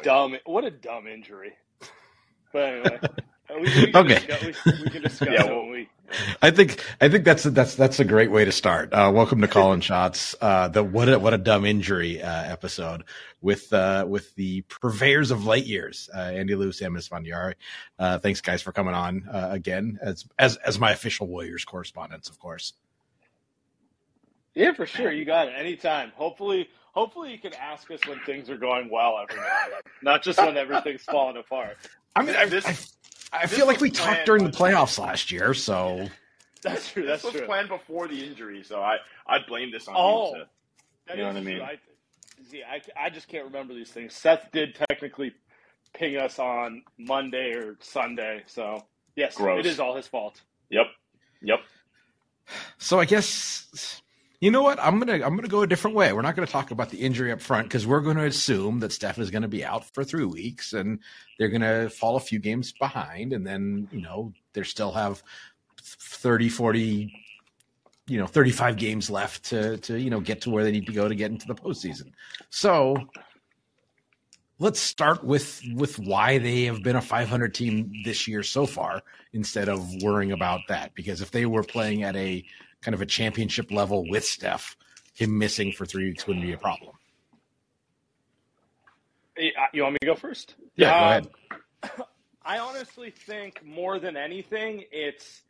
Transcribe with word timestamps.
a 0.00 0.04
dumb 0.04 0.36
what 0.46 0.64
a 0.64 0.70
dumb 0.70 1.06
injury. 1.06 1.52
But 2.52 2.62
anyway, 2.62 3.00
we, 3.50 3.60
we 3.62 3.92
Okay. 3.94 4.14
discuss, 4.26 4.64
we, 4.64 4.72
we 4.84 4.90
can 4.90 5.02
discuss 5.02 5.28
Yeah, 5.30 5.44
well- 5.44 5.60
when 5.62 5.70
we. 5.70 5.88
I 6.40 6.52
think 6.52 6.84
I 7.00 7.08
think 7.08 7.24
that's 7.24 7.44
a, 7.46 7.50
that's 7.50 7.74
that's 7.74 7.98
a 7.98 8.04
great 8.04 8.30
way 8.30 8.44
to 8.44 8.52
start. 8.52 8.92
Uh, 8.92 9.10
welcome 9.12 9.40
to 9.40 9.48
Colin 9.48 9.80
Shots, 9.80 10.36
uh, 10.40 10.68
the 10.68 10.84
what 10.84 11.08
a 11.08 11.18
what 11.18 11.34
a 11.34 11.38
dumb 11.38 11.64
injury 11.66 12.22
uh, 12.22 12.44
episode 12.44 13.02
with 13.40 13.72
uh, 13.72 14.04
with 14.08 14.32
the 14.36 14.60
purveyors 14.62 15.32
of 15.32 15.44
light 15.46 15.66
years, 15.66 16.08
uh, 16.14 16.18
Andy 16.20 16.54
Liu, 16.54 16.70
Sam 16.70 16.94
Esfandiari. 16.94 17.54
Uh, 17.98 18.18
thanks 18.20 18.40
guys 18.40 18.62
for 18.62 18.70
coming 18.70 18.94
on 18.94 19.28
uh, 19.28 19.48
again 19.50 19.98
as 20.00 20.24
as 20.38 20.54
as 20.58 20.78
my 20.78 20.92
official 20.92 21.26
Warriors 21.26 21.64
correspondents, 21.64 22.28
of 22.28 22.38
course. 22.38 22.74
Yeah, 24.54 24.72
for 24.74 24.86
sure. 24.86 25.10
You 25.10 25.24
got 25.24 25.48
it 25.48 25.54
anytime. 25.56 26.12
Hopefully, 26.14 26.68
hopefully 26.96 27.30
you 27.30 27.38
can 27.38 27.52
ask 27.54 27.90
us 27.90 28.00
when 28.08 28.18
things 28.20 28.48
are 28.50 28.56
going 28.56 28.88
well 28.90 29.18
every 29.22 29.40
now 29.40 29.46
and 29.64 29.72
then, 29.74 29.80
not 30.02 30.22
just 30.22 30.38
when 30.38 30.56
everything's 30.56 31.02
falling 31.02 31.36
apart. 31.36 31.76
I 32.16 32.22
mean, 32.22 32.34
I, 32.34 32.46
This- 32.46 32.64
I, 33.32 33.38
I 33.38 33.46
this 33.46 33.56
feel 33.56 33.66
like 33.66 33.80
we 33.80 33.90
talked 33.90 34.24
during 34.26 34.44
the 34.44 34.50
by- 34.50 34.72
playoffs 34.72 34.98
last 34.98 35.30
year, 35.30 35.52
so 35.54 36.08
That's 36.62 36.90
true. 36.90 37.04
This 37.06 37.22
was 37.22 37.34
true. 37.34 37.44
planned 37.46 37.68
before 37.68 38.08
the 38.08 38.24
injury, 38.24 38.62
so 38.64 38.80
I 38.80 38.96
I 39.26 39.38
blame 39.46 39.70
this 39.70 39.86
on 39.88 39.94
Oh. 39.96 40.34
you. 40.34 40.40
Seth. 40.40 40.48
That 41.08 41.16
You 41.18 41.22
know 41.24 41.28
is 41.30 41.34
what 41.34 41.40
I 41.40 41.44
mean? 41.44 41.60
I, 41.62 41.78
see, 42.50 42.62
I, 42.64 42.80
I 43.06 43.10
just 43.10 43.28
can't 43.28 43.44
remember 43.44 43.74
these 43.74 43.90
things. 43.90 44.12
Seth 44.14 44.48
did 44.52 44.74
technically 44.88 45.32
ping 45.94 46.16
us 46.16 46.38
on 46.40 46.82
Monday 46.98 47.52
or 47.52 47.76
Sunday, 47.80 48.42
so 48.46 48.84
yes, 49.14 49.36
Gross. 49.36 49.60
it 49.60 49.66
is 49.66 49.78
all 49.78 49.94
his 49.94 50.06
fault. 50.08 50.40
Yep, 50.70 50.86
yep. 51.42 51.60
So 52.78 52.98
I 52.98 53.04
guess 53.04 54.00
you 54.40 54.50
know 54.50 54.62
what 54.62 54.78
I'm 54.80 54.98
gonna 54.98 55.24
I'm 55.24 55.36
gonna 55.36 55.48
go 55.48 55.62
a 55.62 55.66
different 55.66 55.96
way. 55.96 56.12
We're 56.12 56.22
not 56.22 56.36
gonna 56.36 56.46
talk 56.46 56.70
about 56.70 56.90
the 56.90 56.98
injury 56.98 57.32
up 57.32 57.40
front 57.40 57.68
because 57.68 57.86
we're 57.86 58.00
to 58.16 58.24
assume 58.24 58.80
that 58.80 58.92
Steph 58.92 59.18
is 59.18 59.30
to 59.42 59.48
be 59.48 59.64
out 59.64 59.84
for 59.94 60.04
three 60.04 60.24
weeks 60.24 60.72
and 60.72 60.98
they're 61.38 61.48
to 61.62 61.88
fall 61.88 62.16
a 62.16 62.20
few 62.20 62.38
games 62.38 62.72
behind, 62.72 63.32
and 63.32 63.46
then 63.46 63.88
you 63.90 64.02
know 64.02 64.32
they 64.52 64.62
still 64.62 64.92
have 64.92 65.22
30, 65.82 66.48
40, 66.48 67.12
you 68.08 68.18
know 68.18 68.26
35 68.26 68.76
games 68.76 69.10
left 69.10 69.44
to 69.46 69.78
to 69.78 69.98
you 69.98 70.10
know 70.10 70.20
get 70.20 70.42
to 70.42 70.50
where 70.50 70.64
they 70.64 70.72
need 70.72 70.86
to 70.86 70.92
go 70.92 71.08
to 71.08 71.14
get 71.14 71.30
into 71.30 71.46
the 71.46 71.54
postseason. 71.54 72.12
So 72.50 72.96
let's 74.58 74.80
start 74.80 75.24
with 75.24 75.62
with 75.74 75.98
why 75.98 76.38
they 76.38 76.64
have 76.64 76.82
been 76.82 76.96
a 76.96 77.02
500 77.02 77.54
team 77.54 77.92
this 78.04 78.26
year 78.28 78.42
so 78.42 78.66
far 78.66 79.02
instead 79.32 79.68
of 79.68 79.86
worrying 80.02 80.32
about 80.32 80.60
that 80.68 80.94
because 80.94 81.20
if 81.20 81.30
they 81.30 81.46
were 81.46 81.62
playing 81.62 82.02
at 82.02 82.16
a 82.16 82.44
kind 82.82 82.94
of 82.94 83.00
a 83.00 83.06
championship 83.06 83.70
level 83.70 84.08
with 84.08 84.24
Steph 84.24 84.76
him 85.14 85.38
missing 85.38 85.72
for 85.72 85.86
3 85.86 86.04
weeks 86.04 86.26
wouldn't 86.26 86.44
be 86.44 86.52
a 86.52 86.58
problem. 86.58 86.92
Uh, 89.38 89.42
You 89.72 89.82
want 89.82 89.94
me 89.94 89.98
to 90.00 90.06
go 90.06 90.14
first? 90.14 90.54
Yeah, 90.76 90.90
go 90.90 91.06
Um, 91.06 91.30
ahead. 91.82 92.00
I 92.44 92.58
honestly 92.58 93.10
think 93.10 93.64
more 93.64 93.98
than 93.98 94.16
anything, 94.16 94.84
it's 94.92 95.42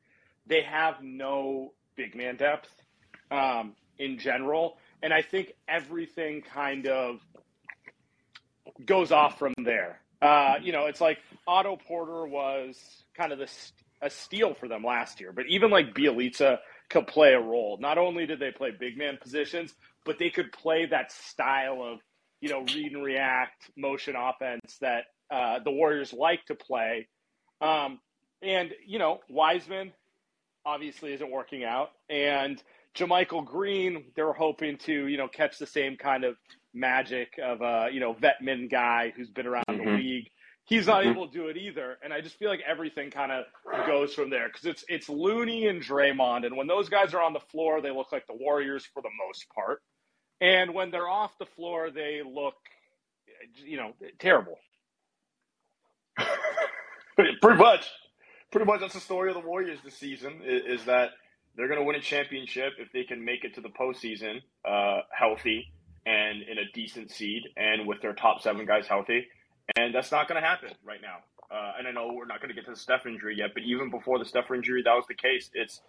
they 0.46 0.62
have 0.62 1.02
no 1.02 1.72
big 1.96 2.14
man 2.14 2.36
depth 2.36 2.70
um, 3.30 3.74
in 3.98 4.18
general, 4.18 4.78
and 5.02 5.12
I 5.12 5.20
think 5.22 5.52
everything 5.68 6.42
kind 6.42 6.86
of 6.86 7.20
goes 8.84 9.12
off 9.12 9.38
from 9.38 9.52
there. 9.64 10.00
Uh, 10.22 10.54
you 10.62 10.72
know, 10.72 10.86
it's 10.86 11.00
like 11.00 11.18
Otto 11.46 11.76
Porter 11.76 12.26
was 12.26 12.78
kind 13.14 13.32
of 13.32 13.38
the, 13.38 13.48
a 14.00 14.08
steal 14.08 14.54
for 14.54 14.66
them 14.68 14.82
last 14.82 15.20
year, 15.20 15.32
but 15.32 15.44
even 15.48 15.70
like 15.70 15.92
Bjelica 15.94 16.58
could 16.90 17.06
play 17.06 17.32
a 17.32 17.40
role. 17.40 17.78
Not 17.80 17.98
only 17.98 18.26
did 18.26 18.40
they 18.40 18.50
play 18.50 18.70
big 18.78 18.96
man 18.96 19.18
positions, 19.20 19.74
but 20.04 20.18
they 20.18 20.30
could 20.30 20.52
play 20.52 20.86
that 20.86 21.12
style 21.12 21.82
of 21.82 21.98
you 22.40 22.48
know 22.50 22.60
read 22.74 22.92
and 22.92 23.02
react 23.04 23.70
motion 23.76 24.14
offense 24.16 24.76
that 24.80 25.04
uh, 25.30 25.58
the 25.64 25.70
Warriors 25.70 26.12
like 26.12 26.44
to 26.46 26.54
play. 26.54 27.08
Um, 27.60 27.98
and 28.42 28.70
you 28.86 28.98
know, 28.98 29.20
Wiseman 29.28 29.92
obviously 30.64 31.12
isn't 31.14 31.30
working 31.30 31.64
out, 31.64 31.90
and 32.08 32.62
JaMychal 32.96 33.44
Green, 33.44 34.04
they're 34.16 34.32
hoping 34.32 34.78
to 34.78 35.06
you 35.06 35.16
know 35.16 35.28
catch 35.28 35.58
the 35.58 35.66
same 35.66 35.96
kind 35.96 36.24
of 36.24 36.36
magic 36.74 37.34
of 37.42 37.62
a 37.62 37.88
you 37.92 38.00
know 38.00 38.14
vetman 38.14 38.70
guy 38.70 39.12
who's 39.16 39.30
been 39.30 39.46
around 39.46 39.64
the 39.68 39.74
Mhm. 39.74 39.96
league. 39.98 40.30
He's 40.66 40.86
not 40.88 41.04
Mhm. 41.04 41.10
able 41.10 41.28
to 41.28 41.32
do 41.32 41.48
it 41.48 41.56
either, 41.56 41.98
and 42.02 42.12
I 42.12 42.20
just 42.20 42.38
feel 42.38 42.50
like 42.50 42.60
everything 42.66 43.10
kind 43.10 43.32
of 43.32 43.46
goes 43.86 44.14
from 44.14 44.30
there 44.30 44.48
because 44.48 44.66
it's 44.66 44.84
it's 44.88 45.08
Looney 45.08 45.68
and 45.68 45.82
Draymond, 45.82 46.46
and 46.46 46.56
when 46.56 46.66
those 46.68 46.88
guys 46.88 47.14
are 47.14 47.22
on 47.22 47.32
the 47.32 47.40
floor, 47.40 47.80
they 47.80 47.90
look 47.92 48.12
like 48.12 48.26
the 48.26 48.34
Warriors 48.34 48.86
for 48.86 49.02
the 49.02 49.10
most 49.26 49.48
part, 49.54 49.82
and 50.40 50.74
when 50.74 50.90
they're 50.90 51.08
off 51.08 51.38
the 51.38 51.46
floor, 51.46 51.90
they 51.90 52.22
look 52.22 52.56
you 53.64 53.76
know 53.78 53.94
terrible. 54.18 54.58
pretty 57.16 57.58
much, 57.58 57.90
pretty 58.52 58.66
much. 58.66 58.80
That's 58.80 58.94
the 58.94 59.00
story 59.00 59.30
of 59.30 59.34
the 59.34 59.46
Warriors 59.46 59.80
this 59.84 59.96
season. 59.96 60.42
Is, 60.44 60.80
is 60.80 60.86
that 60.86 61.10
they're 61.56 61.68
going 61.68 61.80
to 61.80 61.84
win 61.86 61.96
a 61.96 62.00
championship 62.00 62.74
if 62.78 62.92
they 62.92 63.04
can 63.04 63.24
make 63.24 63.44
it 63.44 63.54
to 63.54 63.60
the 63.60 63.70
postseason 63.70 64.40
uh, 64.64 65.02
healthy 65.12 65.66
and 66.06 66.42
in 66.42 66.58
a 66.58 66.64
decent 66.74 67.10
seed, 67.10 67.42
and 67.56 67.86
with 67.86 68.00
their 68.02 68.14
top 68.14 68.40
seven 68.42 68.66
guys 68.66 68.86
healthy. 68.86 69.26
And 69.74 69.94
that's 69.94 70.12
not 70.12 70.28
going 70.28 70.40
to 70.40 70.46
happen 70.46 70.70
right 70.84 71.00
now. 71.02 71.18
Uh, 71.50 71.72
and 71.78 71.88
I 71.88 71.90
know 71.92 72.12
we're 72.12 72.26
not 72.26 72.40
going 72.40 72.48
to 72.48 72.54
get 72.54 72.64
to 72.66 72.72
the 72.72 72.76
Steph 72.76 73.06
injury 73.06 73.36
yet, 73.38 73.50
but 73.54 73.62
even 73.62 73.90
before 73.90 74.18
the 74.18 74.24
Steph 74.24 74.50
injury, 74.50 74.82
that 74.82 74.92
was 74.92 75.04
the 75.08 75.14
case. 75.14 75.50
It's 75.54 75.80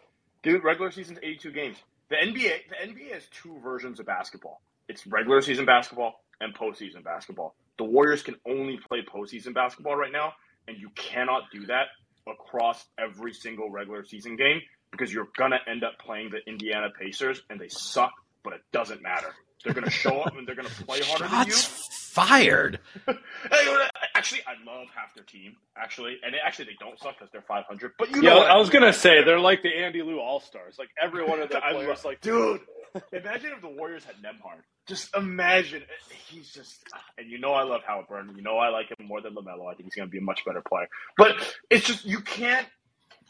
dude, 0.43 0.63
regular 0.63 0.91
season's 0.91 1.19
82 1.21 1.51
games. 1.51 1.77
The 2.09 2.15
NBA, 2.15 2.53
the 2.69 2.87
NBA 2.87 3.13
has 3.13 3.23
two 3.31 3.59
versions 3.61 3.99
of 3.99 4.05
basketball. 4.05 4.61
It's 4.87 5.05
regular 5.05 5.41
season 5.41 5.65
basketball 5.65 6.21
and 6.39 6.55
postseason 6.55 7.03
basketball. 7.03 7.55
The 7.77 7.83
Warriors 7.83 8.23
can 8.23 8.35
only 8.47 8.77
play 8.87 8.99
postseason 9.03 9.53
basketball 9.53 9.95
right 9.95 10.11
now, 10.11 10.33
and 10.67 10.77
you 10.77 10.89
cannot 10.95 11.43
do 11.51 11.65
that 11.65 11.87
across 12.27 12.85
every 12.97 13.33
single 13.33 13.69
regular 13.69 14.05
season 14.05 14.35
game 14.35 14.61
because 14.91 15.13
you're 15.13 15.27
gonna 15.37 15.59
end 15.67 15.83
up 15.83 15.99
playing 15.99 16.29
the 16.29 16.39
Indiana 16.49 16.87
Pacers, 16.97 17.41
and 17.49 17.59
they 17.59 17.67
suck, 17.67 18.13
but 18.43 18.53
it 18.53 18.61
doesn't 18.71 19.01
matter. 19.01 19.33
They're 19.63 19.73
gonna 19.73 19.89
show 19.89 20.21
up 20.21 20.37
and 20.37 20.47
they're 20.47 20.55
gonna 20.55 20.69
play 20.69 21.01
harder 21.01 21.27
than 21.27 21.47
you. 21.47 21.53
Shots 21.53 21.96
fired. 22.17 22.79
Actually, 24.15 24.41
I 24.47 24.53
love 24.65 24.87
half 24.95 25.13
their 25.13 25.23
team. 25.23 25.55
Actually, 25.77 26.17
and 26.25 26.33
they, 26.33 26.39
actually 26.43 26.65
they 26.65 26.77
don't 26.79 26.97
suck 26.99 27.15
because 27.19 27.31
they're 27.31 27.43
500. 27.47 27.91
But 27.99 28.09
you 28.09 28.23
Yeah, 28.23 28.29
know, 28.31 28.37
what 28.39 28.49
I 28.51 28.57
was 28.57 28.71
mean. 28.73 28.81
gonna 28.81 28.93
say 28.93 29.23
they're 29.23 29.39
like 29.39 29.61
the 29.61 29.69
Andy 29.69 30.01
Liu 30.01 30.19
All 30.19 30.39
Stars. 30.39 30.75
Like 30.79 30.89
every 31.01 31.23
one 31.23 31.39
of 31.39 31.49
their 31.49 31.63
I 31.63 31.73
players, 31.73 31.87
love- 31.89 32.05
like 32.05 32.21
dude. 32.21 32.61
Imagine 33.13 33.51
if 33.55 33.61
the 33.61 33.69
Warriors 33.69 34.03
had 34.03 34.15
Nembhard. 34.15 34.61
Just 34.87 35.15
imagine. 35.15 35.83
He's 36.29 36.51
just, 36.51 36.83
ah, 36.95 36.99
and 37.19 37.29
you 37.29 37.37
know 37.37 37.51
I 37.51 37.61
love 37.63 37.81
Halliburton. 37.85 38.35
You 38.35 38.41
know 38.41 38.57
I 38.57 38.69
like 38.69 38.87
him 38.97 39.05
more 39.05 39.21
than 39.21 39.35
LaMelo. 39.35 39.69
I 39.71 39.75
think 39.75 39.83
he's 39.83 39.93
going 39.95 40.07
to 40.07 40.11
be 40.11 40.17
a 40.17 40.21
much 40.21 40.43
better 40.45 40.63
player. 40.67 40.87
But 41.17 41.35
it's 41.69 41.85
just 41.85 42.05
you 42.05 42.21
can't, 42.21 42.65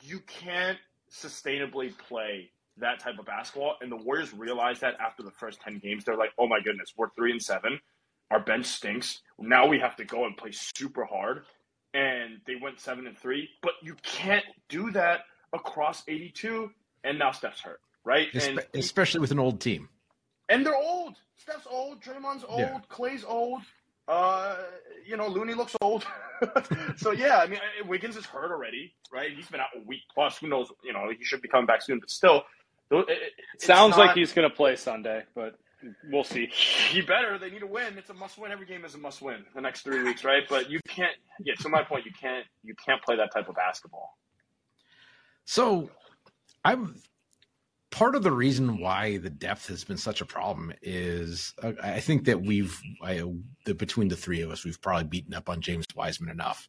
you 0.04 0.20
can't 0.22 0.78
sustainably 1.12 1.98
play 1.98 2.52
that 2.78 3.00
type 3.00 3.20
of 3.20 3.26
basketball. 3.26 3.76
And 3.82 3.92
the 3.92 3.98
Warriors 3.98 4.34
realized 4.34 4.82
that 4.82 4.94
after 5.02 5.24
the 5.24 5.32
first 5.32 5.60
ten 5.60 5.80
games, 5.80 6.06
they're 6.06 6.16
like, 6.16 6.32
oh 6.38 6.48
my 6.48 6.60
goodness, 6.64 6.94
we're 6.96 7.10
three 7.18 7.32
and 7.32 7.42
seven. 7.42 7.80
Our 8.32 8.40
bench 8.40 8.66
stinks. 8.66 9.22
Now 9.40 9.68
we 9.68 9.80
have 9.80 9.96
to 9.98 10.06
go 10.06 10.26
and 10.26 10.36
play 10.36 10.52
super 10.52 11.06
hard. 11.06 11.44
And 11.94 12.40
they 12.46 12.56
went 12.56 12.80
seven 12.80 13.08
and 13.08 13.18
three. 13.18 13.50
But 13.62 13.74
you 13.82 13.96
can't 14.04 14.46
do 14.70 14.92
that 14.92 15.22
across 15.54 16.04
eighty-two. 16.08 16.72
And 17.04 17.18
now 17.20 17.32
Steph's 17.32 17.62
hurt, 17.62 17.80
right? 18.04 18.28
And 18.34 18.60
especially 18.74 19.22
with 19.22 19.32
an 19.32 19.40
old 19.40 19.62
team. 19.62 19.88
and 20.50 20.66
they're 20.66 20.76
old. 20.76 21.16
Steph's 21.38 21.68
old. 21.70 22.02
Draymond's 22.02 22.44
old. 22.48 22.60
Yeah. 22.60 22.80
Klay's 22.90 23.24
old. 23.24 23.62
Uh, 24.10 24.56
you 25.06 25.16
know, 25.18 25.28
Looney 25.28 25.54
looks 25.54 25.76
old. 25.82 26.06
so 26.98 27.12
yeah, 27.12 27.38
I 27.40 27.48
mean, 27.48 27.60
Wiggins 27.88 28.16
is 28.18 28.26
hurt 28.26 28.52
already, 28.52 28.94
right? 29.12 29.32
He's 29.36 29.48
been 29.48 29.60
out 29.60 29.68
a 29.76 29.80
week 29.86 30.02
plus. 30.14 30.38
Who 30.40 30.48
knows? 30.50 30.70
You 30.84 30.94
know, 30.94 31.10
he 31.18 31.24
should 31.24 31.42
be 31.42 31.48
coming 31.48 31.66
back 31.66 31.82
soon, 31.82 32.00
but 32.00 32.10
still, 32.10 32.44
it- 32.92 33.06
it- 33.10 33.62
sounds 33.62 33.92
not- 33.98 34.08
like 34.08 34.16
he's 34.16 34.34
gonna 34.34 34.50
play 34.50 34.76
Sunday, 34.76 35.24
but 35.36 35.56
we'll 36.12 36.24
see. 36.24 36.48
he 36.48 37.02
better. 37.02 37.38
They 37.38 37.50
need 37.50 37.60
to 37.60 37.68
win. 37.68 37.98
It's 37.98 38.10
a 38.10 38.14
must 38.14 38.38
win. 38.38 38.52
Every 38.52 38.66
game 38.66 38.86
is 38.86 38.96
a 38.96 38.98
must 38.98 39.22
win 39.22 39.46
the 39.56 39.62
next 39.62 39.82
three 39.82 40.04
weeks, 40.04 40.24
right? 40.24 40.44
But 40.48 40.70
you 40.70 40.80
can't. 40.88 41.16
Yeah, 41.44 41.56
to 41.62 41.70
my 41.70 41.84
point, 41.84 42.06
you 42.06 42.12
can't. 42.20 42.46
You 42.64 42.76
can't 42.84 43.02
play 43.02 43.16
that 43.18 43.32
type 43.34 43.50
of 43.50 43.56
basketball. 43.56 44.18
So 45.46 45.90
I'm 46.66 46.96
part 47.90 48.16
of 48.16 48.24
the 48.24 48.32
reason 48.32 48.80
why 48.80 49.18
the 49.18 49.30
depth 49.30 49.68
has 49.68 49.84
been 49.84 49.98
such 49.98 50.22
a 50.22 50.26
problem 50.26 50.74
is 50.82 51.54
uh, 51.64 51.72
I 51.82 52.00
think 52.00 52.26
that 52.26 52.42
we've 52.42 52.80
I, 53.02 53.24
the, 53.66 53.74
between 53.74 54.10
the 54.10 54.16
three 54.16 54.42
of 54.42 54.52
us 54.52 54.64
we've 54.64 54.82
probably 54.82 55.06
beaten 55.06 55.34
up 55.34 55.50
on 55.50 55.62
James 55.62 55.86
Wiseman 55.96 56.30
enough, 56.30 56.68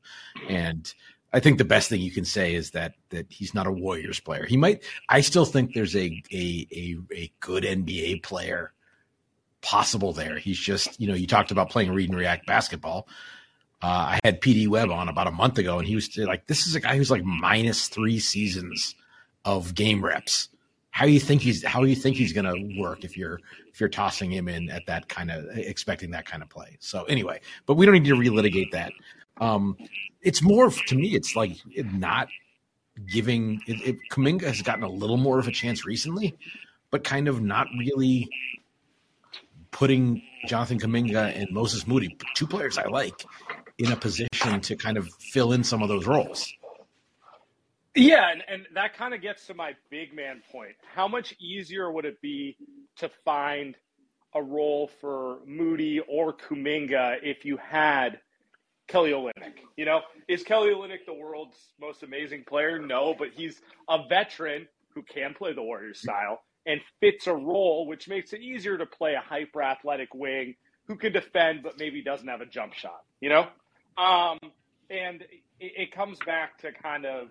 and 0.49 0.93
I 1.33 1.41
think 1.41 1.59
the 1.59 1.65
best 1.65 1.89
thing 1.89 2.01
you 2.01 2.11
can 2.11 2.25
say 2.25 2.55
is 2.55 2.71
that 2.71 2.95
that 3.11 3.27
he's 3.31 3.55
not 3.55 3.67
a 3.67 3.73
Warriors 3.73 4.21
player. 4.21 4.47
He 4.47 4.57
might. 4.57 4.83
I 5.09 5.21
still 5.21 5.45
think 5.45 5.75
there's 5.75 5.97
a 5.97 6.23
a 6.33 6.67
a, 6.73 6.97
a 7.15 7.33
good 7.41 7.65
NBA 7.65 8.23
player 8.23 8.73
possible 9.63 10.13
there. 10.13 10.39
He's 10.39 10.59
just 10.59 11.01
you 11.01 11.09
know 11.09 11.15
you 11.15 11.27
talked 11.27 11.51
about 11.51 11.71
playing 11.71 11.93
read 11.93 12.09
and 12.09 12.19
react 12.19 12.47
basketball. 12.47 13.09
Uh, 13.81 14.17
I 14.17 14.21
had 14.25 14.41
PD 14.41 14.67
Webb 14.67 14.91
on 14.91 15.09
about 15.09 15.29
a 15.29 15.33
month 15.33 15.59
ago, 15.59 15.79
and 15.79 15.87
he 15.87 15.95
was 15.95 16.17
like, 16.19 16.47
"This 16.47 16.67
is 16.67 16.75
a 16.75 16.81
guy 16.81 16.97
who's 16.97 17.11
like 17.11 17.25
minus 17.25 17.89
three 17.89 18.19
seasons 18.19 18.95
of 19.45 19.75
game 19.75 20.05
reps 20.05 20.49
how 20.99 21.07
you 21.07 21.21
think 21.21 21.41
he's 21.41 21.65
how 21.65 21.85
you 21.85 21.95
think 21.95 22.17
he's 22.17 22.33
going 22.33 22.45
to 22.45 22.81
work 22.81 23.05
if 23.05 23.17
you're 23.17 23.39
if 23.73 23.79
you're 23.79 23.89
tossing 23.89 24.33
him 24.33 24.49
in 24.49 24.69
at 24.69 24.85
that 24.87 25.09
kind 25.09 25.31
of 25.31 25.47
expecting 25.57 26.11
that 26.11 26.27
kind 26.27 26.43
of 26.43 26.49
play. 26.49 26.77
So 26.81 27.05
anyway, 27.05 27.41
but 27.67 27.75
we 27.75 27.87
don't 27.87 27.95
need 27.95 28.07
to 28.07 28.17
relitigate 28.17 28.73
that. 28.73 28.93
Um, 29.41 29.77
it's 30.23 30.43
more 30.43 30.69
to 30.73 30.97
me. 30.97 31.15
It's 31.15 31.37
like 31.37 31.57
not 31.77 32.27
giving. 33.07 33.61
It, 33.69 33.91
it, 33.91 33.97
Kuminga 34.11 34.43
has 34.43 34.61
gotten 34.63 34.83
a 34.83 34.89
little 34.89 35.19
more 35.19 35.39
of 35.39 35.47
a 35.47 35.53
chance 35.53 35.87
recently, 35.87 36.37
but 36.91 37.05
kind 37.05 37.29
of 37.29 37.41
not 37.41 37.69
really 37.79 38.29
putting 39.71 40.23
Jonathan 40.47 40.79
Kuminga 40.79 41.37
and 41.37 41.49
Moses 41.51 41.87
Moody, 41.87 42.17
two 42.35 42.47
players 42.47 42.79
I 42.79 42.87
like, 42.89 43.25
in 43.79 43.93
a 43.93 43.97
position 43.97 44.61
to 44.61 44.77
kind 44.77 44.97
of 44.97 45.09
fill 45.33 45.53
in 45.53 45.65
some 45.65 45.83
of 45.83 45.89
those 45.89 46.07
roles. 46.07 46.53
Yeah, 47.95 48.31
and, 48.31 48.43
and 48.49 48.67
that 48.75 48.97
kind 48.97 49.15
of 49.15 49.23
gets 49.23 49.47
to 49.47 49.55
my 49.55 49.73
big 49.91 50.15
man 50.15 50.43
point. 50.53 50.77
How 50.95 51.09
much 51.09 51.35
easier 51.41 51.91
would 51.91 52.05
it 52.05 52.21
be 52.21 52.57
to 52.99 53.11
find 53.25 53.77
a 54.35 54.43
role 54.43 54.91
for 55.01 55.39
Moody 55.47 56.01
or 56.01 56.33
Kuminga 56.33 57.17
if 57.23 57.45
you 57.45 57.57
had 57.57 58.21
Kelly 58.87 59.11
Olynyk? 59.11 59.55
You 59.77 59.85
know, 59.85 60.03
is 60.29 60.45
Kelly 60.45 60.71
Olynyk 60.71 61.07
the 61.07 61.15
world's 61.15 61.59
most 61.81 62.03
amazing 62.03 62.45
player? 62.45 62.79
No, 62.79 63.15
but 63.19 63.31
he's 63.35 63.61
a 63.89 64.07
veteran 64.09 64.69
who 64.95 65.03
can 65.03 65.35
play 65.35 65.53
the 65.53 65.63
Warriors 65.63 66.01
style 66.01 66.41
and 66.69 66.83
fits 67.01 67.27
a 67.27 67.35
role, 67.35 67.87
which 67.87 68.09
makes 68.09 68.33
it 68.33 68.43
easier 68.43 68.77
to 68.77 68.87
play 68.87 69.15
a 69.15 69.21
hyper 69.21 69.63
athletic 69.63 70.15
wing 70.15 70.55
who 70.87 70.97
can 70.97 71.13
defend 71.13 71.63
but 71.63 71.79
maybe 71.79 72.03
doesn't 72.03 72.29
have 72.29 72.43
a 72.43 72.47
jump 72.47 72.75
shot. 72.75 73.03
You 73.21 73.31
know, 73.31 73.49
um, 73.97 74.39
and 74.91 75.23
it, 75.59 75.73
it 75.77 75.93
comes 75.93 76.19
back 76.25 76.59
to 76.59 76.71
kind 76.71 77.07
of 77.07 77.31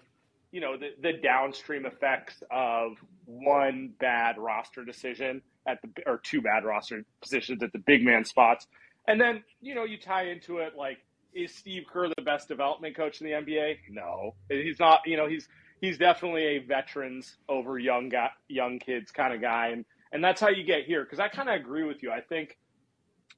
you 0.51 0.59
know 0.59 0.75
the, 0.75 0.89
the 1.01 1.13
downstream 1.13 1.85
effects 1.85 2.43
of 2.49 2.93
one 3.25 3.93
bad 3.99 4.37
roster 4.37 4.83
decision 4.83 5.41
at 5.67 5.79
the 5.83 5.89
or 6.07 6.17
two 6.17 6.41
bad 6.41 6.65
roster 6.65 7.03
positions 7.21 7.61
at 7.61 7.71
the 7.71 7.79
big 7.79 8.03
man 8.03 8.25
spots, 8.25 8.65
and 9.07 9.21
then 9.21 9.43
you 9.61 9.75
know 9.75 9.83
you 9.83 9.97
tie 9.97 10.29
into 10.29 10.57
it 10.57 10.73
like 10.75 10.97
is 11.33 11.53
Steve 11.53 11.83
Kerr 11.87 12.09
the 12.09 12.23
best 12.23 12.47
development 12.47 12.95
coach 12.95 13.21
in 13.21 13.27
the 13.27 13.33
NBA? 13.33 13.77
No, 13.91 14.33
he's 14.49 14.79
not. 14.79 15.01
You 15.05 15.17
know 15.17 15.27
he's 15.27 15.47
he's 15.81 15.97
definitely 15.97 16.43
a 16.43 16.59
veterans 16.59 17.37
over 17.47 17.77
young 17.77 18.09
guy, 18.09 18.29
young 18.47 18.79
kids 18.79 19.11
kind 19.11 19.33
of 19.33 19.41
guy, 19.41 19.67
and 19.67 19.85
and 20.11 20.23
that's 20.23 20.41
how 20.41 20.49
you 20.49 20.63
get 20.63 20.85
here. 20.85 21.03
Because 21.03 21.19
I 21.19 21.27
kind 21.27 21.49
of 21.49 21.55
agree 21.55 21.83
with 21.83 22.01
you. 22.01 22.11
I 22.11 22.21
think 22.21 22.57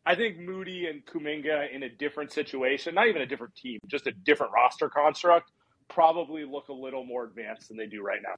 I 0.05 0.15
think 0.15 0.39
Moody 0.39 0.87
and 0.87 1.05
Kuminga 1.05 1.73
in 1.73 1.83
a 1.83 1.89
different 1.89 2.31
situation, 2.31 2.95
not 2.95 3.07
even 3.07 3.21
a 3.21 3.25
different 3.25 3.55
team, 3.55 3.79
just 3.87 4.07
a 4.07 4.11
different 4.11 4.53
roster 4.53 4.89
construct, 4.89 5.51
probably 5.87 6.45
look 6.45 6.69
a 6.69 6.73
little 6.73 7.05
more 7.05 7.25
advanced 7.25 7.67
than 7.67 7.77
they 7.77 7.87
do 7.87 8.01
right 8.01 8.19
now. 8.23 8.35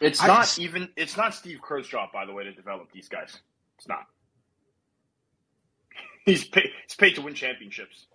It's 0.00 0.22
I 0.22 0.26
not 0.26 0.42
just, 0.42 0.58
even. 0.58 0.88
It's 0.96 1.16
not 1.16 1.34
Steve 1.34 1.60
Kerr's 1.62 1.86
job, 1.86 2.10
by 2.12 2.26
the 2.26 2.32
way, 2.32 2.44
to 2.44 2.52
develop 2.52 2.92
these 2.92 3.08
guys. 3.08 3.38
It's 3.78 3.88
not. 3.88 4.04
He's 6.26 6.44
paid. 6.44 6.70
He's 6.86 6.96
paid 6.96 7.14
to 7.14 7.22
win 7.22 7.34
championships. 7.34 8.06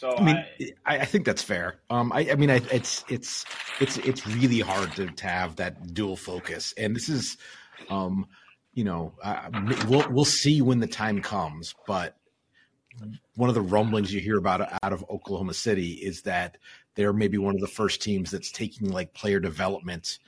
So 0.00 0.16
I 0.16 0.22
mean, 0.22 0.44
I, 0.86 1.00
I 1.00 1.04
think 1.04 1.26
that's 1.26 1.42
fair. 1.42 1.78
Um, 1.90 2.10
I, 2.10 2.30
I 2.30 2.34
mean, 2.34 2.48
I, 2.48 2.62
it's 2.72 3.04
it's 3.10 3.44
it's 3.82 3.98
it's 3.98 4.26
really 4.26 4.60
hard 4.60 4.96
to, 4.96 5.08
to 5.08 5.26
have 5.26 5.56
that 5.56 5.92
dual 5.92 6.16
focus, 6.16 6.72
and 6.78 6.96
this 6.96 7.10
is, 7.10 7.36
um, 7.90 8.26
you 8.72 8.82
know, 8.82 9.12
uh, 9.22 9.50
we'll 9.88 10.10
we'll 10.10 10.24
see 10.24 10.62
when 10.62 10.80
the 10.80 10.86
time 10.86 11.20
comes, 11.20 11.74
but 11.86 12.16
one 13.36 13.50
of 13.50 13.54
the 13.54 13.60
rumblings 13.60 14.10
you 14.10 14.20
hear 14.22 14.38
about 14.38 14.72
out 14.82 14.94
of 14.94 15.04
Oklahoma 15.10 15.52
City 15.52 15.90
is 15.90 16.22
that 16.22 16.56
they're 16.94 17.12
maybe 17.12 17.36
one 17.36 17.54
of 17.54 17.60
the 17.60 17.66
first 17.66 18.00
teams 18.00 18.30
that's 18.30 18.50
taking 18.50 18.88
like 18.88 19.12
player 19.12 19.38
development 19.38 20.18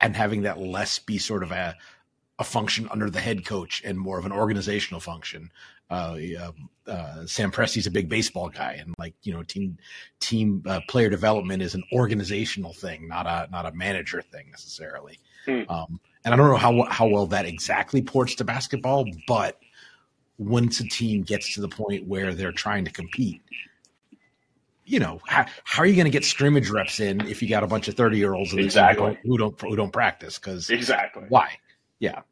and 0.00 0.16
having 0.16 0.42
that 0.42 0.58
less 0.58 0.98
be 0.98 1.18
sort 1.18 1.42
of 1.42 1.52
a 1.52 1.76
a 2.42 2.44
function 2.44 2.88
under 2.90 3.08
the 3.08 3.20
head 3.20 3.46
coach 3.46 3.82
and 3.84 3.98
more 3.98 4.18
of 4.18 4.26
an 4.26 4.32
organizational 4.32 5.00
function. 5.00 5.50
Uh, 5.88 6.18
uh, 6.86 7.26
Sam 7.26 7.52
Presti's 7.52 7.86
a 7.86 7.90
big 7.90 8.08
baseball 8.08 8.48
guy, 8.48 8.72
and 8.80 8.94
like 8.98 9.14
you 9.22 9.32
know, 9.32 9.42
team 9.42 9.78
team 10.20 10.62
uh, 10.66 10.80
player 10.88 11.08
development 11.08 11.62
is 11.62 11.74
an 11.74 11.84
organizational 11.92 12.72
thing, 12.72 13.08
not 13.08 13.26
a 13.26 13.48
not 13.50 13.66
a 13.66 13.72
manager 13.72 14.20
thing 14.20 14.50
necessarily. 14.50 15.18
Hmm. 15.46 15.62
Um, 15.68 16.00
and 16.24 16.34
I 16.34 16.36
don't 16.36 16.48
know 16.48 16.56
how 16.56 16.82
how 16.90 17.06
well 17.06 17.26
that 17.26 17.46
exactly 17.46 18.02
ports 18.02 18.34
to 18.36 18.44
basketball, 18.44 19.06
but 19.28 19.58
once 20.38 20.80
a 20.80 20.88
team 20.88 21.22
gets 21.22 21.54
to 21.54 21.60
the 21.60 21.68
point 21.68 22.06
where 22.06 22.34
they're 22.34 22.52
trying 22.52 22.84
to 22.84 22.90
compete, 22.90 23.42
you 24.84 24.98
know, 24.98 25.20
how, 25.26 25.46
how 25.64 25.82
are 25.82 25.86
you 25.86 25.94
going 25.94 26.06
to 26.06 26.10
get 26.10 26.24
scrimmage 26.24 26.68
reps 26.70 27.00
in 27.00 27.20
if 27.22 27.42
you 27.42 27.48
got 27.48 27.62
a 27.62 27.66
bunch 27.66 27.88
of 27.88 27.94
30 27.94 28.18
year 28.18 28.34
olds 28.34 28.52
exactly. 28.52 29.18
who, 29.24 29.38
don't, 29.38 29.60
who 29.60 29.76
don't 29.76 29.92
practice? 29.92 30.38
Cause 30.38 30.70
exactly 30.70 31.24
why? 31.28 31.58
Yeah. 31.98 32.22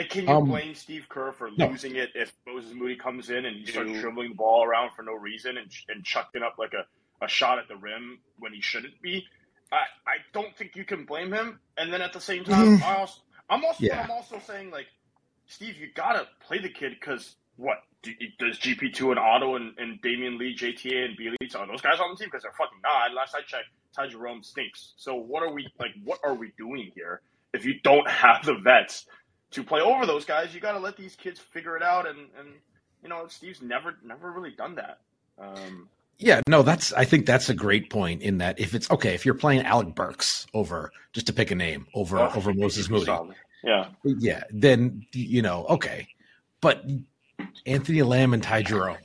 And 0.00 0.08
can 0.08 0.26
you 0.26 0.32
um, 0.32 0.48
blame 0.48 0.74
Steve 0.74 1.06
Kerr 1.10 1.30
for 1.32 1.50
losing 1.50 1.92
no. 1.92 2.00
it 2.00 2.12
if 2.14 2.32
Moses 2.46 2.72
Moody 2.72 2.96
comes 2.96 3.28
in 3.28 3.44
and 3.44 3.54
he 3.54 3.66
starts 3.66 3.92
dribbling 4.00 4.30
the 4.30 4.34
ball 4.34 4.64
around 4.64 4.92
for 4.96 5.02
no 5.02 5.12
reason 5.12 5.58
and, 5.58 5.70
and 5.90 6.02
chucking 6.02 6.42
up 6.42 6.54
like 6.58 6.72
a, 6.72 6.86
a 7.22 7.28
shot 7.28 7.58
at 7.58 7.68
the 7.68 7.76
rim 7.76 8.18
when 8.38 8.54
he 8.54 8.62
shouldn't 8.62 8.98
be? 9.02 9.26
I, 9.70 9.76
I 10.06 10.16
don't 10.32 10.56
think 10.56 10.74
you 10.74 10.86
can 10.86 11.04
blame 11.04 11.30
him. 11.30 11.60
And 11.76 11.92
then 11.92 12.00
at 12.00 12.14
the 12.14 12.20
same 12.20 12.44
time, 12.44 12.78
mm. 12.78 12.82
I 12.82 12.96
also, 12.96 13.20
I'm 13.50 13.62
also 13.62 13.84
yeah. 13.84 14.00
I'm 14.00 14.10
also 14.10 14.40
saying 14.46 14.70
like, 14.70 14.86
Steve, 15.48 15.76
you 15.76 15.88
gotta 15.94 16.26
play 16.46 16.60
the 16.60 16.70
kid 16.70 16.92
because 16.98 17.36
what 17.56 17.82
does 18.02 18.58
GP2 18.58 19.10
and 19.10 19.18
Otto 19.18 19.56
and, 19.56 19.78
and 19.78 20.00
Damion 20.00 20.38
Lee, 20.38 20.56
JTA 20.56 21.04
and 21.04 21.18
Bjelica 21.18 21.56
are 21.56 21.66
those 21.66 21.82
guys 21.82 22.00
on 22.00 22.12
the 22.12 22.16
team? 22.16 22.28
Because 22.28 22.44
they're 22.44 22.52
fucking 22.52 22.78
not. 22.82 23.12
Last 23.12 23.34
I 23.34 23.42
checked, 23.42 23.68
Ty 23.94 24.08
Jerome 24.08 24.42
stinks. 24.42 24.94
So 24.96 25.14
what 25.14 25.42
are 25.42 25.52
we 25.52 25.68
like? 25.78 25.90
What 26.04 26.20
are 26.24 26.32
we 26.32 26.54
doing 26.56 26.90
here? 26.94 27.20
If 27.52 27.66
you 27.66 27.74
don't 27.84 28.08
have 28.10 28.46
the 28.46 28.54
vets 28.54 29.04
to 29.52 29.64
play 29.64 29.80
over 29.80 30.06
those 30.06 30.24
guys, 30.24 30.54
you 30.54 30.60
got 30.60 30.72
to 30.72 30.78
let 30.78 30.96
these 30.96 31.16
kids 31.16 31.40
figure 31.40 31.76
it 31.76 31.82
out. 31.82 32.08
And 32.08 32.18
and 32.38 32.48
you 33.02 33.08
know, 33.08 33.26
Steve's 33.28 33.62
never 33.62 33.96
never 34.04 34.30
really 34.30 34.52
done 34.52 34.74
that. 34.76 35.00
Um, 35.38 35.88
yeah, 36.18 36.42
no, 36.48 36.62
that's 36.62 36.92
I 36.92 37.04
think 37.04 37.26
that's 37.26 37.48
a 37.48 37.54
great 37.54 37.90
point 37.90 38.22
in 38.22 38.38
that 38.38 38.60
if 38.60 38.74
it's 38.74 38.90
okay, 38.90 39.14
if 39.14 39.24
you're 39.24 39.34
playing 39.34 39.62
Alec 39.62 39.94
Burks 39.94 40.46
over 40.52 40.92
just 41.12 41.26
to 41.28 41.32
pick 41.32 41.50
a 41.50 41.54
name 41.54 41.86
over 41.94 42.18
oh, 42.18 42.32
over 42.34 42.52
Moses 42.52 42.88
Moody. 42.90 43.10
Yeah. 43.64 43.88
Yeah, 44.04 44.44
then 44.50 45.06
you 45.12 45.42
know, 45.42 45.66
okay. 45.70 46.08
But 46.60 46.84
Anthony 47.66 48.02
Lamb 48.02 48.34
and 48.34 48.42
Ty 48.42 48.62
Jerome. 48.62 48.98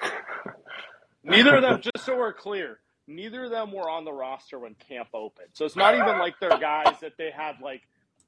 Neither 1.24 1.56
of 1.56 1.62
them, 1.62 1.80
just 1.80 2.04
so 2.04 2.16
we're 2.16 2.32
clear, 2.32 2.80
neither 3.06 3.44
of 3.44 3.50
them 3.50 3.72
were 3.72 3.88
on 3.88 4.04
the 4.04 4.12
roster 4.12 4.58
when 4.58 4.74
camp 4.74 5.08
opened. 5.14 5.48
So 5.52 5.64
it's 5.64 5.76
not 5.76 5.94
even 5.94 6.18
like 6.18 6.38
they're 6.38 6.58
guys 6.58 6.96
that 7.00 7.16
they 7.16 7.30
had 7.30 7.60
like 7.62 7.82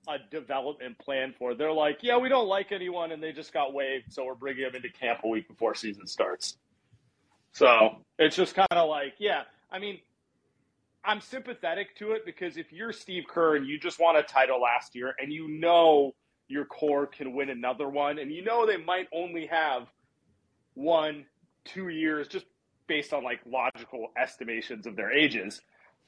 a 0.08 0.18
development 0.30 0.98
plan 0.98 1.34
for. 1.38 1.54
They're 1.54 1.72
like, 1.72 1.98
yeah, 2.02 2.18
we 2.18 2.28
don't 2.28 2.48
like 2.48 2.72
anyone, 2.72 3.12
and 3.12 3.22
they 3.22 3.32
just 3.32 3.52
got 3.52 3.74
waived, 3.74 4.12
so 4.12 4.24
we're 4.24 4.34
bringing 4.34 4.64
them 4.64 4.74
into 4.74 4.90
camp 4.90 5.20
a 5.24 5.28
week 5.28 5.48
before 5.48 5.74
season 5.74 6.06
starts. 6.06 6.56
So 7.52 8.02
it's 8.18 8.36
just 8.36 8.54
kind 8.54 8.68
of 8.70 8.88
like, 8.88 9.14
yeah, 9.18 9.42
I 9.70 9.78
mean, 9.78 9.98
I'm 11.04 11.20
sympathetic 11.20 11.96
to 11.96 12.12
it 12.12 12.26
because 12.26 12.56
if 12.56 12.72
you're 12.72 12.92
Steve 12.92 13.24
Kerr 13.28 13.56
and 13.56 13.66
you 13.66 13.78
just 13.78 13.98
won 13.98 14.16
a 14.16 14.22
title 14.22 14.60
last 14.60 14.94
year 14.94 15.14
and 15.18 15.32
you 15.32 15.48
know– 15.48 16.14
your 16.48 16.64
core 16.64 17.06
can 17.06 17.34
win 17.34 17.50
another 17.50 17.88
one. 17.88 18.18
And 18.18 18.30
you 18.30 18.44
know 18.44 18.66
they 18.66 18.76
might 18.76 19.08
only 19.12 19.46
have 19.46 19.88
one, 20.74 21.24
two 21.64 21.88
years 21.88 22.28
just 22.28 22.46
based 22.86 23.12
on 23.12 23.24
like 23.24 23.40
logical 23.46 24.08
estimations 24.20 24.86
of 24.86 24.96
their 24.96 25.10
ages. 25.10 25.60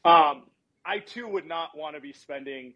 Um, 0.04 0.44
I 0.84 1.00
too 1.00 1.28
would 1.28 1.46
not 1.46 1.76
want 1.76 1.96
to 1.96 2.00
be 2.00 2.12
spending 2.12 2.74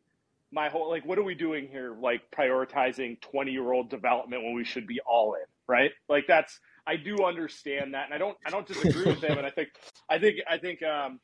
my 0.52 0.68
whole 0.68 0.88
like 0.88 1.04
what 1.04 1.18
are 1.18 1.22
we 1.22 1.34
doing 1.34 1.66
here 1.68 1.96
like 2.00 2.22
prioritizing 2.30 3.20
20 3.20 3.50
year 3.50 3.72
old 3.72 3.90
development 3.90 4.42
when 4.42 4.54
we 4.54 4.64
should 4.64 4.86
be 4.86 5.00
all 5.06 5.34
in 5.34 5.44
right 5.66 5.92
like 6.08 6.24
that's 6.28 6.60
i 6.86 6.96
do 6.96 7.24
understand 7.24 7.94
that 7.94 8.06
and 8.06 8.14
i 8.14 8.18
don't 8.18 8.36
i 8.46 8.50
don't 8.50 8.66
disagree 8.66 9.06
with 9.06 9.20
them 9.20 9.38
and 9.38 9.46
i 9.46 9.50
think 9.50 9.68
i 10.10 10.18
think 10.18 10.36
i 10.50 10.58
think 10.58 10.82
um 10.82 11.18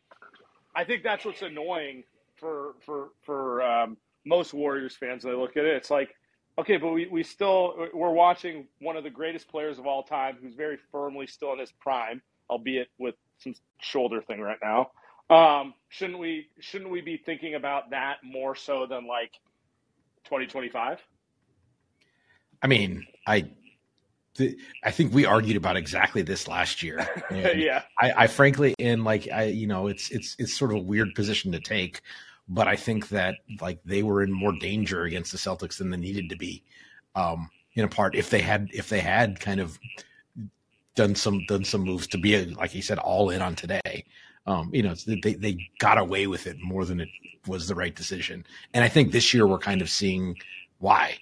i 0.75 0.85
think 0.85 1.03
that's 1.03 1.25
what's 1.25 1.43
annoying 1.43 2.03
for 2.37 2.75
for 2.85 3.11
for 3.23 3.63
um 3.63 3.97
most 4.25 4.55
warriors 4.55 4.97
fans 4.97 5.25
when 5.25 5.35
they 5.35 5.39
look 5.41 5.57
at 5.57 5.65
it 5.65 5.77
it's 5.77 5.91
like 5.91 6.15
Okay, 6.59 6.77
but 6.77 6.89
we, 6.89 7.07
we 7.07 7.23
still 7.23 7.75
we're 7.95 8.11
watching 8.11 8.67
one 8.81 8.97
of 8.97 9.05
the 9.05 9.11
greatest 9.11 9.49
players 9.49 9.79
of 9.79 9.87
all 9.87 10.03
time, 10.03 10.39
who's 10.43 10.55
very 10.55 10.77
firmly 10.91 11.29
still 11.29 11.53
in 11.53 11.61
his 11.61 11.73
prime, 11.81 12.21
albeit 12.51 12.89
with 12.99 13.15
some 13.39 13.55
shoulder 13.81 14.21
thing 14.21 14.41
right 14.41 14.59
now. 14.61 14.91
Um, 15.31 15.75
shouldn't 15.89 16.19
we 16.19 16.49
shouldn't 16.61 16.91
we 16.91 17.01
be 17.01 17.17
thinking 17.17 17.55
about 17.55 17.91
that 17.91 18.19
more 18.25 18.55
so 18.55 18.87
than 18.87 19.07
like 19.07 19.33
2025? 20.25 21.01
I 22.63 22.67
mean, 22.67 23.07
I 23.27 23.51
I 24.85 24.91
think 24.91 25.13
we 25.13 25.27
argued 25.27 25.57
about 25.57 25.77
exactly 25.77 26.23
this 26.23 26.49
last 26.49 26.83
year. 26.83 27.07
yeah, 27.31 27.83
I, 27.99 28.13
I 28.17 28.27
frankly, 28.27 28.75
and 28.79 29.05
like 29.05 29.29
I, 29.33 29.45
you 29.45 29.67
know, 29.67 29.89
it's 29.89 30.11
it's 30.11 30.37
it's 30.39 30.57
sort 30.57 30.71
of 30.71 30.79
a 30.79 30.83
weird 30.83 31.15
position 31.15 31.53
to 31.53 31.61
take 31.61 32.01
but 32.49 32.67
I 32.67 32.77
think 32.77 33.09
that 33.11 33.37
like 33.61 33.81
they 33.85 34.03
were 34.03 34.23
in 34.23 34.33
more 34.33 34.53
danger 34.53 35.05
against 35.05 35.33
the 35.33 35.39
Celtics 35.39 35.77
than 35.77 35.91
they 35.91 35.97
needed 35.97 36.31
to 36.31 36.37
be. 36.37 36.65
Um, 37.15 37.51
in 37.75 37.85
a 37.85 37.89
part, 37.89 38.15
if 38.15 38.31
they 38.31 38.41
had 38.41 38.69
if 38.73 38.89
they 38.89 39.01
had 39.01 39.39
kind 39.39 39.61
of 39.61 39.79
done 40.95 41.15
some 41.15 41.45
done 41.47 41.65
some 41.65 41.83
moves 41.83 42.07
to 42.09 42.19
be 42.19 42.35
a, 42.35 42.45
like 42.47 42.71
he 42.71 42.81
said 42.81 42.99
all 42.99 43.31
in 43.31 43.43
on 43.43 43.55
today, 43.55 44.05
Um, 44.49 44.71
you 44.73 44.83
know, 44.83 44.95
they 44.95 45.35
they 45.35 45.69
got 45.79 45.99
away 45.99 46.27
with 46.27 46.47
it 46.47 46.57
more 46.59 46.87
than 46.87 47.01
it 47.01 47.11
was 47.47 47.69
the 47.69 47.75
right 47.75 47.95
decision, 47.95 48.47
and 48.73 48.83
I 48.83 48.89
think 48.89 49.13
this 49.13 49.35
year 49.35 49.47
we're 49.47 49.59
kind 49.59 49.83
of 49.83 49.91
seeing 49.91 50.37
why. 50.79 51.19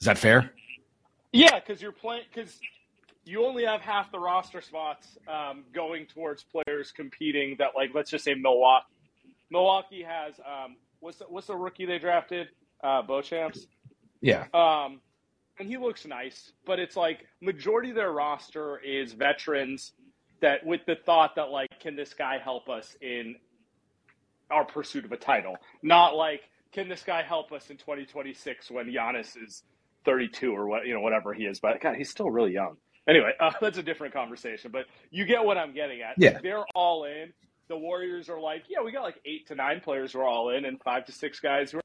Is 0.00 0.06
that 0.06 0.16
fair? 0.16 0.50
Yeah, 1.32 1.60
because 1.60 1.82
you're 1.82 1.92
playing 1.92 2.22
because 2.32 2.58
you 3.26 3.44
only 3.44 3.64
have 3.64 3.82
half 3.82 4.10
the 4.10 4.18
roster 4.18 4.62
spots 4.62 5.18
um, 5.28 5.64
going 5.74 6.06
towards 6.06 6.44
players 6.44 6.92
competing. 6.92 7.56
That 7.58 7.72
like 7.76 7.90
let's 7.94 8.10
just 8.10 8.24
say 8.24 8.32
Milwaukee. 8.32 8.86
Milwaukee 9.50 10.02
has 10.02 10.40
um, 10.40 10.76
what's 11.00 11.18
the, 11.18 11.26
what's 11.26 11.48
the 11.48 11.56
rookie 11.56 11.84
they 11.84 11.98
drafted? 11.98 12.48
Uh, 12.82 13.02
Beauchamp. 13.02 13.54
Yeah. 14.22 14.46
Um, 14.54 15.02
and 15.58 15.68
he 15.68 15.76
looks 15.76 16.06
nice, 16.06 16.52
but 16.64 16.78
it's 16.78 16.96
like 16.96 17.26
majority 17.42 17.90
of 17.90 17.96
their 17.96 18.12
roster 18.12 18.78
is 18.78 19.12
veterans 19.12 19.92
that 20.40 20.64
with 20.64 20.80
the 20.86 20.96
thought 21.06 21.36
that 21.36 21.50
like, 21.50 21.70
can 21.84 21.96
this 21.96 22.14
guy 22.14 22.38
help 22.38 22.70
us 22.70 22.96
in 23.02 23.36
our 24.50 24.64
pursuit 24.64 25.04
of 25.04 25.12
a 25.12 25.18
title? 25.18 25.54
Not 25.82 26.16
like, 26.16 26.40
can 26.72 26.88
this 26.88 27.02
guy 27.02 27.22
help 27.22 27.52
us 27.52 27.68
in 27.68 27.76
2026 27.76 28.70
when 28.70 28.86
Giannis 28.86 29.36
is 29.40 29.62
32 30.06 30.50
or 30.50 30.66
what, 30.66 30.86
you 30.86 30.94
know, 30.94 31.00
whatever 31.00 31.34
he 31.34 31.44
is. 31.44 31.60
But 31.60 31.80
God, 31.80 31.96
he's 31.96 32.10
still 32.10 32.30
really 32.30 32.52
young. 32.52 32.76
Anyway, 33.06 33.32
uh, 33.38 33.50
that's 33.60 33.76
a 33.76 33.82
different 33.82 34.14
conversation. 34.14 34.70
But 34.72 34.86
you 35.10 35.26
get 35.26 35.44
what 35.44 35.58
I'm 35.58 35.74
getting 35.74 36.00
at. 36.00 36.14
Yeah. 36.16 36.38
They're 36.42 36.64
all 36.74 37.04
in. 37.04 37.34
The 37.68 37.76
Warriors 37.76 38.30
are 38.30 38.40
like, 38.40 38.64
yeah, 38.68 38.82
we 38.82 38.92
got 38.92 39.02
like 39.02 39.20
eight 39.26 39.46
to 39.48 39.54
nine 39.54 39.80
players 39.80 40.12
who 40.12 40.20
are 40.20 40.28
all 40.28 40.50
in, 40.50 40.66
and 40.66 40.80
five 40.82 41.06
to 41.06 41.12
six 41.12 41.40
guys 41.40 41.70
who 41.70 41.78
are 41.78 41.80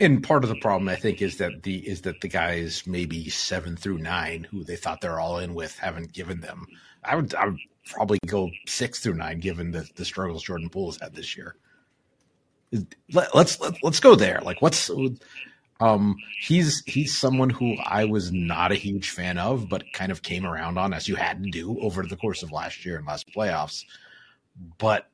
and 0.00 0.22
part 0.22 0.44
of 0.44 0.50
the 0.50 0.60
problem, 0.60 0.88
I 0.88 0.94
think, 0.94 1.20
is 1.20 1.38
that 1.38 1.64
the 1.64 1.76
is 1.76 2.02
that 2.02 2.20
the 2.20 2.28
guys 2.28 2.84
maybe 2.86 3.28
seven 3.28 3.76
through 3.76 3.98
nine 3.98 4.44
who 4.44 4.62
they 4.62 4.76
thought 4.76 5.00
they're 5.00 5.18
all 5.18 5.38
in 5.38 5.54
with 5.54 5.76
haven't 5.78 6.12
given 6.12 6.40
them. 6.40 6.66
I 7.02 7.16
would 7.16 7.34
I 7.34 7.46
would 7.46 7.58
probably 7.88 8.18
go 8.26 8.50
six 8.66 9.00
through 9.00 9.14
nine, 9.14 9.40
given 9.40 9.70
the 9.70 9.88
the 9.96 10.04
struggles 10.04 10.42
Jordan 10.42 10.68
Poole 10.68 10.90
has 10.92 11.00
had 11.00 11.14
this 11.14 11.36
year. 11.36 11.56
Let, 13.12 13.34
let's 13.34 13.60
let, 13.60 13.74
us 13.74 13.78
let 13.82 13.94
us 13.94 14.00
go 14.00 14.14
there. 14.14 14.40
Like, 14.42 14.60
what's 14.62 14.90
um 15.80 16.16
he's 16.40 16.82
he's 16.86 17.16
someone 17.16 17.50
who 17.50 17.76
I 17.84 18.04
was 18.04 18.32
not 18.32 18.72
a 18.72 18.76
huge 18.76 19.10
fan 19.10 19.38
of, 19.38 19.68
but 19.68 19.84
kind 19.92 20.12
of 20.12 20.22
came 20.22 20.44
around 20.44 20.78
on 20.78 20.92
as 20.92 21.08
you 21.08 21.16
had 21.16 21.42
to 21.42 21.50
do 21.50 21.78
over 21.80 22.04
the 22.04 22.16
course 22.16 22.42
of 22.42 22.52
last 22.52 22.84
year 22.84 22.96
and 22.96 23.06
last 23.06 23.28
playoffs. 23.34 23.84
But 24.78 25.08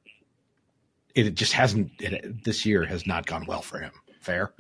it 1.15 1.35
just 1.35 1.53
hasn't. 1.53 1.93
It, 2.01 2.45
this 2.45 2.67
year 2.67 2.85
has 2.85 3.07
not 3.07 3.27
gone 3.27 3.45
well 3.47 3.63
for 3.63 3.79
him. 3.79 3.93
Fair? 4.21 4.53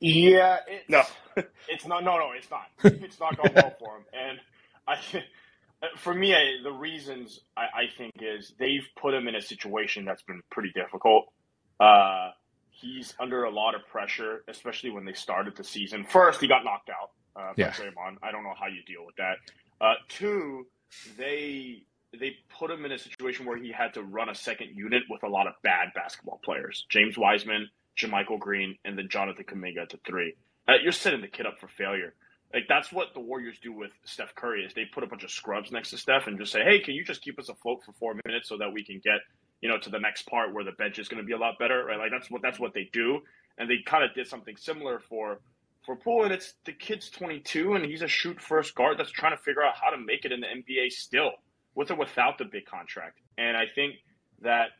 Yeah. 0.00 0.58
It's, 0.66 0.88
No. 0.88 1.02
it's 1.68 1.86
not. 1.86 2.04
No, 2.04 2.18
no, 2.18 2.32
it's 2.32 2.50
not. 2.50 2.66
It's 3.02 3.20
not 3.20 3.36
going 3.36 3.54
well 3.54 3.74
for 3.78 3.96
him. 3.96 4.04
And 4.12 4.40
I, 4.86 4.98
for 5.96 6.14
me, 6.14 6.34
I, 6.34 6.62
the 6.62 6.72
reasons 6.72 7.40
I, 7.56 7.62
I 7.62 7.82
think 7.96 8.12
is 8.20 8.54
they've 8.58 8.86
put 9.00 9.14
him 9.14 9.28
in 9.28 9.34
a 9.34 9.40
situation 9.42 10.04
that's 10.04 10.22
been 10.22 10.40
pretty 10.50 10.70
difficult. 10.74 11.26
Uh, 11.80 12.30
he's 12.70 13.14
under 13.20 13.44
a 13.44 13.50
lot 13.50 13.74
of 13.74 13.86
pressure, 13.88 14.44
especially 14.48 14.90
when 14.90 15.04
they 15.04 15.12
started 15.12 15.56
the 15.56 15.64
season. 15.64 16.04
First, 16.04 16.40
he 16.40 16.48
got 16.48 16.64
knocked 16.64 16.90
out 16.90 17.10
uh, 17.36 17.48
by 17.48 17.54
Yeah. 17.56 17.70
Draymond. 17.70 18.16
I 18.22 18.30
don't 18.32 18.44
know 18.44 18.54
how 18.58 18.66
you 18.66 18.82
deal 18.86 19.04
with 19.04 19.16
that. 19.16 19.36
Uh, 19.80 19.94
two, 20.08 20.66
they 21.16 21.82
they 22.18 22.36
put 22.58 22.70
him 22.70 22.84
in 22.84 22.92
a 22.92 22.98
situation 22.98 23.46
where 23.46 23.56
he 23.56 23.72
had 23.72 23.94
to 23.94 24.02
run 24.02 24.28
a 24.28 24.34
second 24.34 24.68
unit 24.76 25.02
with 25.08 25.22
a 25.22 25.28
lot 25.28 25.46
of 25.46 25.54
bad 25.62 25.88
basketball 25.94 26.40
players. 26.44 26.84
James 26.90 27.16
Wiseman, 27.16 27.68
JaMychal 27.98 28.38
Green, 28.38 28.76
and 28.84 28.98
then 28.98 29.08
Jonathan 29.08 29.44
Kuminga 29.44 29.78
at 29.82 29.88
the 29.88 29.98
three. 30.06 30.34
Uh, 30.68 30.74
you're 30.82 30.92
setting 30.92 31.22
the 31.22 31.28
kid 31.28 31.46
up 31.46 31.58
for 31.58 31.68
failure. 31.68 32.14
Like 32.52 32.64
that's 32.68 32.92
what 32.92 33.14
the 33.14 33.20
Warriors 33.20 33.58
do 33.62 33.72
with 33.72 33.90
Steph 34.04 34.34
Curry 34.34 34.64
is 34.64 34.74
they 34.74 34.84
put 34.84 35.04
a 35.04 35.06
bunch 35.06 35.24
of 35.24 35.30
scrubs 35.30 35.72
next 35.72 35.90
to 35.90 35.98
Steph 35.98 36.26
and 36.26 36.38
just 36.38 36.52
say, 36.52 36.62
"Hey, 36.62 36.80
can 36.80 36.94
you 36.94 37.04
just 37.04 37.22
keep 37.22 37.38
us 37.38 37.48
afloat 37.48 37.82
for 37.84 37.92
four 37.92 38.14
minutes 38.26 38.48
so 38.48 38.58
that 38.58 38.72
we 38.72 38.84
can 38.84 39.00
get 39.02 39.20
you 39.60 39.68
know 39.68 39.78
to 39.78 39.90
the 39.90 39.98
next 39.98 40.26
part 40.28 40.52
where 40.52 40.64
the 40.64 40.72
bench 40.72 40.98
is 40.98 41.08
going 41.08 41.22
to 41.22 41.26
be 41.26 41.32
a 41.32 41.38
lot 41.38 41.58
better?" 41.58 41.84
Right? 41.84 41.98
Like 41.98 42.10
that's 42.10 42.30
what 42.30 42.42
that's 42.42 42.60
what 42.60 42.74
they 42.74 42.90
do, 42.92 43.20
and 43.58 43.70
they 43.70 43.78
kind 43.86 44.04
of 44.04 44.14
did 44.14 44.26
something 44.26 44.56
similar 44.56 45.00
for 45.00 45.40
for 45.84 45.96
Poole. 45.96 46.24
And 46.24 46.32
it's 46.32 46.54
the 46.64 46.72
kid's 46.72 47.10
22 47.10 47.74
and 47.74 47.84
he's 47.84 48.02
a 48.02 48.08
shoot 48.08 48.40
first 48.40 48.74
guard 48.74 48.98
that's 48.98 49.10
trying 49.10 49.36
to 49.36 49.42
figure 49.42 49.62
out 49.62 49.74
how 49.80 49.90
to 49.90 49.98
make 49.98 50.24
it 50.24 50.32
in 50.32 50.40
the 50.40 50.46
NBA 50.46 50.92
still 50.92 51.32
with 51.74 51.90
or 51.90 51.96
without 51.96 52.38
the 52.38 52.44
big 52.44 52.66
contract. 52.66 53.18
And 53.38 53.56
I 53.56 53.64
think 53.74 53.96
that 54.42 54.70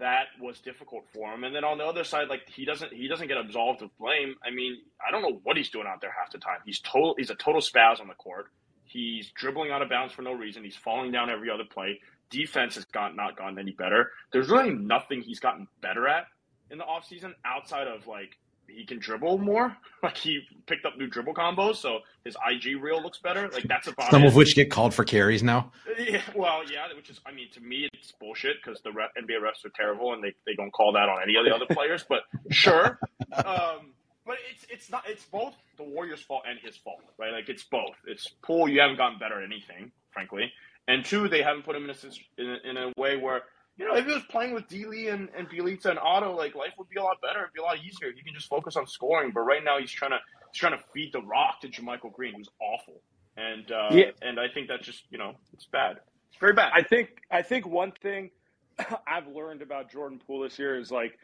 that 0.00 0.26
was 0.40 0.60
difficult 0.60 1.04
for 1.12 1.32
him. 1.32 1.44
And 1.44 1.54
then 1.54 1.64
on 1.64 1.78
the 1.78 1.84
other 1.84 2.04
side, 2.04 2.28
like 2.28 2.42
he 2.48 2.64
doesn't 2.64 2.92
he 2.92 3.08
doesn't 3.08 3.28
get 3.28 3.36
absolved 3.36 3.82
of 3.82 3.90
blame. 3.98 4.34
I 4.44 4.50
mean, 4.50 4.78
I 5.06 5.10
don't 5.10 5.22
know 5.22 5.40
what 5.44 5.56
he's 5.56 5.70
doing 5.70 5.86
out 5.86 6.00
there 6.00 6.14
half 6.18 6.32
the 6.32 6.38
time. 6.38 6.58
He's 6.64 6.80
total 6.80 7.14
he's 7.16 7.30
a 7.30 7.34
total 7.36 7.60
spaz 7.60 8.00
on 8.00 8.08
the 8.08 8.14
court. 8.14 8.46
He's 8.84 9.30
dribbling 9.34 9.70
out 9.70 9.82
of 9.82 9.88
bounds 9.88 10.12
for 10.12 10.22
no 10.22 10.32
reason. 10.32 10.64
He's 10.64 10.76
falling 10.76 11.12
down 11.12 11.30
every 11.30 11.50
other 11.50 11.64
play. 11.64 12.00
Defense 12.30 12.74
has 12.74 12.84
got 12.86 13.14
not 13.14 13.36
gotten 13.36 13.58
any 13.58 13.72
better. 13.72 14.10
There's 14.32 14.48
really 14.48 14.70
nothing 14.70 15.22
he's 15.22 15.40
gotten 15.40 15.68
better 15.80 16.08
at 16.08 16.26
in 16.70 16.78
the 16.78 16.84
offseason 16.84 17.32
outside 17.44 17.86
of 17.86 18.06
like 18.06 18.36
he 18.68 18.84
can 18.84 18.98
dribble 18.98 19.38
more. 19.38 19.76
Like 20.02 20.18
he 20.18 20.40
picked 20.66 20.84
up 20.86 20.96
new 20.96 21.08
dribble 21.08 21.34
combos, 21.34 21.76
so 21.76 22.00
his 22.22 22.36
IG 22.48 22.80
reel 22.80 23.02
looks 23.02 23.18
better. 23.18 23.48
Like 23.48 23.64
that's 23.64 23.88
about 23.88 24.10
Some 24.10 24.22
it. 24.22 24.28
of 24.28 24.36
which 24.36 24.54
get 24.54 24.70
called 24.70 24.94
for 24.94 25.02
carries 25.02 25.42
now. 25.42 25.72
Yeah, 25.98 26.20
well, 26.32 26.62
yeah, 26.70 26.86
which 26.94 27.10
is, 27.10 27.18
I 27.26 27.32
mean, 27.32 27.50
to 27.54 27.60
me, 27.60 27.88
it's 27.92 28.12
bullshit 28.12 28.56
because 28.62 28.80
the 28.82 28.92
ref, 28.92 29.10
NBA 29.18 29.40
refs 29.42 29.64
are 29.64 29.72
terrible 29.74 30.12
and 30.12 30.22
they, 30.22 30.32
they 30.46 30.54
don't 30.54 30.70
call 30.70 30.92
that 30.92 31.08
on 31.08 31.22
any 31.22 31.34
of 31.34 31.44
the 31.44 31.52
other 31.52 31.66
players. 31.74 32.04
But 32.08 32.20
sure, 32.52 33.00
um, 33.32 33.94
but 34.24 34.36
it's 34.52 34.66
it's 34.68 34.90
not 34.90 35.02
it's 35.08 35.24
both 35.24 35.54
the 35.76 35.82
Warriors' 35.82 36.22
fault 36.22 36.42
and 36.48 36.58
his 36.60 36.76
fault, 36.76 37.00
right? 37.18 37.32
Like 37.32 37.48
it's 37.48 37.64
both. 37.64 37.96
It's 38.06 38.28
Poole, 38.42 38.68
you 38.68 38.80
haven't 38.80 38.98
gotten 38.98 39.18
better 39.18 39.42
at 39.42 39.44
anything, 39.44 39.90
frankly, 40.12 40.52
and 40.88 41.04
two, 41.04 41.28
they 41.28 41.42
haven't 41.42 41.64
put 41.64 41.74
him 41.74 41.84
in 41.84 41.90
a 41.90 42.40
in 42.40 42.50
a, 42.50 42.70
in 42.70 42.76
a 42.76 42.92
way 43.00 43.16
where 43.16 43.42
you 43.76 43.86
know 43.86 43.94
if 43.96 44.06
he 44.06 44.12
was 44.12 44.24
playing 44.30 44.54
with 44.54 44.68
D. 44.68 44.84
And 45.08 45.28
and 45.36 45.48
Bjelica 45.48 45.86
and 45.86 45.98
Otto, 45.98 46.34
like 46.36 46.54
life 46.54 46.72
would 46.78 46.88
be 46.88 46.98
a 47.00 47.02
lot 47.02 47.18
better. 47.22 47.40
It'd 47.40 47.52
be 47.54 47.60
a 47.60 47.64
lot 47.64 47.78
easier. 47.78 48.08
You 48.08 48.24
can 48.24 48.34
just 48.34 48.48
focus 48.48 48.76
on 48.76 48.86
scoring. 48.86 49.32
But 49.34 49.42
right 49.42 49.62
now, 49.64 49.78
he's 49.78 49.90
trying 49.92 50.12
to 50.12 50.18
he's 50.52 50.60
trying 50.60 50.72
to 50.78 50.84
feed 50.94 51.12
the 51.12 51.22
rock 51.22 51.60
to 51.62 51.68
JaMychal 51.68 52.12
Green, 52.12 52.34
who's 52.36 52.48
awful. 52.60 53.02
And 53.36 53.70
uh, 53.70 53.96
Yeah. 53.96 54.10
and 54.22 54.40
I 54.40 54.46
think 54.52 54.68
that's 54.68 54.84
just 54.86 55.04
you 55.10 55.18
know 55.18 55.34
it's 55.52 55.66
bad. 55.72 55.98
It's 56.30 56.40
very 56.40 56.54
bad. 56.54 56.72
I 56.74 56.82
think 56.82 57.10
I 57.30 57.42
think 57.42 57.66
one 57.66 57.92
thing 58.02 58.30
I've 59.06 59.26
learned 59.28 59.62
about 59.62 59.90
Jordan 59.90 60.20
Poole 60.26 60.42
this 60.42 60.58
year 60.58 60.78
is 60.78 60.90
like, 60.90 61.18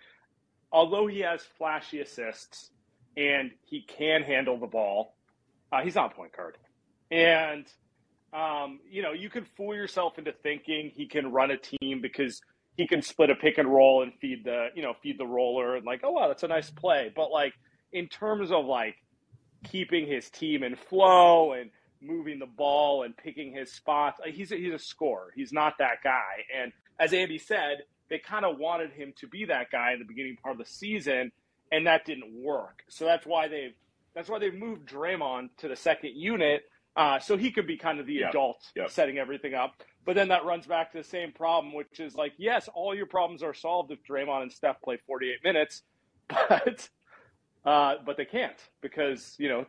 although 0.73 1.07
he 1.07 1.21
has 1.21 1.43
flashy 1.59 2.01
assists 2.01 2.71
and 3.17 3.51
he 3.65 3.83
can 3.83 4.23
handle 4.23 4.59
the 4.59 4.67
ball, 4.67 5.15
uh, 5.73 5.83
he's 5.83 5.95
not 5.95 6.13
a 6.13 6.15
point 6.15 6.33
guard, 6.37 6.57
and 7.11 7.67
um, 8.33 8.81
you 8.91 9.03
know 9.03 9.13
you 9.13 9.31
can 9.31 9.45
fool 9.57 9.75
yourself 9.75 10.19
into 10.19 10.33
thinking 10.43 10.91
he 10.95 11.07
can 11.07 11.33
run 11.33 11.51
a 11.51 11.57
team 11.57 12.01
because 12.01 12.41
he 12.77 12.87
can 12.87 13.03
split 13.03 13.31
a 13.31 13.35
pick 13.35 13.59
and 13.59 13.69
roll 13.69 14.03
and 14.03 14.13
feed 14.21 14.45
the 14.45 14.69
you 14.75 14.83
know 14.83 14.95
feed 15.03 15.19
the 15.19 15.27
roller 15.27 15.77
and 15.77 15.85
like 15.85 16.01
oh 16.05 16.13
wow 16.13 16.29
that's 16.29 16.43
a 16.43 16.49
nice 16.49 16.71
play, 16.71 17.13
but 17.15 17.31
like 17.31 17.53
in 17.93 18.09
terms 18.09 18.51
of 18.51 18.65
like 18.65 18.97
keeping 19.65 20.07
his 20.07 20.29
team 20.31 20.63
in 20.63 20.77
flow 20.77 21.53
and 21.53 21.71
moving 22.01 22.39
the 22.39 22.47
ball 22.47 23.05
and 23.05 23.17
picking 23.17 23.53
his 23.53 23.73
spots. 23.73 24.21
He's 24.27 24.53
a, 24.53 24.57
he's 24.57 24.75
a 24.75 24.79
scorer. 24.79 25.33
He's 25.35 25.53
not 25.53 25.75
that 25.79 25.99
guy. 26.03 26.45
And 26.61 26.73
as 26.99 27.13
Andy 27.13 27.39
said, 27.39 27.83
they 28.11 28.19
kind 28.19 28.45
of 28.45 28.59
wanted 28.59 28.93
him 28.93 29.13
to 29.21 29.29
be 29.29 29.47
that 29.47 29.71
guy 29.71 29.93
in 29.93 29.99
the 29.99 30.05
beginning 30.05 30.37
part 30.43 30.53
of 30.53 30.59
the 30.59 30.71
season, 30.71 31.33
and 31.71 31.87
that 31.87 32.05
didn't 32.05 32.35
work. 32.35 32.83
So 32.89 33.05
that's 33.05 33.27
why 33.27 33.49
they've 33.49 33.75
that's 34.15 34.29
why 34.29 34.39
they've 34.39 34.55
moved 34.55 34.87
Draymond 34.87 35.49
to 35.59 35.69
the 35.69 35.77
second 35.77 36.17
unit, 36.17 36.65
uh, 36.97 37.19
so 37.19 37.37
he 37.37 37.51
could 37.51 37.67
be 37.67 37.77
kind 37.77 38.01
of 38.01 38.07
the 38.07 38.15
Yep. 38.15 38.31
adult 38.31 38.63
Yep. 38.77 38.91
setting 38.91 39.19
everything 39.19 39.55
up. 39.55 39.75
But 40.05 40.15
then 40.17 40.29
that 40.29 40.45
runs 40.45 40.67
back 40.67 40.93
to 40.93 40.99
the 40.99 41.05
same 41.05 41.33
problem, 41.33 41.73
which 41.75 42.01
is 42.01 42.15
like, 42.15 42.33
yes, 42.37 42.69
all 42.75 42.95
your 42.95 43.07
problems 43.07 43.43
are 43.43 43.55
solved 43.55 43.93
if 43.93 44.01
Draymond 44.03 44.43
and 44.43 44.53
Steph 44.53 44.81
play 44.83 44.99
48 45.07 45.43
minutes, 45.45 45.83
but 46.29 46.89
uh, 47.65 47.95
but 48.05 48.17
they 48.17 48.25
can't 48.25 48.57
because 48.81 49.35
you 49.39 49.49
know 49.49 49.65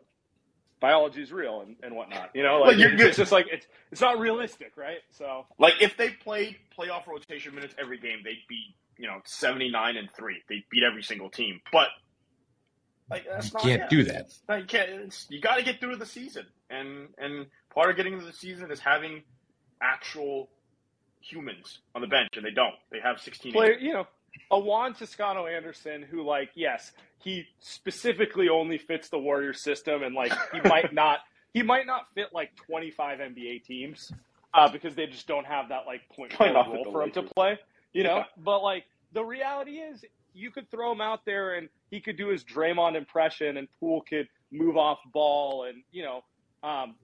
biology 0.80 1.22
is 1.22 1.32
real 1.32 1.62
and, 1.62 1.76
and 1.84 1.96
whatnot. 1.96 2.32
You 2.34 2.44
know, 2.44 2.62
Well, 2.62 2.72
like 2.72 2.78
you're- 2.78 2.94
it's, 2.94 3.04
it's 3.04 3.18
just 3.18 3.32
like 3.32 3.46
it's 3.52 3.68
it's 3.92 4.02
not 4.02 4.20
realistic, 4.20 4.74
right? 4.76 5.00
So 5.12 5.46
Like 5.60 5.76
if 5.82 5.96
they 5.98 6.10
played 6.10 6.58
playoff 6.78 7.06
rotation 7.08 7.54
minutes 7.56 7.76
every 7.80 8.00
game, 8.00 8.20
they'd 8.24 8.44
be 8.50 8.76
you 8.98 9.08
know 9.08 9.22
seventy 9.26 9.70
nine 9.70 9.96
and 9.98 10.10
three. 10.18 10.42
They'd 10.50 10.64
beat 10.72 10.84
every 10.84 11.04
single 11.04 11.30
team. 11.30 11.62
But 11.72 11.88
like 13.10 13.26
that's 13.30 13.48
You 13.48 13.54
not 13.54 13.64
can't 13.64 13.82
yeah. 13.82 13.88
do 13.90 14.04
that. 14.06 14.32
No, 14.50 14.56
you 14.56 14.66
can't. 14.66 15.26
You 15.30 15.40
got 15.42 15.56
to 15.58 15.64
get 15.64 15.80
through 15.80 15.98
the 15.98 16.06
season, 16.06 16.48
and 16.74 17.08
and 17.18 17.46
part 17.74 17.90
of 17.90 17.96
getting 17.98 18.14
into 18.14 18.26
the 18.26 18.34
season 18.34 18.72
is 18.72 18.80
having 18.80 19.24
actual 19.82 20.50
humans 21.22 21.80
on 21.96 22.02
the 22.02 22.08
bench, 22.08 22.30
and 22.36 22.46
they 22.46 22.52
don't. 22.52 22.76
They 22.92 23.00
have 23.00 23.20
sixteen. 23.20 23.54
player, 23.54 23.78
you 23.80 23.94
know, 23.94 24.08
a 24.52 24.60
Juan 24.60 24.94
Toscano 24.94 25.46
Anderson 25.48 26.02
who, 26.04 26.24
like, 26.24 26.50
yes, 26.56 26.92
he 27.20 27.46
specifically 27.60 28.50
only 28.50 28.78
fits 28.78 29.10
the 29.10 29.20
Warrior 29.20 29.54
system, 29.54 30.04
and 30.04 30.16
like 30.16 30.34
he 30.52 30.60
might 30.70 30.94
not 30.94 31.20
he 31.54 31.62
might 31.62 31.86
not 31.86 32.08
fit 32.16 32.28
like 32.34 32.50
25 32.68 33.20
NBA 33.20 33.64
teams 33.64 34.12
uh, 34.56 34.70
because 34.72 34.96
they 34.96 35.06
just 35.06 35.28
don't 35.28 35.46
have 35.46 35.70
that 35.70 35.86
like 35.86 36.02
point 36.10 36.34
Might 36.40 36.54
not 36.54 36.66
forward 36.66 36.80
fit 36.80 36.86
role 36.86 36.94
for 36.94 37.04
him 37.04 37.12
to 37.12 37.24
play. 37.36 37.60
You 37.94 38.04
know, 38.04 38.18
Yeah. 38.18 38.24
but 38.38 38.64
like 38.64 38.86
the 39.14 39.24
reality 39.24 39.74
is, 39.74 40.04
you 40.34 40.50
could 40.50 40.70
throw 40.72 40.92
him 40.92 41.02
out 41.02 41.26
there 41.26 41.54
and 41.56 41.70
he 41.92 42.02
could 42.02 42.18
do 42.18 42.30
his 42.30 42.44
Draymond 42.44 42.96
impression, 42.96 43.58
and 43.58 43.68
Poole 43.80 44.02
could 44.10 44.28
move 44.52 44.78
off 44.78 44.98
ball, 45.14 45.66
and 45.66 45.84
you 45.92 46.04
know, 46.04 46.24
um, 46.64 46.96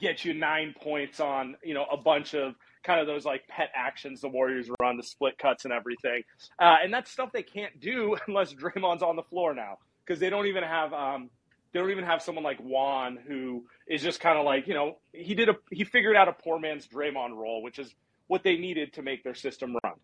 get 0.00 0.24
you 0.24 0.32
nine 0.32 0.74
points 0.80 1.20
on 1.20 1.56
you 1.62 1.74
know 1.74 1.84
a 1.90 1.96
bunch 1.96 2.34
of 2.34 2.54
kind 2.84 3.00
of 3.00 3.06
those 3.06 3.24
like 3.24 3.46
pet 3.48 3.70
actions 3.74 4.20
the 4.20 4.28
Warriors 4.28 4.68
run, 4.80 4.96
the 4.96 5.02
split 5.02 5.38
cuts 5.38 5.64
and 5.64 5.72
everything. 5.72 6.22
Uh, 6.60 6.76
and 6.82 6.92
that's 6.92 7.10
stuff 7.10 7.30
they 7.32 7.42
can't 7.42 7.80
do 7.80 8.16
unless 8.26 8.52
Draymond's 8.52 9.02
on 9.02 9.16
the 9.16 9.22
floor 9.22 9.54
now 9.54 9.78
because 10.04 10.20
they 10.20 10.30
don't 10.30 10.46
even 10.46 10.62
have 10.62 10.92
um, 10.92 11.30
they 11.72 11.80
don't 11.80 11.90
even 11.90 12.04
have 12.04 12.22
someone 12.22 12.44
like 12.44 12.58
Juan 12.58 13.18
who 13.26 13.64
is 13.88 14.02
just 14.02 14.20
kind 14.20 14.38
of 14.38 14.44
like 14.44 14.66
you 14.66 14.74
know 14.74 14.98
he 15.12 15.34
did 15.34 15.48
a 15.48 15.56
he 15.70 15.84
figured 15.84 16.16
out 16.16 16.28
a 16.28 16.32
poor 16.32 16.58
man's 16.58 16.86
Draymond 16.86 17.36
role, 17.36 17.62
which 17.62 17.78
is 17.78 17.94
what 18.26 18.42
they 18.42 18.56
needed 18.56 18.94
to 18.94 19.02
make 19.02 19.24
their 19.24 19.34
system 19.34 19.76
run. 19.84 19.94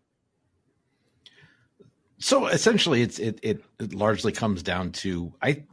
So 2.19 2.47
essentially, 2.47 3.01
it's 3.01 3.19
it, 3.19 3.39
it 3.43 3.63
it 3.79 3.93
largely 3.93 4.31
comes 4.31 4.61
down 4.61 4.91
to 4.93 5.33
I 5.41 5.63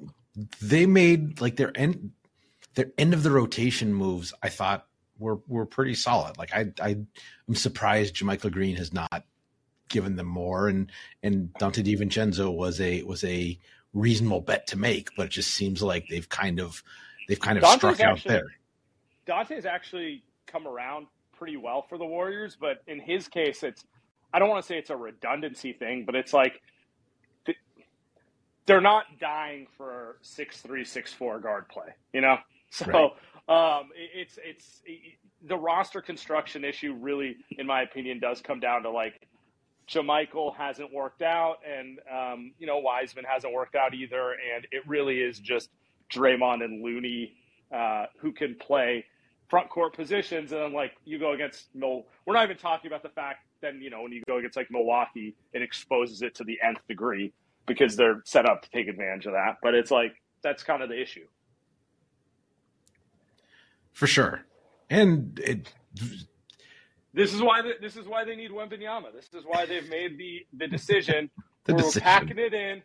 they 0.60 0.86
made 0.86 1.40
like 1.40 1.56
their 1.56 1.76
end 1.76 2.12
their 2.76 2.92
end 2.96 3.12
of 3.12 3.24
the 3.24 3.30
rotation 3.32 3.92
moves. 3.92 4.32
I 4.42 4.48
thought 4.48 4.86
were 5.18 5.40
were 5.48 5.66
pretty 5.66 5.94
solid. 5.94 6.38
Like 6.38 6.54
I 6.54 6.72
I 6.80 6.90
am 7.48 7.54
surprised 7.54 8.14
JaMychal 8.14 8.52
Green 8.52 8.76
has 8.76 8.92
not 8.92 9.24
given 9.88 10.14
them 10.14 10.26
more, 10.26 10.68
and 10.68 10.92
and 11.22 11.52
Donte 11.54 11.84
DiVincenzo 11.84 12.54
was 12.54 12.80
a 12.80 13.02
was 13.02 13.24
a 13.24 13.58
reasonable 13.92 14.42
bet 14.42 14.68
to 14.68 14.78
make, 14.78 15.10
but 15.16 15.26
it 15.26 15.32
just 15.32 15.54
seems 15.54 15.82
like 15.82 16.06
they've 16.08 16.28
kind 16.28 16.60
of 16.60 16.82
they've 17.28 17.40
kind 17.40 17.58
of 17.58 17.64
Donte's 17.64 17.76
struck 17.76 18.00
actually, 18.00 18.10
out 18.10 18.22
there. 18.24 18.46
Donte's 19.26 19.66
actually 19.66 20.22
come 20.46 20.68
around 20.68 21.06
pretty 21.36 21.56
well 21.56 21.82
for 21.82 21.98
the 21.98 22.04
Warriors, 22.04 22.56
but 22.60 22.82
in 22.86 23.00
his 23.00 23.26
case, 23.26 23.62
it's 23.62 23.84
I 24.32 24.38
don't 24.38 24.48
want 24.48 24.62
to 24.62 24.66
say 24.66 24.76
it's 24.76 24.90
a 24.90 24.96
redundancy 24.96 25.72
thing, 25.72 26.04
but 26.04 26.14
it's 26.14 26.32
like 26.32 26.60
they're 28.66 28.80
not 28.80 29.04
dying 29.18 29.66
for 29.78 30.18
six 30.20 30.60
three 30.60 30.84
six 30.84 31.12
four 31.12 31.38
guard 31.38 31.68
play, 31.68 31.94
you 32.12 32.20
know. 32.20 32.36
So 32.70 33.12
right. 33.48 33.78
um, 33.78 33.90
it's 33.94 34.38
it's 34.44 34.82
it, 34.84 35.18
the 35.46 35.56
roster 35.56 36.00
construction 36.00 36.64
issue. 36.64 36.94
Really, 36.94 37.36
in 37.58 37.66
my 37.66 37.82
opinion, 37.82 38.18
does 38.18 38.40
come 38.40 38.60
down 38.60 38.82
to 38.82 38.90
like 38.90 39.26
JaMychal 39.88 40.56
hasn't 40.56 40.92
worked 40.92 41.22
out, 41.22 41.56
and 41.66 41.98
um, 42.12 42.52
you 42.58 42.66
know 42.66 42.78
Wiseman 42.78 43.24
hasn't 43.24 43.52
worked 43.52 43.76
out 43.76 43.94
either, 43.94 44.32
and 44.54 44.66
it 44.72 44.86
really 44.86 45.20
is 45.20 45.38
just 45.38 45.70
Draymond 46.12 46.64
and 46.64 46.82
Looney 46.82 47.34
uh, 47.72 48.06
who 48.18 48.32
can 48.32 48.56
play 48.56 49.04
front 49.48 49.70
court 49.70 49.94
positions, 49.94 50.52
and 50.52 50.60
then 50.60 50.72
like 50.72 50.92
you 51.04 51.18
go 51.18 51.32
against 51.32 51.66
Mil. 51.74 52.06
We're 52.24 52.34
not 52.34 52.44
even 52.44 52.56
talking 52.56 52.88
about 52.88 53.02
the 53.02 53.10
fact 53.10 53.46
then 53.60 53.80
you 53.80 53.90
know 53.90 54.02
when 54.02 54.12
you 54.12 54.22
go 54.26 54.38
against 54.38 54.56
like 54.56 54.70
Milwaukee, 54.70 55.34
it 55.52 55.62
exposes 55.62 56.22
it 56.22 56.34
to 56.36 56.44
the 56.44 56.58
nth 56.62 56.80
degree 56.88 57.32
because 57.66 57.96
they're 57.96 58.22
set 58.24 58.46
up 58.46 58.62
to 58.62 58.70
take 58.70 58.88
advantage 58.88 59.26
of 59.26 59.32
that. 59.32 59.56
But 59.62 59.74
it's 59.74 59.90
like 59.90 60.14
that's 60.42 60.62
kind 60.62 60.82
of 60.82 60.88
the 60.88 61.00
issue. 61.00 61.26
For 63.96 64.06
sure, 64.06 64.42
and 64.90 65.40
it. 65.42 65.72
This 67.14 67.32
is 67.32 67.40
why 67.40 67.62
the, 67.62 67.72
this 67.80 67.96
is 67.96 68.06
why 68.06 68.26
they 68.26 68.36
need 68.36 68.50
Wembanyama. 68.50 69.14
This 69.14 69.30
is 69.32 69.44
why 69.46 69.64
they've 69.64 69.88
made 69.88 70.18
the 70.18 70.46
the 70.52 70.68
decision. 70.68 71.30
the 71.64 71.72
decision. 71.72 72.02
We're 72.04 72.10
packing 72.10 72.38
it 72.38 72.52
in. 72.52 72.82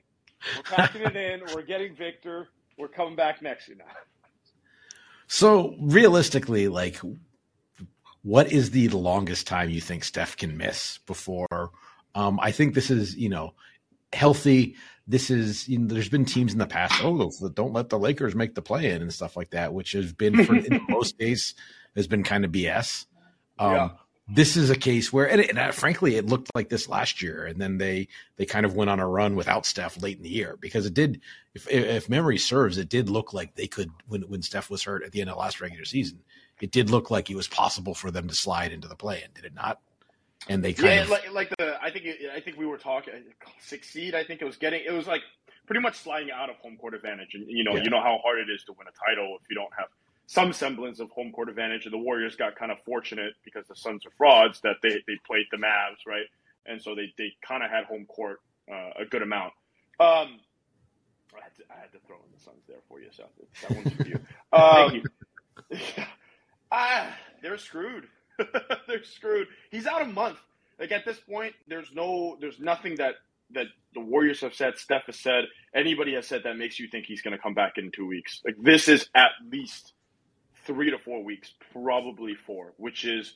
We're 0.55 0.63
packing 0.63 1.01
it 1.01 1.17
in. 1.17 1.41
We're 1.53 1.63
getting 1.63 1.97
Victor. 1.97 2.47
We're 2.77 2.87
coming 2.87 3.17
back 3.17 3.41
next 3.41 3.67
year 3.67 3.75
now. 3.77 3.91
So 5.27 5.75
realistically, 5.81 6.69
like, 6.69 7.01
what 8.21 8.49
is 8.49 8.71
the 8.71 8.87
longest 8.87 9.47
time 9.47 9.69
you 9.69 9.81
think 9.81 10.05
Steph 10.05 10.37
can 10.37 10.55
miss 10.55 10.99
before? 10.99 11.71
Um, 12.15 12.39
I 12.41 12.51
think 12.51 12.73
this 12.73 12.89
is, 12.89 13.17
you 13.17 13.27
know, 13.27 13.53
healthy. 14.13 14.77
This 15.07 15.29
is, 15.29 15.67
you 15.67 15.79
know, 15.79 15.87
there's 15.87 16.09
been 16.09 16.25
teams 16.25 16.53
in 16.53 16.59
the 16.59 16.67
past, 16.67 17.03
oh, 17.03 17.31
don't 17.53 17.73
let 17.73 17.89
the 17.89 17.99
Lakers 17.99 18.35
make 18.35 18.55
the 18.55 18.61
play 18.61 18.91
in 18.91 19.01
and 19.01 19.13
stuff 19.13 19.35
like 19.35 19.51
that, 19.51 19.73
which 19.73 19.93
has 19.93 20.13
been, 20.13 20.43
for, 20.45 20.55
in 20.55 20.81
most 20.89 21.17
cases, 21.17 21.55
has 21.95 22.07
been 22.07 22.23
kind 22.23 22.45
of 22.45 22.51
BS. 22.51 23.05
Um, 23.59 23.71
yeah. 23.71 23.89
This 24.33 24.55
is 24.55 24.69
a 24.69 24.77
case 24.77 25.11
where, 25.11 25.29
and, 25.29 25.41
it, 25.41 25.49
and 25.49 25.59
uh, 25.59 25.71
frankly, 25.71 26.15
it 26.15 26.27
looked 26.27 26.51
like 26.55 26.69
this 26.69 26.87
last 26.87 27.21
year, 27.21 27.45
and 27.45 27.59
then 27.59 27.77
they 27.79 28.07
they 28.37 28.45
kind 28.45 28.65
of 28.65 28.75
went 28.75 28.89
on 28.89 29.01
a 29.01 29.07
run 29.07 29.35
without 29.35 29.65
Steph 29.65 30.01
late 30.01 30.17
in 30.17 30.23
the 30.23 30.29
year 30.29 30.57
because 30.61 30.85
it 30.85 30.93
did. 30.93 31.19
If, 31.53 31.69
if 31.69 32.07
memory 32.07 32.37
serves, 32.37 32.77
it 32.77 32.87
did 32.87 33.09
look 33.09 33.33
like 33.33 33.55
they 33.55 33.67
could 33.67 33.89
when 34.07 34.21
when 34.21 34.41
Steph 34.41 34.69
was 34.69 34.83
hurt 34.83 35.03
at 35.03 35.11
the 35.11 35.19
end 35.19 35.29
of 35.29 35.37
last 35.37 35.59
regular 35.59 35.83
season 35.83 36.19
it 36.61 36.71
did 36.71 36.89
look 36.89 37.11
like 37.11 37.29
it 37.29 37.35
was 37.35 37.47
possible 37.47 37.95
for 37.95 38.11
them 38.11 38.27
to 38.27 38.35
slide 38.35 38.71
into 38.71 38.87
the 38.87 38.95
play, 38.95 39.21
and 39.23 39.33
did 39.33 39.45
it 39.45 39.55
not? 39.55 39.79
And 40.47 40.63
they 40.63 40.73
kind 40.73 40.95
yeah, 40.95 41.01
of 41.03 41.09
like, 41.09 41.31
like 41.31 41.49
the 41.57 41.77
I 41.81 41.91
think 41.91 42.05
I 42.35 42.39
think 42.39 42.57
we 42.57 42.65
were 42.65 42.77
talking 42.77 43.13
six 43.59 43.89
seed. 43.89 44.15
I 44.15 44.23
think 44.23 44.41
it 44.41 44.45
was 44.45 44.57
getting 44.57 44.81
it 44.85 44.91
was 44.91 45.07
like 45.07 45.21
pretty 45.67 45.81
much 45.81 45.95
sliding 45.95 46.31
out 46.31 46.49
of 46.49 46.55
home 46.57 46.77
court 46.77 46.93
advantage, 46.93 47.35
and 47.35 47.45
you 47.47 47.63
know 47.63 47.75
yeah. 47.75 47.83
you 47.83 47.89
know 47.89 48.01
how 48.01 48.19
hard 48.23 48.39
it 48.39 48.49
is 48.49 48.63
to 48.65 48.73
win 48.73 48.87
a 48.87 49.09
title 49.09 49.37
if 49.41 49.49
you 49.49 49.55
don't 49.55 49.71
have 49.77 49.87
some 50.25 50.51
semblance 50.51 50.99
of 50.99 51.09
home 51.11 51.31
court 51.31 51.49
advantage. 51.49 51.85
And 51.85 51.93
the 51.93 51.99
Warriors 51.99 52.35
got 52.35 52.55
kind 52.55 52.71
of 52.71 52.79
fortunate 52.85 53.33
because 53.45 53.67
the 53.67 53.75
Suns 53.75 54.05
are 54.05 54.11
frauds 54.17 54.61
that 54.61 54.77
they 54.81 55.03
they 55.07 55.17
played 55.27 55.45
the 55.51 55.57
Mavs 55.57 56.07
right, 56.07 56.25
and 56.65 56.81
so 56.81 56.95
they 56.95 57.13
they 57.17 57.33
kind 57.47 57.63
of 57.63 57.69
had 57.69 57.85
home 57.85 58.05
court 58.05 58.41
uh, 58.71 59.01
a 59.01 59.05
good 59.05 59.21
amount. 59.21 59.53
Um, 59.99 60.39
I 61.33 61.43
had, 61.43 61.55
to, 61.57 61.63
I 61.69 61.79
had 61.79 61.91
to 61.93 61.99
throw 62.07 62.17
in 62.17 62.31
the 62.33 62.43
Suns 62.43 62.63
there 62.67 62.81
for 62.89 62.99
you, 62.99 63.07
so 63.11 63.25
that 63.61 63.71
one's 63.75 63.93
for 63.93 64.07
you. 64.07 64.19
Um, 64.53 64.95
you. 65.71 65.77
ah, 66.73 67.15
they're 67.41 67.57
screwed. 67.57 68.05
they're 68.87 69.03
screwed. 69.03 69.47
He's 69.69 69.87
out 69.87 70.01
a 70.01 70.05
month. 70.05 70.37
Like 70.79 70.91
at 70.91 71.05
this 71.05 71.19
point, 71.19 71.53
there's 71.67 71.91
no, 71.93 72.37
there's 72.39 72.59
nothing 72.59 72.95
that 72.95 73.15
that 73.53 73.67
the 73.93 73.99
Warriors 73.99 74.41
have 74.41 74.53
said, 74.53 74.77
Steph 74.77 75.05
has 75.07 75.19
said, 75.19 75.45
anybody 75.75 76.13
has 76.13 76.27
said 76.27 76.43
that 76.43 76.57
makes 76.57 76.79
you 76.79 76.87
think 76.87 77.05
he's 77.05 77.21
going 77.21 77.35
to 77.35 77.41
come 77.41 77.53
back 77.53 77.73
in 77.77 77.91
two 77.91 78.07
weeks. 78.07 78.41
Like 78.45 78.55
this 78.61 78.87
is 78.87 79.09
at 79.15 79.31
least 79.51 79.93
three 80.65 80.91
to 80.91 80.97
four 80.97 81.23
weeks, 81.23 81.53
probably 81.73 82.35
four, 82.35 82.73
which 82.77 83.05
is 83.05 83.33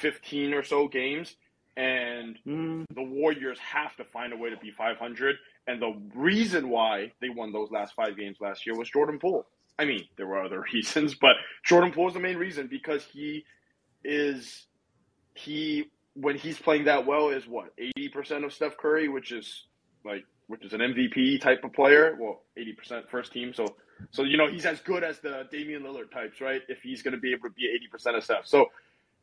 15 0.00 0.54
or 0.54 0.62
so 0.62 0.88
games. 0.88 1.36
And 1.76 2.38
mm. 2.46 2.84
the 2.94 3.02
Warriors 3.02 3.58
have 3.58 3.94
to 3.96 4.04
find 4.04 4.32
a 4.32 4.36
way 4.36 4.50
to 4.50 4.56
be 4.56 4.70
500. 4.70 5.36
And 5.66 5.80
the 5.80 6.00
reason 6.14 6.70
why 6.70 7.12
they 7.20 7.28
won 7.28 7.52
those 7.52 7.70
last 7.70 7.94
five 7.94 8.16
games 8.16 8.38
last 8.40 8.66
year 8.66 8.76
was 8.76 8.90
Jordan 8.90 9.18
Poole. 9.18 9.46
I 9.78 9.84
mean, 9.84 10.04
there 10.16 10.26
were 10.26 10.42
other 10.42 10.64
reasons, 10.72 11.14
but 11.14 11.36
Jordan 11.64 11.92
Poole 11.92 12.08
is 12.08 12.14
the 12.14 12.20
main 12.20 12.36
reason 12.36 12.66
because 12.68 13.04
he 13.04 13.44
is 14.04 14.66
he 15.34 15.90
when 16.14 16.36
he's 16.36 16.58
playing 16.58 16.84
that 16.84 17.06
well 17.06 17.28
is 17.28 17.46
what 17.46 17.72
eighty 17.78 18.08
percent 18.08 18.44
of 18.44 18.52
Steph 18.52 18.76
Curry, 18.76 19.08
which 19.08 19.32
is 19.32 19.64
like 20.04 20.24
which 20.48 20.64
is 20.64 20.72
an 20.72 20.80
MVP 20.80 21.40
type 21.40 21.62
of 21.64 21.72
player. 21.72 22.16
Well, 22.18 22.42
eighty 22.56 22.72
percent 22.72 23.08
first 23.10 23.32
team, 23.32 23.52
so 23.54 23.76
so 24.10 24.22
you 24.22 24.36
know 24.36 24.48
he's 24.48 24.66
as 24.66 24.80
good 24.80 25.04
as 25.04 25.18
the 25.20 25.46
Damian 25.50 25.82
Lillard 25.82 26.10
types, 26.10 26.40
right? 26.40 26.62
If 26.68 26.80
he's 26.82 27.02
going 27.02 27.14
to 27.14 27.20
be 27.20 27.32
able 27.32 27.48
to 27.48 27.54
be 27.54 27.66
eighty 27.66 27.86
percent 27.90 28.16
of 28.16 28.24
Steph, 28.24 28.46
so 28.46 28.66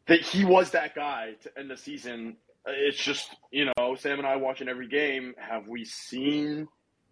that 0.07 0.21
he 0.21 0.45
was 0.45 0.71
that 0.71 0.95
guy 0.95 1.33
to 1.43 1.59
end 1.59 1.69
the 1.69 1.77
season. 1.77 2.38
It's 2.67 2.97
just 2.97 3.35
you 3.51 3.65
know 3.65 3.95
Sam 3.95 4.19
and 4.19 4.27
I 4.27 4.38
watching 4.38 4.69
every 4.69 4.88
game. 4.88 5.33
Have 5.38 5.67
we 5.67 5.85
seen 5.85 6.67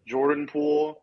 Jordan 0.05 0.47
Poole 0.47 1.01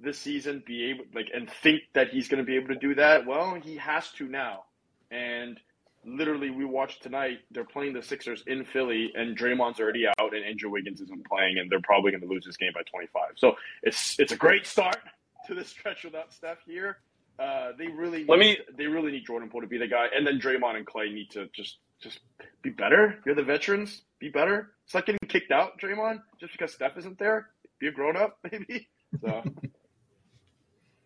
this 0.00 0.18
season 0.18 0.62
be 0.66 0.90
able 0.90 1.04
like 1.14 1.28
and 1.34 1.48
think 1.62 1.82
that 1.94 2.08
he's 2.08 2.28
going 2.28 2.38
to 2.38 2.44
be 2.44 2.56
able 2.56 2.68
to 2.68 2.76
do 2.76 2.94
that? 2.94 3.26
Well, 3.26 3.54
he 3.62 3.76
has 3.76 4.10
to 4.12 4.26
now. 4.26 4.64
And 5.10 5.60
literally, 6.04 6.50
we 6.50 6.64
watched 6.64 7.02
tonight. 7.02 7.38
They're 7.50 7.64
playing 7.64 7.92
the 7.92 8.02
Sixers 8.02 8.42
in 8.46 8.64
Philly, 8.64 9.12
and 9.14 9.36
Draymond's 9.36 9.80
already 9.80 10.06
out, 10.06 10.34
and 10.34 10.44
Andrew 10.44 10.70
Wiggins 10.70 11.00
isn't 11.00 11.26
playing, 11.26 11.58
and 11.58 11.70
they're 11.70 11.80
probably 11.80 12.10
going 12.10 12.22
to 12.22 12.26
lose 12.26 12.44
this 12.44 12.56
game 12.56 12.72
by 12.74 12.82
25. 12.82 13.32
So 13.36 13.56
it's 13.82 14.18
it's 14.18 14.32
a 14.32 14.36
great 14.36 14.66
start 14.66 14.98
to 15.46 15.54
the 15.54 15.64
stretch 15.64 16.04
without 16.04 16.32
Steph 16.32 16.58
here. 16.66 16.98
Uh, 17.38 17.72
they 17.78 17.88
really 17.88 18.18
need, 18.18 18.28
let 18.28 18.38
me 18.38 18.58
they 18.76 18.86
really 18.86 19.10
need 19.10 19.24
Jordan 19.26 19.48
Poole 19.48 19.62
to 19.62 19.66
be 19.66 19.78
the 19.78 19.86
guy, 19.86 20.06
and 20.14 20.26
then 20.26 20.38
Draymond 20.38 20.76
and 20.76 20.86
Klay 20.86 21.12
need 21.12 21.30
to 21.30 21.48
just 21.54 21.78
just 22.00 22.20
be 22.62 22.70
better. 22.70 23.18
You're 23.24 23.34
the 23.34 23.42
veterans, 23.42 24.02
be 24.18 24.28
better. 24.28 24.72
It's 24.84 24.94
like 24.94 25.06
getting 25.06 25.28
kicked 25.28 25.52
out, 25.52 25.80
Draymond, 25.80 26.20
just 26.38 26.52
because 26.52 26.72
Steph 26.72 26.96
isn't 26.98 27.18
there. 27.18 27.48
Be 27.78 27.88
a 27.88 27.92
grown 27.92 28.16
up, 28.16 28.38
maybe. 28.50 28.88
So. 29.20 29.42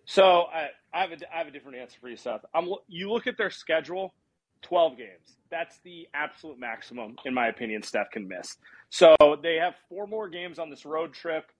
So 0.08 0.42
I, 0.42 0.68
I 0.94 1.00
have 1.00 1.10
a 1.10 1.34
I 1.34 1.38
have 1.38 1.48
a 1.48 1.50
different 1.50 1.78
answer 1.78 1.98
for 2.00 2.08
you, 2.08 2.16
Seth. 2.16 2.42
I'm 2.54 2.68
you 2.86 3.10
look 3.10 3.26
at 3.26 3.36
their 3.36 3.50
schedule, 3.50 4.14
twelve 4.62 4.96
games. 4.96 5.36
That's 5.50 5.78
the 5.84 6.08
absolute 6.12 6.58
maximum, 6.58 7.16
in 7.24 7.32
my 7.32 7.48
opinion. 7.48 7.82
Steph 7.82 8.10
can 8.10 8.26
miss. 8.26 8.56
So 8.90 9.14
they 9.42 9.56
have 9.56 9.74
four 9.88 10.06
more 10.06 10.28
games 10.28 10.58
on 10.58 10.70
this 10.70 10.84
road 10.84 11.12
trip. 11.12 11.50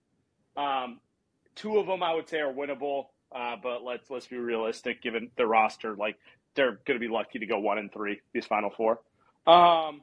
Um, 0.57 0.99
two 1.55 1.77
of 1.77 1.87
them 1.87 2.03
I 2.03 2.13
would 2.13 2.27
say 2.27 2.39
are 2.39 2.53
winnable, 2.53 3.05
uh, 3.33 3.55
but 3.61 3.83
let's 3.83 4.09
let's 4.09 4.27
be 4.27 4.37
realistic. 4.37 5.01
Given 5.01 5.31
the 5.37 5.45
roster, 5.45 5.95
like 5.95 6.17
they're 6.55 6.79
going 6.85 6.99
to 6.99 6.99
be 6.99 7.07
lucky 7.07 7.39
to 7.39 7.45
go 7.45 7.59
one 7.59 7.77
and 7.77 7.91
three 7.91 8.19
these 8.33 8.45
final 8.45 8.69
four. 8.69 8.99
Um, 9.45 10.01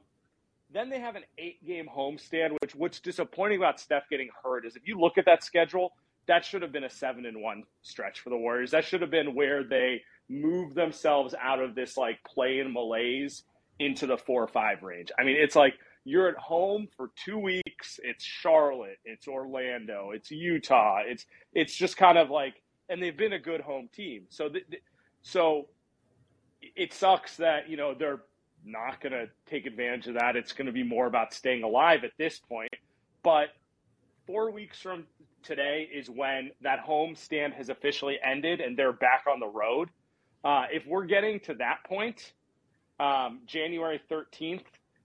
then 0.72 0.88
they 0.88 1.00
have 1.00 1.16
an 1.16 1.24
eight 1.38 1.64
game 1.66 1.86
homestand, 1.94 2.56
which 2.60 2.74
what's 2.74 3.00
disappointing 3.00 3.58
about 3.58 3.78
Steph 3.78 4.08
getting 4.10 4.30
hurt 4.42 4.64
is 4.64 4.76
if 4.76 4.86
you 4.86 4.98
look 4.98 5.18
at 5.18 5.26
that 5.26 5.44
schedule, 5.44 5.92
that 6.26 6.44
should 6.44 6.62
have 6.62 6.72
been 6.72 6.84
a 6.84 6.90
seven 6.90 7.26
and 7.26 7.42
one 7.42 7.64
stretch 7.82 8.20
for 8.20 8.30
the 8.30 8.36
Warriors. 8.36 8.70
That 8.70 8.84
should 8.84 9.00
have 9.02 9.10
been 9.10 9.34
where 9.34 9.64
they 9.64 10.02
move 10.28 10.74
themselves 10.74 11.34
out 11.40 11.60
of 11.60 11.74
this 11.74 11.96
like 11.96 12.18
play 12.24 12.58
in 12.58 12.72
malaise 12.72 13.44
into 13.78 14.06
the 14.06 14.16
four 14.16 14.42
or 14.42 14.48
five 14.48 14.82
range. 14.82 15.10
I 15.18 15.24
mean, 15.24 15.36
it's 15.38 15.56
like 15.56 15.74
you're 16.04 16.28
at 16.28 16.36
home 16.36 16.88
for 16.96 17.10
two 17.24 17.38
weeks. 17.38 17.98
It's 18.02 18.24
Charlotte, 18.24 18.98
it's 19.04 19.26
Orlando, 19.26 20.12
it's 20.12 20.30
Utah. 20.30 21.00
It's 21.06 21.26
it's 21.52 21.74
just 21.74 21.96
kind 21.96 22.18
of 22.18 22.30
like, 22.30 22.54
and 22.88 23.02
they've 23.02 23.16
been 23.16 23.32
a 23.32 23.38
good 23.38 23.60
home 23.60 23.88
team. 23.92 24.24
So, 24.28 24.48
th- 24.48 24.66
th- 24.70 24.82
so 25.22 25.68
it 26.76 26.92
sucks 26.92 27.36
that 27.38 27.68
you 27.68 27.76
know 27.76 27.94
they're 27.98 28.22
not 28.64 29.00
going 29.00 29.12
to 29.12 29.26
take 29.46 29.66
advantage 29.66 30.06
of 30.06 30.14
that. 30.14 30.36
It's 30.36 30.52
going 30.52 30.66
to 30.66 30.72
be 30.72 30.82
more 30.82 31.06
about 31.06 31.34
staying 31.34 31.62
alive 31.62 32.04
at 32.04 32.12
this 32.18 32.38
point. 32.38 32.72
But 33.22 33.48
four 34.26 34.50
weeks 34.50 34.80
from 34.80 35.04
today 35.44 35.88
is 35.92 36.08
when 36.08 36.50
that 36.62 36.80
home 36.80 37.14
stand 37.14 37.54
has 37.54 37.68
officially 37.68 38.18
ended 38.24 38.60
and 38.60 38.76
they're 38.76 38.92
back 38.92 39.24
on 39.32 39.40
the 39.40 39.46
road. 39.46 39.88
Uh, 40.44 40.64
if 40.72 40.86
we're 40.86 41.04
getting 41.04 41.40
to 41.40 41.54
that 41.54 41.78
point, 41.86 42.32
um, 43.00 43.40
January 43.46 44.00
13th, 44.10 44.64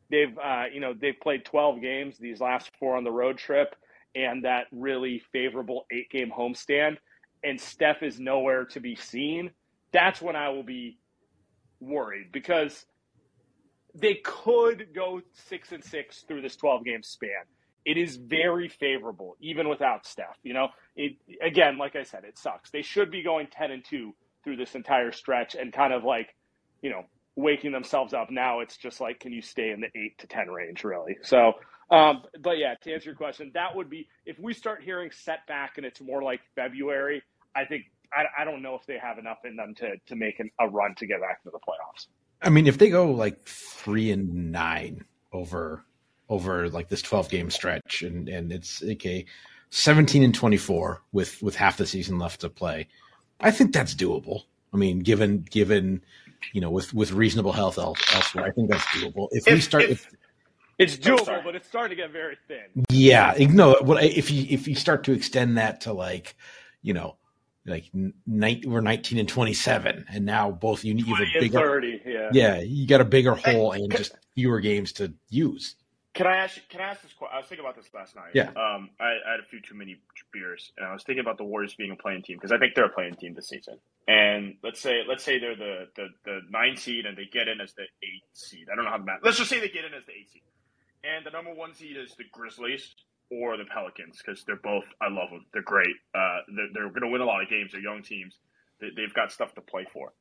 they've 0.10 0.38
uh, 0.38 0.65
you 0.73 0.80
know 0.80 0.93
they've 0.99 1.19
played 1.21 1.45
12 1.45 1.82
games 1.82 2.17
these 2.17 2.41
last 2.41 2.71
four 2.80 2.97
on 2.97 3.04
the 3.04 3.12
road 3.12 3.38
trip 3.38 3.75
and 4.15 4.43
that 4.43 4.65
really 4.71 5.21
favorable 5.32 5.86
eight 5.91 6.10
game 6.10 6.32
homestand 6.36 6.97
and 7.43 7.60
Steph 7.60 8.04
is 8.04 8.19
nowhere 8.19 8.65
to 8.65 8.80
be 8.80 8.95
seen, 8.95 9.52
that's 9.91 10.21
when 10.21 10.36
I 10.36 10.49
will 10.49 10.63
be 10.63 10.97
worried 11.80 12.32
because 12.32 12.86
they 13.95 14.15
could 14.15 14.88
go 14.93 15.21
six 15.34 15.71
and 15.71 15.84
six 15.84 16.23
through 16.28 16.41
this 16.41 16.56
12 16.56 16.86
game 16.86 17.04
span. 17.04 17.30
It 17.89 17.97
is 17.97 18.17
very 18.17 18.69
favorable, 18.69 19.36
even 19.41 19.67
without 19.67 20.06
Steph. 20.06 20.38
You 20.43 20.54
know, 20.54 20.67
it, 20.95 21.13
again, 21.41 21.80
like 21.80 21.95
I 21.95 22.04
said, 22.04 22.23
it 22.23 22.38
sucks. 22.38 22.69
They 22.69 22.84
should 22.84 23.10
be 23.10 23.23
going 23.23 23.47
10 23.52 23.71
and 23.71 23.84
two 23.84 24.13
through 24.43 24.58
this 24.58 24.75
entire 24.75 25.12
stretch 25.12 25.56
and 25.56 25.73
kind 25.73 25.91
of 25.91 26.04
like, 26.04 26.36
you 26.84 26.91
know, 26.91 27.06
waking 27.36 27.71
themselves 27.71 28.13
up. 28.13 28.30
Now 28.30 28.60
it's 28.60 28.78
just 28.78 29.02
like, 29.02 29.19
can 29.19 29.34
you 29.34 29.41
stay 29.41 29.71
in 29.71 29.82
the 29.82 29.88
eight 29.99 30.19
to 30.19 30.28
10 30.28 30.49
range, 30.49 30.84
really? 30.84 31.17
So, 31.23 31.54
um, 31.89 32.21
but 32.39 32.60
yeah, 32.60 32.75
to 32.84 32.93
answer 32.93 33.10
your 33.10 33.15
question, 33.15 33.49
that 33.56 33.75
would 33.75 33.89
be 33.89 34.08
if 34.23 34.38
we 34.38 34.54
start 34.54 34.84
hearing 34.84 35.10
setback 35.10 35.78
and 35.78 35.86
it's 35.86 35.99
more 35.99 36.21
like 36.21 36.41
February. 36.54 37.23
I 37.56 37.65
think 37.65 37.86
I, 38.13 38.41
I 38.43 38.45
don't 38.45 38.62
know 38.62 38.75
if 38.75 38.86
they 38.86 38.99
have 38.99 39.17
enough 39.17 39.39
in 39.45 39.56
them 39.56 39.73
to 39.78 39.95
to 40.06 40.15
make 40.15 40.39
an, 40.39 40.52
a 40.60 40.67
run 40.69 40.93
to 40.99 41.08
get 41.08 41.21
back 41.21 41.41
to 41.41 41.49
the 41.49 41.58
playoffs. 41.58 42.06
I 42.39 42.49
mean, 42.49 42.67
if 42.67 42.78
they 42.78 42.91
go 42.91 43.10
like 43.10 43.43
three 43.45 44.12
and 44.12 44.52
nine 44.52 45.06
over 45.34 45.84
over 46.30 46.70
like 46.70 46.89
this 46.89 47.02
twelve 47.02 47.30
game 47.30 47.50
stretch, 47.50 48.02
and 48.02 48.30
and 48.30 48.52
it's 48.52 48.84
okay, 48.84 49.26
seventeen 49.70 50.24
and 50.24 50.34
twenty 50.34 50.58
four 50.58 51.02
with 51.12 51.42
with 51.42 51.56
half 51.56 51.78
the 51.78 51.86
season 51.86 52.20
left 52.20 52.42
to 52.42 52.50
play, 52.50 52.88
I 53.39 53.52
think 53.52 53.74
that's 53.74 53.96
doable. 53.96 54.44
I 54.74 54.78
mean, 54.78 55.00
given 55.00 55.46
given 55.50 56.04
you 56.54 56.62
know 56.62 56.70
with 56.70 56.94
with 56.94 57.12
reasonable 57.12 57.54
health 57.54 57.78
elsewhere, 57.78 58.46
I 58.46 58.52
think 58.52 58.70
that's 58.70 58.86
doable. 58.86 59.28
If, 59.32 59.48
if 59.48 59.54
we 59.54 59.62
start. 59.62 59.84
If, 59.84 60.10
it's 60.78 60.96
oh, 61.10 61.18
doable, 61.18 61.44
but 61.44 61.56
it's 61.58 61.68
starting 61.68 61.98
to 61.98 62.02
get 62.02 62.12
very 62.12 62.38
thin. 62.48 62.86
Yeah, 62.89 63.36
no. 63.38 63.76
Well, 63.84 63.98
if 63.98 64.32
you 64.32 64.46
if 64.50 64.65
you 64.65 64.76
start 64.76 65.04
to 65.06 65.12
extend 65.12 65.58
that 65.58 65.82
to 65.82 65.92
like, 65.92 66.38
you 66.82 66.94
know, 66.94 67.18
like 67.65 67.89
night 68.26 68.65
we're 68.65 68.82
19 68.82 69.20
and 69.20 69.30
27 69.30 70.06
and 70.10 70.26
now 70.26 70.52
both 70.52 70.84
you, 70.84 70.94
need 70.94 71.06
you 71.06 71.15
have 71.15 71.28
a 71.28 71.39
bigger 71.39 71.60
30 71.60 72.02
yeah 72.06 72.30
yeah 72.32 72.60
you 72.60 72.88
got 72.88 73.02
a 73.02 73.06
bigger 73.06 73.36
hole 73.36 73.74
and 73.74 73.92
just 73.92 74.15
fewer 74.36 74.60
games 74.60 74.94
to 74.94 75.13
use 75.30 75.76
can 76.19 76.27
i 76.27 76.36
ask 76.38 76.60
can 76.69 76.82
i 76.82 76.89
ask 76.91 77.01
this 77.01 77.12
i 77.32 77.38
was 77.38 77.47
thinking 77.47 77.65
about 77.65 77.75
this 77.75 77.88
last 77.93 78.15
night 78.15 78.32
yeah 78.34 78.49
um 78.49 78.89
I, 78.99 79.15
I 79.27 79.32
had 79.32 79.39
a 79.39 79.47
few 79.49 79.62
too 79.62 79.75
many 79.75 79.95
beers 80.34 80.71
and 80.77 80.86
i 80.86 80.93
was 80.93 81.03
thinking 81.03 81.21
about 81.21 81.38
the 81.38 81.45
warriors 81.45 81.73
being 81.75 81.91
a 81.91 81.95
play 81.95 82.15
in 82.15 82.21
team 82.21 82.38
because 82.38 82.51
i 82.51 82.58
think 82.58 82.75
they're 82.75 82.91
a 82.91 82.93
play 82.93 83.08
in 83.08 83.15
team 83.15 83.34
this 83.34 83.47
season 83.47 83.79
and 84.08 84.55
let's 84.63 84.82
say 84.82 85.01
let's 85.08 85.23
say 85.23 85.39
they're 85.39 85.55
the 85.55 85.88
the, 85.95 86.08
the 86.25 86.39
nine 86.51 86.75
seed 86.77 87.05
and 87.05 87.17
they 87.17 87.25
get 87.32 87.47
in 87.47 87.62
as 87.62 87.73
the 87.73 87.84
eight 88.03 88.23
seed 88.34 88.67
i 88.71 88.75
don't 88.75 88.86
know 88.86 88.91
how 88.91 88.97
to 88.97 89.03
math 89.03 89.19
let's 89.23 89.38
just 89.38 89.49
say 89.49 89.60
they 89.60 89.69
get 89.69 89.86
in 89.86 89.93
as 89.93 90.05
the 90.05 90.13
eight 90.13 90.29
seed 90.32 90.43
and 91.03 91.25
the 91.25 91.32
number 91.32 91.53
one 91.53 91.73
seed 91.73 91.95
is 91.97 92.15
the 92.17 92.25
Grizzlies 92.32 92.95
or 93.32 93.58
the 93.58 93.65
Pelicans 93.65 94.17
because 94.17 94.43
they're 94.45 94.58
both. 94.58 94.86
I 95.01 95.10
love 95.10 95.29
them. 95.29 95.45
They're 95.53 95.62
great. 95.62 95.95
Uh, 96.13 96.39
they're, 96.55 96.67
they're 96.73 96.89
going 96.89 97.01
to 97.03 97.10
win 97.10 97.21
a 97.21 97.25
lot 97.25 97.41
of 97.41 97.49
games. 97.49 97.71
They're 97.71 97.82
young 97.82 98.03
teams. 98.03 98.38
They, 98.82 98.88
they've 98.95 99.13
got 99.13 99.32
stuff 99.32 99.53
to 99.55 99.62
play 99.62 99.86
for. 99.91 100.13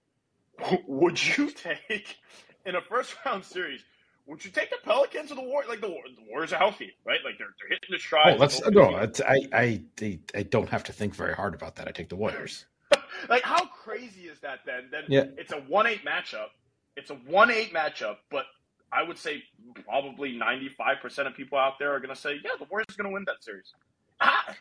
Would 0.87 1.37
you 1.37 1.51
take 1.89 2.17
in 2.65 2.77
a 2.77 2.81
first 2.81 3.15
round 3.25 3.45
series? 3.45 3.83
Would 4.29 4.45
you 4.45 4.51
take 4.51 4.71
the 4.71 4.77
Pelicans 4.85 5.33
or 5.33 5.37
the 5.37 5.43
Warriors? 5.43 5.71
Like 5.71 5.81
the, 5.81 5.89
the 5.89 6.31
Warriors 6.31 6.53
are 6.53 6.59
healthy, 6.59 6.93
right? 7.05 7.19
Like 7.25 7.39
they're, 7.39 7.49
they're 7.59 7.71
hitting 7.71 7.89
the 7.91 7.99
stride. 7.99 8.35
Oh, 8.35 8.37
let's 8.37 8.61
no. 8.69 8.95
I, 8.95 9.09
I 9.53 9.83
I 10.03 10.19
I 10.35 10.43
don't 10.43 10.69
have 10.69 10.85
to 10.85 10.93
think 10.93 11.15
very 11.15 11.35
hard 11.35 11.55
about 11.55 11.77
that. 11.77 11.89
I 11.89 11.93
take 11.93 12.11
the 12.11 12.17
Warriors. 12.17 12.67
like 13.29 13.43
how 13.43 13.67
crazy 13.67 14.23
is 14.23 14.39
that? 14.41 14.61
Then 14.67 14.89
then 14.91 15.05
yeah. 15.09 15.25
it's 15.39 15.53
a 15.53 15.57
one 15.57 15.87
eight 15.87 16.05
matchup. 16.05 16.49
It's 16.97 17.11
a 17.11 17.15
one 17.15 17.51
eight 17.51 17.73
matchup, 17.73 18.17
but 18.31 18.45
I 18.93 19.03
would 19.03 19.19
say 19.19 19.43
probably 19.85 20.39
95% 20.39 21.27
of 21.27 21.35
people 21.35 21.59
out 21.59 21.79
there 21.79 21.95
are 21.95 22.01
going 22.01 22.15
to 22.15 22.21
say, 22.21 22.37
yeah, 22.43 22.53
the 22.59 22.67
Warriors 22.71 22.87
are 22.91 23.03
going 23.03 23.11
to 23.11 23.15
win 23.15 23.25
that 23.27 23.43
series. 23.43 23.75
Ah, 24.21 24.57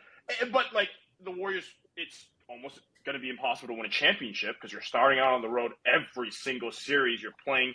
but 0.52 0.66
like 0.74 0.90
the 1.24 1.32
Warriors, 1.32 1.64
it's 1.96 2.26
almost 2.50 2.82
going 3.06 3.16
to 3.16 3.22
be 3.22 3.30
impossible 3.30 3.70
to 3.70 3.74
win 3.74 3.86
a 3.86 3.90
championship 3.90 4.56
because 4.56 4.72
you're 4.72 4.82
starting 4.82 5.20
out 5.20 5.34
on 5.34 5.42
the 5.42 5.50
road 5.50 5.72
every 5.86 6.30
single 6.32 6.72
series. 6.72 7.22
You're 7.22 7.34
playing, 7.44 7.74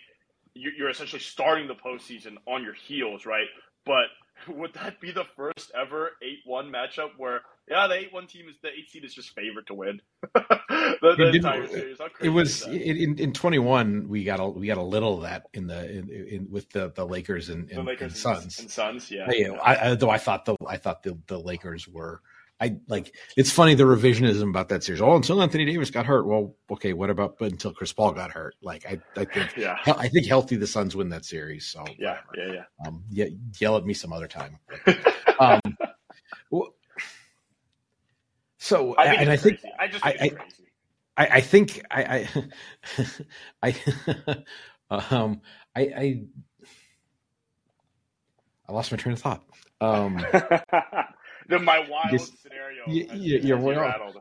you're 0.55 0.91
essentially 0.91 1.21
starting 1.21 1.67
the 1.67 1.75
postseason 1.75 2.37
on 2.47 2.63
your 2.63 2.75
heels, 2.75 3.27
right? 3.27 3.47
But 3.85 4.07
would 4.49 4.75
that 4.75 5.01
be 5.01 5.13
the 5.13 5.25
first 5.37 5.71
ever 5.79 6.13
8-1 6.49 6.71
matchup 6.71 7.11
where 7.17 7.43
yeah 7.69 7.87
the 7.87 7.95
8-1 7.95 8.29
team 8.29 8.49
is 8.49 8.57
the 8.63 8.69
8 8.69 8.91
seed 8.91 9.05
is 9.05 9.15
just 9.15 9.35
favored 9.35 9.67
to 9.69 9.75
win? 9.75 10.01
The, 11.01 11.15
the 11.17 11.31
entire 11.31 11.67
series. 11.67 11.99
It 12.21 12.29
was 12.29 12.67
in, 12.67 13.19
in 13.19 13.33
21 13.33 14.09
we 14.09 14.25
got 14.25 14.41
a 14.41 14.49
we 14.49 14.67
got 14.69 14.79
a 14.79 14.83
little 14.83 15.17
of 15.17 15.23
that 15.23 15.47
in 15.53 15.67
the 15.67 15.91
in, 15.91 16.09
in 16.09 16.49
with 16.51 16.71
the 16.71 16.93
the 16.95 17.05
lakers 17.05 17.49
and, 17.49 17.69
and, 17.71 17.81
the 17.81 17.83
lakers 17.83 18.13
and 18.13 18.17
suns. 18.17 18.59
and 18.61 18.71
suns 18.71 19.11
yeah, 19.11 19.29
yeah. 19.31 19.53
I, 19.63 19.91
I, 19.91 19.95
though 19.95 20.11
i 20.11 20.19
thought 20.19 20.45
the 20.45 20.57
i 20.67 20.77
thought 20.77 21.03
the, 21.03 21.19
the 21.27 21.39
lakers 21.39 21.89
were 21.89 22.21
I 22.63 22.77
like 22.87 23.13
it's 23.37 23.51
funny 23.51 23.75
the 23.75 23.83
revisionism 23.83 24.49
about 24.49 24.69
that 24.69 24.85
series. 24.85 25.03
Oh, 25.03 25.17
until 25.17 25.43
Anthony 25.43 25.65
Davis 25.65 25.91
got 25.91 26.07
hurt. 26.07 26.27
Well, 26.27 26.55
okay, 26.71 26.93
what 26.93 27.11
about 27.11 27.37
but 27.37 27.51
until 27.51 27.75
Chris 27.75 27.93
Paul 27.93 28.13
got 28.13 28.31
hurt? 28.31 28.55
Like 28.63 28.87
I, 28.87 29.01
I 29.21 29.25
think 29.25 29.51
yeah. 29.57 29.79
I 29.85 30.07
think 30.07 30.29
healthy 30.29 30.55
the 30.55 30.69
Suns 30.69 30.95
win 30.95 31.09
that 31.09 31.25
series. 31.25 31.67
So 31.67 31.85
yeah, 31.99 32.19
yeah, 32.37 32.53
yeah. 32.53 32.87
Um, 32.87 33.03
yeah, 33.11 33.25
yell 33.59 33.77
at 33.77 33.85
me 33.85 33.95
some 33.95 34.13
other 34.13 34.29
time. 34.29 34.59
um, 35.41 35.61
well, 36.53 36.73
so 38.59 38.95
I 38.95 39.07
and 39.07 39.29
I 39.29 39.37
think 39.37 39.59
I 39.81 39.89
just 39.89 40.07
I, 40.07 40.31
I, 41.17 41.27
I, 41.27 41.41
think 41.41 41.85
I 41.91 42.29
I 43.61 43.75
I 44.91 45.05
um 45.11 45.41
I 45.75 45.81
I 45.81 46.23
I 48.69 48.73
lost 48.73 48.93
my 48.93 48.99
train 48.99 49.15
of 49.15 49.19
thought. 49.19 49.43
Um 49.81 50.25
the 51.59 51.65
my 51.65 51.87
wild 51.89 52.21
scenario. 52.21 52.87
You, 52.87 53.39
you're 53.39 53.59
wild. 53.59 54.17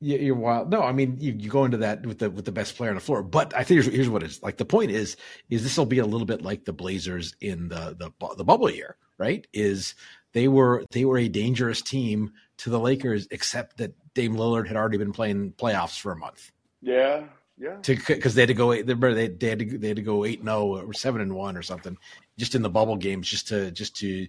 You're 0.00 0.34
wild. 0.34 0.70
No, 0.70 0.82
I 0.82 0.92
mean 0.92 1.16
you, 1.20 1.32
you 1.38 1.50
go 1.50 1.64
into 1.64 1.78
that 1.78 2.06
with 2.06 2.18
the 2.18 2.30
with 2.30 2.46
the 2.46 2.52
best 2.52 2.76
player 2.76 2.90
on 2.90 2.96
the 2.96 3.02
floor. 3.02 3.22
But 3.22 3.54
I 3.54 3.64
think 3.64 3.82
here's, 3.82 3.94
here's 3.94 4.08
what 4.08 4.22
it's 4.22 4.42
like. 4.42 4.56
The 4.56 4.64
point 4.64 4.90
is 4.90 5.16
is 5.50 5.62
this 5.62 5.76
will 5.76 5.86
be 5.86 5.98
a 5.98 6.06
little 6.06 6.26
bit 6.26 6.42
like 6.42 6.64
the 6.64 6.72
Blazers 6.72 7.34
in 7.40 7.68
the 7.68 7.96
the 7.98 8.34
the 8.36 8.44
bubble 8.44 8.70
year, 8.70 8.96
right? 9.18 9.46
Is 9.52 9.94
they 10.32 10.48
were 10.48 10.84
they 10.90 11.04
were 11.04 11.18
a 11.18 11.28
dangerous 11.28 11.82
team 11.82 12.32
to 12.58 12.70
the 12.70 12.80
Lakers, 12.80 13.26
except 13.30 13.78
that 13.78 13.94
Dame 14.14 14.36
Lillard 14.36 14.68
had 14.68 14.76
already 14.76 14.98
been 14.98 15.12
playing 15.12 15.52
playoffs 15.52 15.98
for 15.98 16.12
a 16.12 16.16
month. 16.16 16.50
Yeah, 16.80 17.24
yeah. 17.58 17.76
Because 17.86 18.34
they 18.34 18.42
had 18.42 18.48
to 18.48 18.54
go 18.54 18.72
eight. 18.72 18.86
They, 18.86 18.94
they 18.94 19.48
had 19.48 19.58
to 19.58 19.78
they 19.78 19.88
had 19.88 19.96
to 19.96 20.02
go 20.02 20.24
eight 20.24 20.38
and 20.38 20.48
zero 20.48 20.86
or 20.86 20.92
seven 20.94 21.20
and 21.20 21.34
one 21.34 21.56
or 21.56 21.62
something, 21.62 21.98
just 22.38 22.54
in 22.54 22.62
the 22.62 22.70
bubble 22.70 22.96
games, 22.96 23.28
just 23.28 23.48
to 23.48 23.70
just 23.70 23.96
to 23.96 24.28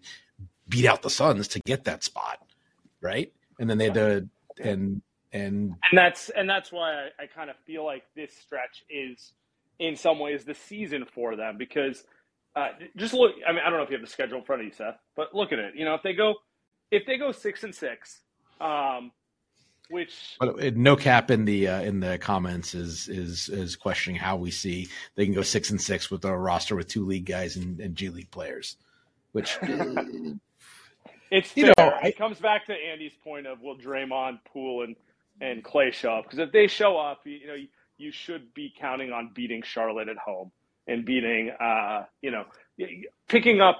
beat 0.67 0.85
out 0.85 1.01
the 1.01 1.09
Suns 1.09 1.47
to 1.49 1.59
get 1.61 1.85
that 1.85 2.03
spot, 2.03 2.39
right? 3.01 3.31
And 3.59 3.69
then 3.69 3.77
they 3.77 3.85
had 3.85 3.93
to 3.95 4.29
and 4.61 5.01
and 5.33 5.75
and 5.89 5.97
that's 5.97 6.29
and 6.29 6.49
that's 6.49 6.71
why 6.71 6.93
I, 6.93 7.23
I 7.23 7.27
kind 7.27 7.49
of 7.49 7.55
feel 7.65 7.85
like 7.85 8.03
this 8.15 8.35
stretch 8.35 8.83
is 8.89 9.33
in 9.79 9.95
some 9.95 10.19
ways 10.19 10.45
the 10.45 10.53
season 10.53 11.05
for 11.05 11.35
them 11.35 11.57
because 11.57 12.03
uh, 12.55 12.69
just 12.97 13.13
look. 13.13 13.33
I 13.47 13.51
mean, 13.51 13.61
I 13.65 13.69
don't 13.69 13.79
know 13.79 13.83
if 13.83 13.89
you 13.89 13.97
have 13.97 14.05
the 14.05 14.11
schedule 14.11 14.39
in 14.39 14.43
front 14.43 14.61
of 14.61 14.67
you, 14.67 14.73
Seth, 14.73 14.97
but 15.15 15.33
look 15.33 15.53
at 15.53 15.59
it. 15.59 15.73
You 15.75 15.85
know, 15.85 15.95
if 15.95 16.03
they 16.03 16.13
go 16.13 16.35
if 16.91 17.05
they 17.05 17.17
go 17.17 17.31
six 17.31 17.63
and 17.63 17.73
six, 17.73 18.19
um, 18.59 19.11
which 19.89 20.35
but 20.39 20.75
no 20.75 20.95
cap 20.97 21.31
in 21.31 21.45
the 21.45 21.67
uh, 21.67 21.81
in 21.81 22.01
the 22.01 22.17
comments 22.17 22.75
is 22.75 23.07
is 23.07 23.47
is 23.47 23.75
questioning 23.77 24.19
how 24.19 24.35
we 24.35 24.51
see 24.51 24.89
they 25.15 25.25
can 25.25 25.33
go 25.33 25.41
six 25.41 25.69
and 25.69 25.81
six 25.81 26.11
with 26.11 26.25
a 26.25 26.37
roster 26.37 26.75
with 26.75 26.87
two 26.87 27.05
league 27.05 27.25
guys 27.25 27.55
and, 27.55 27.79
and 27.79 27.95
G 27.95 28.09
League 28.09 28.31
players, 28.31 28.75
which 29.31 29.57
It's 31.31 31.55
you 31.55 31.65
fair. 31.65 31.73
know, 31.77 31.93
I, 32.03 32.09
it 32.09 32.17
comes 32.17 32.39
back 32.39 32.65
to 32.67 32.73
Andy's 32.73 33.13
point 33.23 33.47
of 33.47 33.61
will 33.61 33.77
Draymond, 33.77 34.39
Poole, 34.45 34.83
and 34.83 34.95
and 35.39 35.63
Klay 35.63 35.93
show 35.93 36.13
up? 36.15 36.25
Because 36.25 36.39
if 36.39 36.51
they 36.51 36.67
show 36.67 36.97
up, 36.97 37.21
you, 37.25 37.31
you 37.33 37.47
know 37.47 37.53
you, 37.53 37.67
you, 37.97 38.11
should 38.11 38.53
be 38.53 38.73
counting 38.77 39.11
on 39.11 39.31
beating 39.33 39.63
Charlotte 39.63 40.09
at 40.09 40.17
home 40.17 40.51
and 40.87 41.05
beating, 41.05 41.51
uh, 41.59 42.05
you 42.21 42.31
know, 42.31 42.45
picking 43.27 43.61
up. 43.61 43.77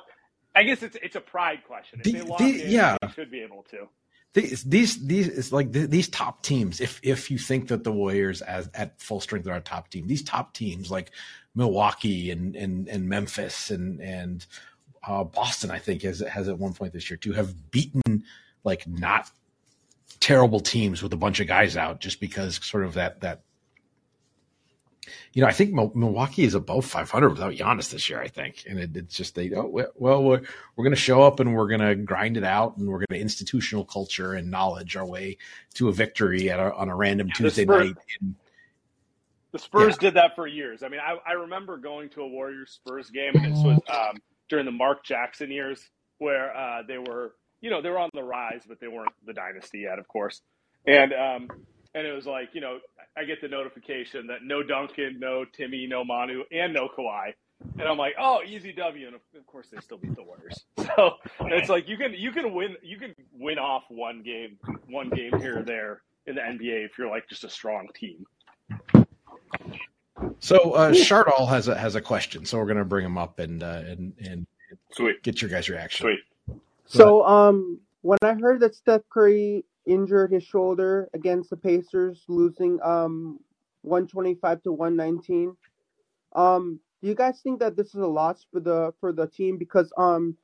I 0.56 0.64
guess 0.64 0.82
it's 0.82 0.98
it's 1.02 1.16
a 1.16 1.22
pride 1.22 1.64
question. 1.68 2.00
If 2.00 2.06
the, 2.06 2.12
they 2.14 2.22
lock 2.22 2.40
the, 2.40 2.64
in, 2.64 2.72
yeah, 2.72 2.98
they 3.02 3.10
should 3.10 3.32
be 3.32 3.42
able 3.42 3.64
to. 3.72 3.88
These 4.34 4.64
these 4.64 5.06
these 5.06 5.28
it's 5.28 5.52
like 5.52 5.74
these 5.74 6.08
top 6.08 6.44
teams. 6.44 6.80
If 6.80 7.02
if 7.04 7.30
you 7.30 7.38
think 7.38 7.68
that 7.68 7.84
the 7.84 7.92
Warriors 7.92 8.42
as 8.42 8.70
at 8.74 9.02
full 9.02 9.20
strength 9.20 9.46
are 9.48 9.56
a 9.56 9.62
top 9.62 9.90
team, 9.90 10.08
these 10.08 10.24
top 10.24 10.54
teams 10.54 10.90
like 10.90 11.12
Milwaukee 11.54 12.32
and 12.32 12.56
and 12.56 12.88
and 12.88 13.10
Memphis 13.10 13.72
and 13.72 14.00
and 14.00 14.46
uh, 15.06 15.24
Boston, 15.24 15.72
I 15.72 15.80
think, 15.80 16.04
has 16.04 16.20
has 16.20 16.48
at 16.48 16.60
one 16.60 16.74
point 16.74 16.94
this 16.94 17.10
year 17.10 17.18
to 17.18 17.34
have 17.34 17.72
beaten 17.72 18.24
like 18.64 18.88
not 18.88 19.30
terrible 20.20 20.60
teams 20.60 21.02
with 21.02 21.14
a 21.14 21.18
bunch 21.18 21.40
of 21.40 21.48
guys 21.48 21.76
out, 21.76 22.00
just 22.00 22.20
because 22.20 22.64
sort 22.64 22.84
of 22.86 22.94
that 22.94 23.22
that 23.22 23.42
You 25.34 25.42
know, 25.42 25.48
I 25.48 25.52
think 25.52 25.74
Milwaukee 25.74 26.44
is 26.44 26.54
above 26.54 26.86
500 26.86 27.30
without 27.30 27.54
Giannis 27.54 27.90
this 27.90 28.10
year. 28.10 28.22
I 28.22 28.28
think, 28.28 28.64
and 28.70 28.80
it, 28.80 28.96
it's 28.96 29.16
just 29.16 29.34
they 29.34 29.52
oh 29.56 29.90
well 29.96 30.24
we're 30.24 30.42
we're 30.76 30.84
going 30.84 30.96
to 30.96 31.02
show 31.02 31.24
up 31.24 31.40
and 31.40 31.56
we're 31.56 31.68
going 31.68 31.82
to 31.82 31.96
grind 31.96 32.38
it 32.38 32.44
out 32.44 32.78
and 32.78 32.88
we're 32.88 33.00
going 33.00 33.08
to 33.10 33.20
institutional 33.20 33.86
culture 33.86 34.34
and 34.34 34.52
knowledge 34.52 34.96
our 34.96 35.06
way 35.06 35.38
to 35.74 35.90
a 35.90 35.92
victory 35.92 36.52
at 36.52 36.60
a, 36.60 36.74
on 36.76 36.90
a 36.90 36.96
random 36.96 37.30
Tuesday 37.36 37.64
Spurs, 37.64 37.88
night. 37.88 37.96
And, 38.20 38.36
the 39.52 39.60
Spurs 39.60 39.96
yeah. 39.96 40.10
did 40.10 40.14
that 40.14 40.36
for 40.36 40.48
years. 40.48 40.82
I 40.84 40.88
mean, 40.88 41.02
I, 41.02 41.18
I 41.28 41.34
remember 41.34 41.78
going 41.78 42.10
to 42.12 42.22
a 42.22 42.28
Warriors 42.28 42.72
Spurs 42.72 43.10
game, 43.10 43.34
and 43.36 43.54
this 43.54 43.64
was 43.64 43.80
um, 43.90 44.22
during 44.52 44.66
the 44.66 44.72
Mark 44.72 45.04
Jackson 45.06 45.50
years 45.50 45.90
where 46.20 46.56
uh, 46.56 46.84
they 46.86 46.98
were, 46.98 47.34
you 47.62 47.70
know, 47.70 47.82
they 47.82 47.90
were 47.90 47.98
on 47.98 48.10
the 48.14 48.22
rise, 48.22 48.64
but 48.68 48.80
they 48.82 48.90
weren't 48.90 49.14
the 49.26 49.34
dynasty 49.34 49.80
yet, 49.80 49.98
of 49.98 50.08
course. 50.10 50.42
And 50.86 51.14
um, 51.14 51.48
and 51.96 52.06
it 52.06 52.12
was 52.12 52.26
like, 52.26 52.50
you 52.54 52.60
know, 52.60 52.80
I 53.18 53.24
get 53.24 53.40
the 53.42 53.48
notification 53.48 54.28
that 54.28 54.44
no 54.44 54.62
Duncan, 54.62 55.18
no 55.20 55.46
Timmy, 55.46 55.88
no 55.88 56.04
Manu, 56.04 56.44
and 56.52 56.74
no 56.74 56.90
Kawhi. 56.90 57.34
And 57.80 57.88
I'm 57.88 57.98
like, 57.98 58.16
oh, 58.20 58.42
easy 58.46 58.74
W, 58.74 59.06
and 59.08 59.16
of 59.16 59.48
course 59.48 59.68
they 59.72 59.80
still 59.80 59.98
beat 59.98 60.16
the 60.16 60.24
Warriors. 60.24 60.66
So 60.98 61.14
it's 61.46 61.70
like 61.70 61.88
you 61.88 61.96
can 61.96 62.14
you 62.14 62.34
can 62.34 62.54
win 62.54 62.76
you 62.84 62.98
can 62.98 63.16
win 63.32 63.58
off 63.58 63.84
one 63.88 64.24
game 64.24 64.58
one 64.90 65.10
game 65.10 65.32
here 65.40 65.60
or 65.60 65.64
there 65.64 66.02
in 66.26 66.36
the 66.36 66.42
NBA 66.42 66.84
if 66.84 66.98
you're 66.98 67.10
like 67.10 67.30
just 67.30 67.46
a 67.46 67.50
strong 67.50 67.88
team. 67.96 68.26
So 70.40 70.72
uh, 70.74 70.92
Shardall 70.92 71.48
has 71.48 71.68
a 71.68 71.78
has 71.78 71.96
a 71.96 72.02
question, 72.02 72.46
so 72.46 72.58
we're 72.58 72.66
gonna 72.66 72.86
bring 72.86 73.06
him 73.06 73.18
up 73.18 73.40
and 73.40 73.64
uh, 73.64 73.84
and 73.86 74.14
and 74.20 74.48
Sweet. 74.92 75.22
get 75.24 75.42
your 75.42 75.50
guys' 75.50 75.70
reaction. 75.70 76.06
Sweet. 76.06 76.60
So 76.86 77.26
um, 77.26 77.80
when 78.02 78.18
I 78.22 78.34
heard 78.34 78.60
that 78.62 78.76
Steph 78.76 79.02
Curry 79.10 79.64
injured 79.86 80.32
his 80.32 80.44
shoulder 80.44 81.10
against 81.14 81.50
the 81.50 81.58
Pacers, 81.58 82.24
losing 82.28 82.80
um 82.84 83.40
125 83.84 84.64
to 84.64 84.72
119, 84.72 85.56
um, 86.36 86.80
do 87.02 87.08
you 87.08 87.16
guys 87.16 87.42
think 87.42 87.60
that 87.60 87.76
this 87.76 87.88
is 87.88 88.02
a 88.02 88.08
loss 88.08 88.46
for 88.52 88.60
the 88.60 88.94
for 89.00 89.12
the 89.12 89.28
team 89.28 89.58
because 89.58 89.92
um 89.98 90.36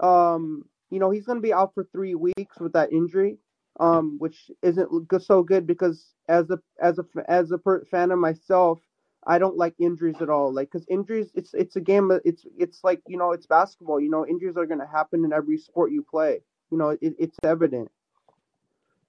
um 0.00 0.64
you 0.90 0.98
know 0.98 1.10
he's 1.10 1.26
gonna 1.26 1.40
be 1.40 1.52
out 1.52 1.74
for 1.74 1.84
three 1.92 2.14
weeks 2.14 2.58
with 2.58 2.72
that 2.72 2.92
injury 2.92 3.38
um 3.78 4.16
which 4.18 4.50
isn't 4.62 4.88
so 5.22 5.42
good 5.42 5.66
because 5.66 6.14
as 6.28 6.50
a 6.50 6.58
as 6.82 6.98
a 6.98 7.04
as 7.30 7.52
a 7.52 7.58
fan 7.90 8.10
of 8.10 8.18
myself 8.18 8.80
I 9.26 9.38
don't 9.38 9.56
like 9.56 9.74
injuries 9.78 10.20
at 10.20 10.30
all. 10.30 10.52
Like, 10.52 10.70
cause 10.70 10.84
injuries, 10.88 11.30
it's 11.34 11.52
it's 11.54 11.76
a 11.76 11.80
game. 11.80 12.10
It's 12.24 12.46
it's 12.58 12.82
like 12.82 13.02
you 13.06 13.18
know, 13.18 13.32
it's 13.32 13.46
basketball. 13.46 14.00
You 14.00 14.10
know, 14.10 14.26
injuries 14.26 14.56
are 14.56 14.66
gonna 14.66 14.86
happen 14.86 15.24
in 15.24 15.32
every 15.32 15.58
sport 15.58 15.92
you 15.92 16.02
play. 16.02 16.40
You 16.70 16.78
know, 16.78 16.90
it, 16.90 17.14
it's 17.18 17.36
evident. 17.42 17.90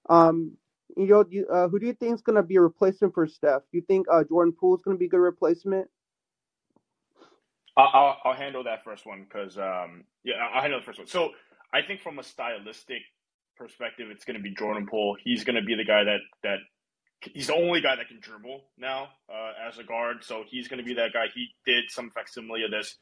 Um, 0.08 0.52
you 0.96 1.06
know, 1.06 1.24
you, 1.28 1.46
uh, 1.46 1.68
who 1.68 1.78
do 1.78 1.86
you 1.86 1.94
think 1.94 2.14
is 2.14 2.22
gonna 2.22 2.42
be 2.42 2.56
a 2.56 2.60
replacement 2.60 3.14
for 3.14 3.26
Steph? 3.26 3.62
You 3.72 3.80
think 3.80 4.06
uh, 4.10 4.24
Jordan 4.24 4.52
Poole 4.52 4.76
is 4.76 4.82
gonna 4.82 4.98
be 4.98 5.06
a 5.06 5.08
good 5.08 5.20
replacement? 5.20 5.88
I'll, 7.76 8.18
I'll 8.24 8.34
handle 8.34 8.64
that 8.64 8.84
first 8.84 9.06
one 9.06 9.24
because 9.24 9.56
um, 9.56 10.04
yeah, 10.24 10.34
I'll 10.52 10.60
handle 10.60 10.80
the 10.80 10.84
first 10.84 10.98
one. 10.98 11.08
So 11.08 11.30
I 11.72 11.82
think 11.82 12.00
from 12.00 12.18
a 12.18 12.22
stylistic 12.22 13.02
perspective, 13.56 14.08
it's 14.10 14.24
going 14.24 14.36
to 14.36 14.42
be 14.42 14.54
Jordan 14.54 14.86
Poole. 14.86 15.16
He's 15.22 15.44
going 15.44 15.56
to 15.56 15.62
be 15.62 15.74
the 15.74 15.84
guy 15.84 16.04
that 16.04 16.20
that 16.42 16.58
he's 17.32 17.48
the 17.48 17.54
only 17.54 17.80
guy 17.80 17.96
that 17.96 18.08
can 18.08 18.20
dribble 18.20 18.62
now 18.78 19.08
uh, 19.28 19.52
as 19.68 19.78
a 19.78 19.84
guard, 19.84 20.24
so 20.24 20.44
he's 20.48 20.68
going 20.68 20.78
to 20.78 20.84
be 20.84 20.94
that 20.94 21.12
guy. 21.12 21.26
He 21.34 21.48
did 21.64 21.84
some 21.88 22.10
facsimile 22.10 22.64
of 22.64 22.70
this, 22.70 22.96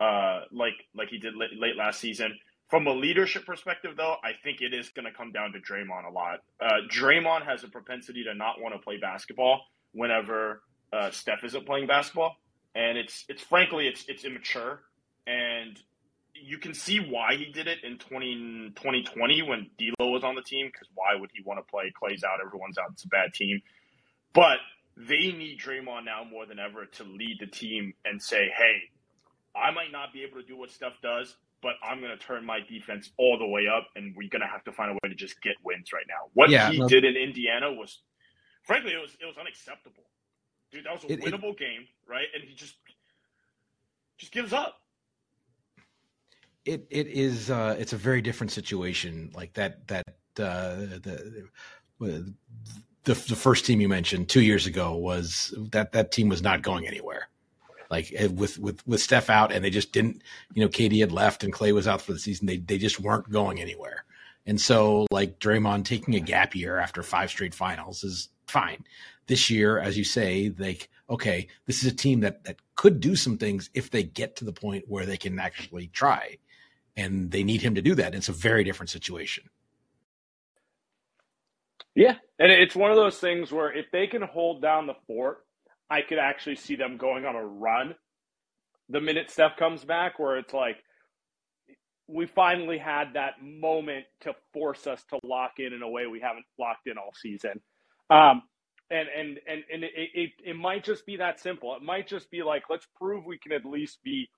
uh, 0.00 0.42
like 0.52 0.74
like 0.94 1.08
he 1.08 1.18
did 1.18 1.34
late, 1.36 1.50
late, 1.58 1.76
last 1.76 2.00
season. 2.00 2.38
From 2.68 2.86
a 2.86 2.92
leadership 2.92 3.44
perspective, 3.44 3.96
though, 3.96 4.16
I 4.24 4.32
think 4.42 4.60
it 4.60 4.72
is 4.72 4.88
going 4.88 5.04
to 5.04 5.12
come 5.12 5.32
down 5.32 5.52
to 5.52 5.58
Draymond 5.58 6.08
a 6.08 6.12
lot. 6.12 6.40
Uh, 6.60 6.88
Draymond 6.90 7.44
has 7.44 7.62
a 7.62 7.68
propensity 7.68 8.24
to 8.24 8.34
not 8.34 8.60
want 8.60 8.74
to 8.74 8.80
play 8.80 8.96
basketball 8.96 9.60
whenever 9.92 10.62
uh, 10.92 11.10
Steph 11.10 11.44
isn't 11.44 11.66
playing 11.66 11.86
basketball, 11.86 12.36
and 12.74 12.96
it's 12.96 13.24
it's 13.28 13.42
frankly 13.42 13.86
it's 13.86 14.04
it's 14.08 14.24
immature, 14.24 14.80
and 15.26 15.78
you 16.34 16.58
can 16.58 16.74
see 16.74 16.98
why 16.98 17.36
he 17.36 17.46
did 17.46 17.66
it 17.66 17.78
in 17.84 17.98
20, 17.98 18.72
2020 18.76 19.42
when 19.42 19.70
D'Lo 19.78 20.10
was 20.10 20.24
on 20.24 20.34
the 20.34 20.42
team. 20.42 20.66
Because 20.66 20.88
why 20.94 21.14
would 21.18 21.30
he 21.32 21.42
want 21.42 21.58
to 21.58 21.70
play? 21.70 21.92
Klay's 22.00 22.24
out, 22.24 22.38
everyone's 22.44 22.78
out. 22.78 22.90
It's 22.92 23.04
a 23.04 23.08
bad 23.08 23.32
team. 23.34 23.62
But 24.32 24.58
they 24.96 25.32
need 25.32 25.60
Draymond 25.60 26.04
now 26.04 26.24
more 26.28 26.46
than 26.46 26.58
ever 26.58 26.86
to 26.86 27.04
lead 27.04 27.38
the 27.40 27.46
team 27.46 27.94
and 28.04 28.20
say, 28.20 28.50
"Hey, 28.56 28.90
I 29.54 29.70
might 29.70 29.92
not 29.92 30.12
be 30.12 30.22
able 30.22 30.40
to 30.40 30.46
do 30.46 30.56
what 30.56 30.70
Steph 30.70 31.00
does, 31.02 31.36
but 31.62 31.74
I'm 31.82 32.00
going 32.00 32.16
to 32.16 32.22
turn 32.22 32.44
my 32.44 32.60
defense 32.60 33.10
all 33.16 33.38
the 33.38 33.46
way 33.46 33.66
up, 33.68 33.88
and 33.96 34.14
we're 34.16 34.28
going 34.28 34.42
to 34.42 34.48
have 34.48 34.64
to 34.64 34.72
find 34.72 34.90
a 34.90 34.94
way 34.94 35.08
to 35.08 35.14
just 35.14 35.40
get 35.40 35.54
wins 35.64 35.92
right 35.92 36.06
now." 36.08 36.30
What 36.34 36.50
yeah, 36.50 36.70
he 36.70 36.78
no, 36.78 36.88
did 36.88 37.04
in 37.04 37.16
Indiana 37.16 37.72
was, 37.72 38.00
frankly, 38.64 38.92
it 38.92 39.00
was 39.00 39.16
it 39.20 39.26
was 39.26 39.38
unacceptable. 39.38 40.04
Dude, 40.72 40.84
that 40.84 40.94
was 40.94 41.04
a 41.04 41.12
it, 41.12 41.20
winnable 41.20 41.52
it, 41.52 41.58
game, 41.58 41.86
right? 42.06 42.26
And 42.34 42.42
he 42.42 42.54
just 42.54 42.74
just 44.18 44.32
gives 44.32 44.52
up 44.52 44.83
it 46.64 46.86
it 46.90 47.06
is 47.08 47.50
uh, 47.50 47.76
it's 47.78 47.92
a 47.92 47.96
very 47.96 48.22
different 48.22 48.50
situation. 48.50 49.30
Like 49.34 49.54
that 49.54 49.86
that 49.88 50.04
uh, 50.38 50.76
the, 50.76 51.48
the 52.00 52.34
the 53.04 53.14
first 53.14 53.66
team 53.66 53.80
you 53.80 53.88
mentioned 53.88 54.28
two 54.28 54.40
years 54.40 54.66
ago 54.66 54.94
was 54.94 55.54
that 55.72 55.92
that 55.92 56.12
team 56.12 56.28
was 56.28 56.42
not 56.42 56.62
going 56.62 56.86
anywhere. 56.86 57.28
Like 57.90 58.12
eh, 58.16 58.28
with 58.28 58.58
with 58.58 58.86
with 58.86 59.00
Steph 59.00 59.28
out, 59.28 59.52
and 59.52 59.64
they 59.64 59.70
just 59.70 59.92
didn't. 59.92 60.22
You 60.54 60.62
know, 60.62 60.68
KD 60.68 61.00
had 61.00 61.12
left, 61.12 61.44
and 61.44 61.52
Klay 61.52 61.72
was 61.72 61.86
out 61.86 62.00
for 62.00 62.12
the 62.12 62.18
season. 62.18 62.46
They 62.46 62.56
they 62.56 62.78
just 62.78 62.98
weren't 62.98 63.30
going 63.30 63.60
anywhere. 63.60 64.04
And 64.46 64.60
so, 64.60 65.06
like 65.10 65.38
Draymond 65.38 65.84
taking 65.84 66.14
a 66.14 66.20
gap 66.20 66.54
year 66.54 66.78
after 66.78 67.02
five 67.02 67.30
straight 67.30 67.54
finals 67.54 68.04
is 68.04 68.28
fine. 68.46 68.84
This 69.26 69.48
year, 69.48 69.78
as 69.78 69.96
you 69.96 70.04
say, 70.04 70.52
like 70.58 70.88
okay, 71.10 71.48
this 71.66 71.84
is 71.84 71.92
a 71.92 71.94
team 71.94 72.20
that 72.20 72.44
that 72.44 72.56
could 72.74 73.00
do 73.00 73.14
some 73.16 73.36
things 73.36 73.68
if 73.74 73.90
they 73.90 74.02
get 74.02 74.36
to 74.36 74.44
the 74.46 74.52
point 74.52 74.84
where 74.88 75.04
they 75.04 75.18
can 75.18 75.38
actually 75.38 75.88
try 75.88 76.38
and 76.96 77.30
they 77.30 77.42
need 77.42 77.60
him 77.60 77.74
to 77.74 77.82
do 77.82 77.94
that. 77.96 78.14
It's 78.14 78.28
a 78.28 78.32
very 78.32 78.64
different 78.64 78.90
situation. 78.90 79.44
Yeah, 81.94 82.16
and 82.38 82.50
it's 82.50 82.74
one 82.74 82.90
of 82.90 82.96
those 82.96 83.18
things 83.18 83.52
where 83.52 83.72
if 83.72 83.86
they 83.92 84.06
can 84.06 84.22
hold 84.22 84.60
down 84.60 84.86
the 84.86 84.94
fort, 85.06 85.38
I 85.88 86.02
could 86.02 86.18
actually 86.18 86.56
see 86.56 86.74
them 86.74 86.96
going 86.96 87.24
on 87.24 87.36
a 87.36 87.44
run. 87.44 87.94
The 88.88 89.00
minute 89.00 89.30
Steph 89.30 89.56
comes 89.56 89.84
back, 89.84 90.18
where 90.18 90.36
it's 90.38 90.52
like 90.52 90.76
we 92.08 92.26
finally 92.26 92.78
had 92.78 93.14
that 93.14 93.34
moment 93.42 94.04
to 94.22 94.34
force 94.52 94.86
us 94.86 95.02
to 95.10 95.18
lock 95.22 95.52
in 95.58 95.72
in 95.72 95.82
a 95.82 95.88
way 95.88 96.06
we 96.06 96.20
haven't 96.20 96.44
locked 96.58 96.86
in 96.86 96.98
all 96.98 97.12
season. 97.14 97.60
Um, 98.10 98.42
and 98.90 99.08
and 99.16 99.38
and 99.48 99.62
and 99.72 99.84
it, 99.84 99.92
it 99.94 100.30
it 100.44 100.56
might 100.56 100.84
just 100.84 101.06
be 101.06 101.16
that 101.16 101.40
simple. 101.40 101.74
It 101.76 101.82
might 101.82 102.06
just 102.06 102.30
be 102.30 102.42
like 102.42 102.64
let's 102.68 102.86
prove 102.96 103.24
we 103.24 103.38
can 103.38 103.52
at 103.52 103.64
least 103.64 104.02
be 104.02 104.28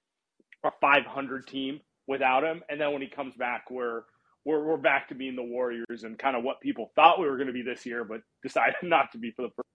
a 0.65 0.71
500 0.81 1.47
team 1.47 1.81
without 2.07 2.45
him. 2.45 2.63
And 2.69 2.81
then 2.81 2.93
when 2.93 3.03
he 3.03 3.09
comes 3.09 3.35
back, 3.35 3.71
we're 3.71 4.03
we're 4.45 4.65
we're 4.65 4.77
back 4.77 5.09
to 5.09 5.15
being 5.15 5.37
the 5.37 5.43
Warriors 5.43 6.05
and 6.05 6.19
kind 6.19 6.37
of 6.37 6.45
what 6.45 6.61
people 6.61 6.93
thought 6.95 7.19
we 7.19 7.27
were 7.27 7.37
going 7.37 7.49
to 7.49 7.53
be 7.53 7.63
this 7.63 7.85
year, 7.85 8.05
but 8.05 8.23
decided 8.43 8.77
not 8.83 9.13
to 9.13 9.19
be 9.19 9.31
for 9.31 9.43
the 9.43 9.51
first. 9.51 9.69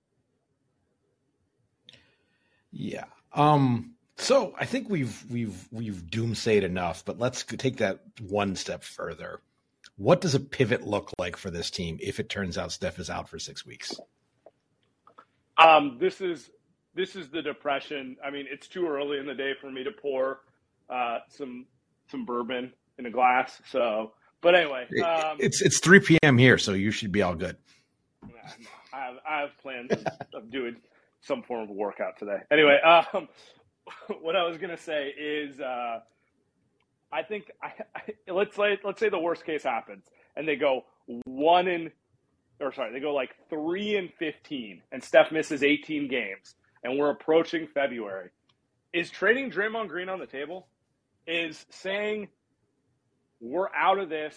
Yeah. 2.72 3.06
Um. 3.34 3.96
So 4.17 4.54
I 4.58 4.65
think 4.65 4.89
we've 4.89 5.24
we've 5.30 5.67
we've 5.72 6.04
doomsayed 6.10 6.63
enough, 6.63 7.04
but 7.06 7.20
let's 7.20 7.44
take 7.44 7.78
that 7.78 8.02
one 8.20 8.56
step 8.56 8.84
further. 8.84 9.41
What 9.98 10.22
does 10.22 10.36
a 10.36 10.39
pivot 10.39 10.86
look 10.86 11.12
like 11.20 11.38
for 11.38 11.52
this 11.52 11.70
team 11.70 11.98
if 12.02 12.20
it 12.20 12.30
turns 12.30 12.58
out 12.58 12.72
Steph 12.72 13.00
is 13.00 13.10
out 13.10 13.30
for 13.30 13.39
six 13.39 13.65
weeks? 13.65 13.94
Um, 15.58 15.98
this 16.00 16.22
is 16.22 16.50
this 16.96 17.15
is 17.15 17.30
the 17.30 17.41
depression. 17.41 18.17
I 18.24 18.32
mean, 18.32 18.46
it's 18.50 18.67
too 18.67 18.88
early 18.88 19.17
in 19.17 19.26
the 19.26 19.34
day 19.34 19.54
for 19.60 19.72
me 19.72 19.84
to 19.84 19.91
pour 19.91 20.41
uh, 20.89 21.20
some 21.30 21.65
some 22.12 22.26
bourbon 22.26 22.74
in 23.00 23.06
a 23.06 23.10
glass. 23.10 23.62
So, 23.71 24.12
but 24.41 24.54
anyway, 24.54 24.88
um, 25.04 25.38
it's 25.39 25.62
it's 25.62 25.80
3 25.80 26.00
p.m. 26.02 26.38
here, 26.38 26.58
so 26.58 26.74
you 26.74 26.91
should 26.91 27.12
be 27.12 27.21
all 27.21 27.36
good. 27.36 27.58
I 28.93 29.00
have 29.00 29.15
I 29.28 29.39
have 29.41 29.58
plans 29.62 29.91
of 30.34 30.52
doing 30.52 30.76
some 31.21 31.41
form 31.41 31.63
of 31.63 31.69
workout 31.69 32.19
today. 32.19 32.39
Anyway, 32.52 32.80
um, 32.82 33.28
what 34.21 34.36
I 34.36 34.43
was 34.47 34.58
gonna 34.58 34.78
say 34.78 35.10
is, 35.10 35.60
uh, 35.60 36.00
I 37.12 37.24
think 37.24 37.52
I, 37.63 37.74
I, 37.95 38.32
let's 38.32 38.56
say 38.56 38.78
let's 38.84 39.00
say 39.00 39.10
the 39.10 39.19
worst 39.19 39.45
case 39.45 39.63
happens 39.63 40.06
and 40.36 40.47
they 40.47 40.56
go 40.56 40.86
one 41.26 41.67
in, 41.67 41.91
or 42.60 42.74
sorry, 42.74 42.93
they 42.93 43.00
go 43.00 43.13
like 43.13 43.36
three 43.50 43.97
and 43.97 44.10
fifteen, 44.17 44.82
and 44.91 45.04
Steph 45.04 45.32
misses 45.32 45.63
18 45.63 46.08
games, 46.08 46.56
and 46.84 46.97
we're 46.97 47.12
approaching 47.12 47.67
February. 47.67 48.30
Is 48.93 49.10
trading 49.10 49.50
Draymond 49.50 49.88
Green 49.88 50.10
on 50.10 50.19
the 50.19 50.26
table? 50.26 50.67
Is 51.28 51.66
saying 51.70 52.28
we're 53.40 53.74
out 53.76 54.00
of 54.00 54.10
this. 54.10 54.36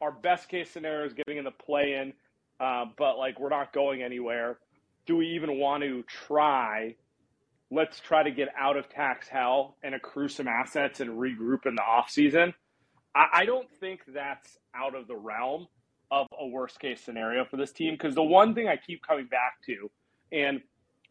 Our 0.00 0.12
best 0.12 0.48
case 0.48 0.70
scenario 0.70 1.06
is 1.06 1.12
getting 1.12 1.38
in 1.38 1.44
the 1.44 1.50
play 1.50 1.94
in, 1.94 2.12
uh, 2.60 2.86
but 2.96 3.18
like 3.18 3.40
we're 3.40 3.48
not 3.48 3.72
going 3.72 4.02
anywhere. 4.02 4.58
Do 5.06 5.16
we 5.16 5.28
even 5.28 5.58
want 5.58 5.82
to 5.82 6.04
try? 6.04 6.94
Let's 7.70 8.00
try 8.00 8.22
to 8.22 8.30
get 8.30 8.48
out 8.58 8.76
of 8.76 8.88
tax 8.88 9.28
hell 9.28 9.76
and 9.82 9.94
accrue 9.94 10.28
some 10.28 10.46
assets 10.46 11.00
and 11.00 11.10
regroup 11.18 11.66
in 11.66 11.74
the 11.74 11.82
off 11.82 12.10
season. 12.10 12.54
I, 13.14 13.26
I 13.32 13.44
don't 13.44 13.70
think 13.80 14.00
that's 14.06 14.56
out 14.74 14.94
of 14.94 15.08
the 15.08 15.16
realm 15.16 15.66
of 16.10 16.26
a 16.38 16.46
worst 16.46 16.80
case 16.80 17.00
scenario 17.00 17.44
for 17.44 17.56
this 17.56 17.72
team 17.72 17.94
because 17.94 18.14
the 18.14 18.22
one 18.22 18.54
thing 18.54 18.68
I 18.68 18.76
keep 18.76 19.02
coming 19.06 19.26
back 19.26 19.54
to, 19.66 19.90
and 20.32 20.60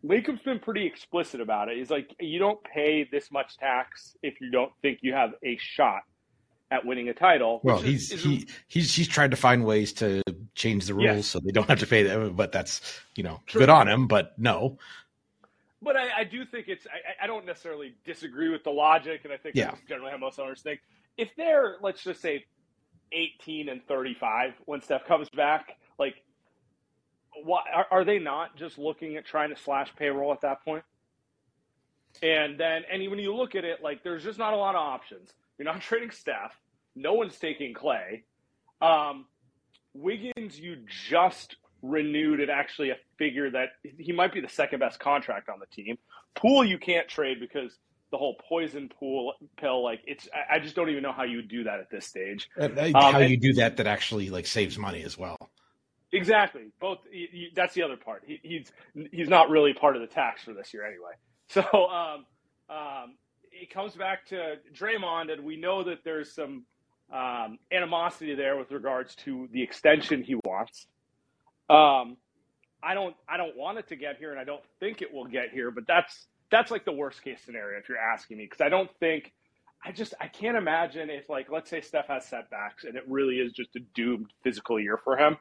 Lacob's 0.04 0.42
been 0.42 0.60
pretty 0.60 0.86
explicit 0.86 1.42
about 1.42 1.70
it. 1.70 1.78
He's 1.78 1.90
like, 1.90 2.16
you 2.20 2.40
don't 2.40 2.64
pay 2.64 3.08
this 3.12 3.32
much 3.32 3.58
tax 3.58 4.16
if 4.22 4.40
you 4.40 4.52
don't 4.52 4.72
think 4.82 5.00
you 5.02 5.14
have 5.14 5.32
a 5.44 5.58
shot 5.58 6.04
at 6.70 6.86
winning 6.86 7.10
a 7.10 7.14
title. 7.14 7.62
Well, 7.64 7.80
he's 7.80 8.12
is, 8.12 8.24
he 8.24 8.48
he's 8.68 8.94
he's 8.94 9.08
tried 9.08 9.32
to 9.32 9.38
find 9.38 9.66
ways 9.66 9.94
to 9.94 10.22
change 10.54 10.86
the 10.86 10.94
rules 10.94 11.06
yes. 11.06 11.28
so 11.28 11.40
they 11.40 11.52
don't 11.52 11.68
have 11.70 11.80
to 11.80 11.88
pay 11.88 12.04
them. 12.04 12.34
But 12.36 12.52
that's 12.52 13.00
you 13.16 13.24
know 13.24 13.42
True. 13.48 13.60
good 13.60 13.70
on 13.70 13.88
him. 13.88 14.08
But 14.08 14.38
no. 14.38 14.78
But 15.82 15.96
I, 15.96 16.20
I 16.20 16.24
do 16.24 16.44
think 16.46 16.68
it's 16.68 16.88
I, 16.88 17.24
I, 17.24 17.28
don't 17.28 17.46
necessarily 17.46 17.96
disagree 18.04 18.50
with 18.50 18.64
the 18.64 18.72
logic, 18.72 19.22
and 19.24 19.32
I 19.32 19.38
think 19.38 19.56
yeah. 19.56 19.76
generally 19.88 20.12
how 20.12 20.18
most 20.18 20.40
owners 20.40 20.62
think. 20.62 20.82
If 21.18 21.30
they're 21.38 21.78
let's 21.82 22.04
just 22.04 22.22
say 22.22 22.46
eighteen 23.12 23.70
and 23.70 23.86
thirty 23.88 24.16
five 24.20 24.54
when 24.66 24.82
Steph 24.82 25.06
comes 25.06 25.30
back, 25.30 25.78
like 26.00 26.16
why 27.44 27.62
are, 27.74 27.88
are 27.92 28.06
they 28.06 28.20
not 28.20 28.56
just 28.56 28.78
looking 28.78 29.16
at 29.16 29.26
trying 29.26 29.50
to 29.50 29.62
slash 29.62 29.92
payroll 29.98 30.32
at 30.34 30.42
that 30.42 30.64
point? 30.64 30.84
And 32.22 32.60
then, 32.60 32.84
and 32.92 33.10
when 33.10 33.20
you 33.20 33.36
look 33.36 33.56
at 33.56 33.64
it, 33.64 33.84
like 33.84 34.04
there's 34.04 34.24
just 34.24 34.40
not 34.40 34.54
a 34.54 34.58
lot 34.58 34.76
of 34.76 34.82
options. 34.82 35.32
You're 35.58 35.66
not 35.66 35.82
trading 35.82 36.12
Steph. 36.12 36.56
No 36.96 37.14
one's 37.14 37.38
taking 37.38 37.74
Klay. 37.74 38.24
Um, 38.82 39.26
Wiggins, 39.94 40.60
you 40.60 40.78
just 41.10 41.56
renewed 41.82 42.42
at 42.42 42.50
actually 42.50 42.90
a 42.90 42.98
figure 43.18 43.50
that 43.52 43.70
he 43.98 44.12
might 44.12 44.34
be 44.34 44.42
the 44.42 44.50
second 44.50 44.80
best 44.80 45.00
contract 45.00 45.50
on 45.50 45.60
the 45.60 45.66
team. 45.68 45.98
Poole, 46.36 46.66
you 46.66 46.78
can't 46.78 47.08
trade 47.08 47.40
because 47.40 47.78
the 48.12 48.18
whole 48.18 48.36
poison 48.48 48.90
pool 48.90 49.34
pill, 49.58 49.84
like 49.84 50.02
it's, 50.06 50.28
I 50.50 50.60
just 50.60 50.76
don't 50.76 50.90
even 50.90 51.04
know 51.04 51.12
how 51.12 51.24
you 51.24 51.42
do 51.42 51.64
that 51.66 51.80
at 51.80 51.90
this 51.90 52.06
stage. 52.06 52.50
Uh, 52.60 52.66
um, 52.66 53.14
how 53.14 53.20
you 53.20 53.38
do 53.38 53.54
that 53.54 53.78
that 53.78 53.88
actually 53.88 54.30
like 54.30 54.48
saves 54.48 54.78
money 54.78 55.04
as 55.04 55.18
well. 55.18 55.38
Exactly. 56.14 56.64
Both. 56.80 57.00
He, 57.12 57.28
he, 57.32 57.48
that's 57.56 57.74
the 57.74 57.84
other 57.84 57.98
part. 57.98 58.24
He, 58.26 58.40
he's 58.44 58.72
he's 59.12 59.30
not 59.30 59.50
really 59.50 59.74
part 59.74 59.96
of 59.96 60.02
the 60.02 60.08
tax 60.08 60.44
for 60.44 60.54
this 60.54 60.74
year 60.74 60.86
anyway. 60.86 61.12
So 61.50 61.62
um, 61.62 62.26
um, 62.70 63.16
it 63.54 63.74
comes 63.74 63.96
back 63.96 64.26
to 64.28 64.56
Draymond, 64.78 65.32
and 65.32 65.46
we 65.46 65.56
know 65.56 65.82
that 65.86 66.00
there's 66.04 66.36
some 66.36 66.66
um, 67.10 67.58
animosity 67.72 68.36
there 68.36 68.58
with 68.58 68.70
regards 68.70 69.16
to 69.24 69.48
the 69.54 69.64
extension 69.64 70.24
he 70.24 70.36
wants. 70.36 70.88
Um, 71.70 72.18
I 72.84 72.96
don't 72.96 73.16
I 73.30 73.38
don't 73.38 73.56
want 73.56 73.78
it 73.78 73.88
to 73.88 73.96
get 73.96 74.18
here, 74.18 74.32
and 74.32 74.40
I 74.42 74.44
don't 74.44 74.64
think 74.82 75.02
it 75.02 75.14
will 75.14 75.26
get 75.26 75.52
here. 75.54 75.72
But 75.72 75.88
that's 75.88 76.28
that's 76.52 76.70
like 76.70 76.84
the 76.84 76.92
worst 76.92 77.24
case 77.24 77.40
scenario 77.46 77.80
if 77.80 77.88
you're 77.88 77.98
asking 77.98 78.40
me, 78.40 78.44
because 78.44 78.60
I 78.60 78.68
don't 78.68 78.92
think 79.00 79.32
I 79.86 79.94
just 79.94 80.14
I 80.20 80.28
can't 80.28 80.58
imagine 80.58 81.10
if 81.10 81.30
like 81.30 81.50
let's 81.50 81.70
say 81.70 81.80
Steph 81.80 82.08
has 82.08 82.26
setbacks 82.26 82.84
and 82.84 82.98
it 82.98 83.04
really 83.08 83.36
is 83.36 83.54
just 83.54 83.74
a 83.78 83.80
doomed 83.96 84.34
physical 84.44 84.80
year 84.80 85.00
for 85.02 85.18
him 85.18 85.38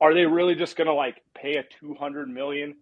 are 0.00 0.14
they 0.14 0.26
really 0.26 0.54
just 0.54 0.76
going 0.76 0.86
to 0.86 0.94
like 0.94 1.22
pay 1.34 1.56
a 1.56 1.64
200 1.80 2.28
million 2.28 2.74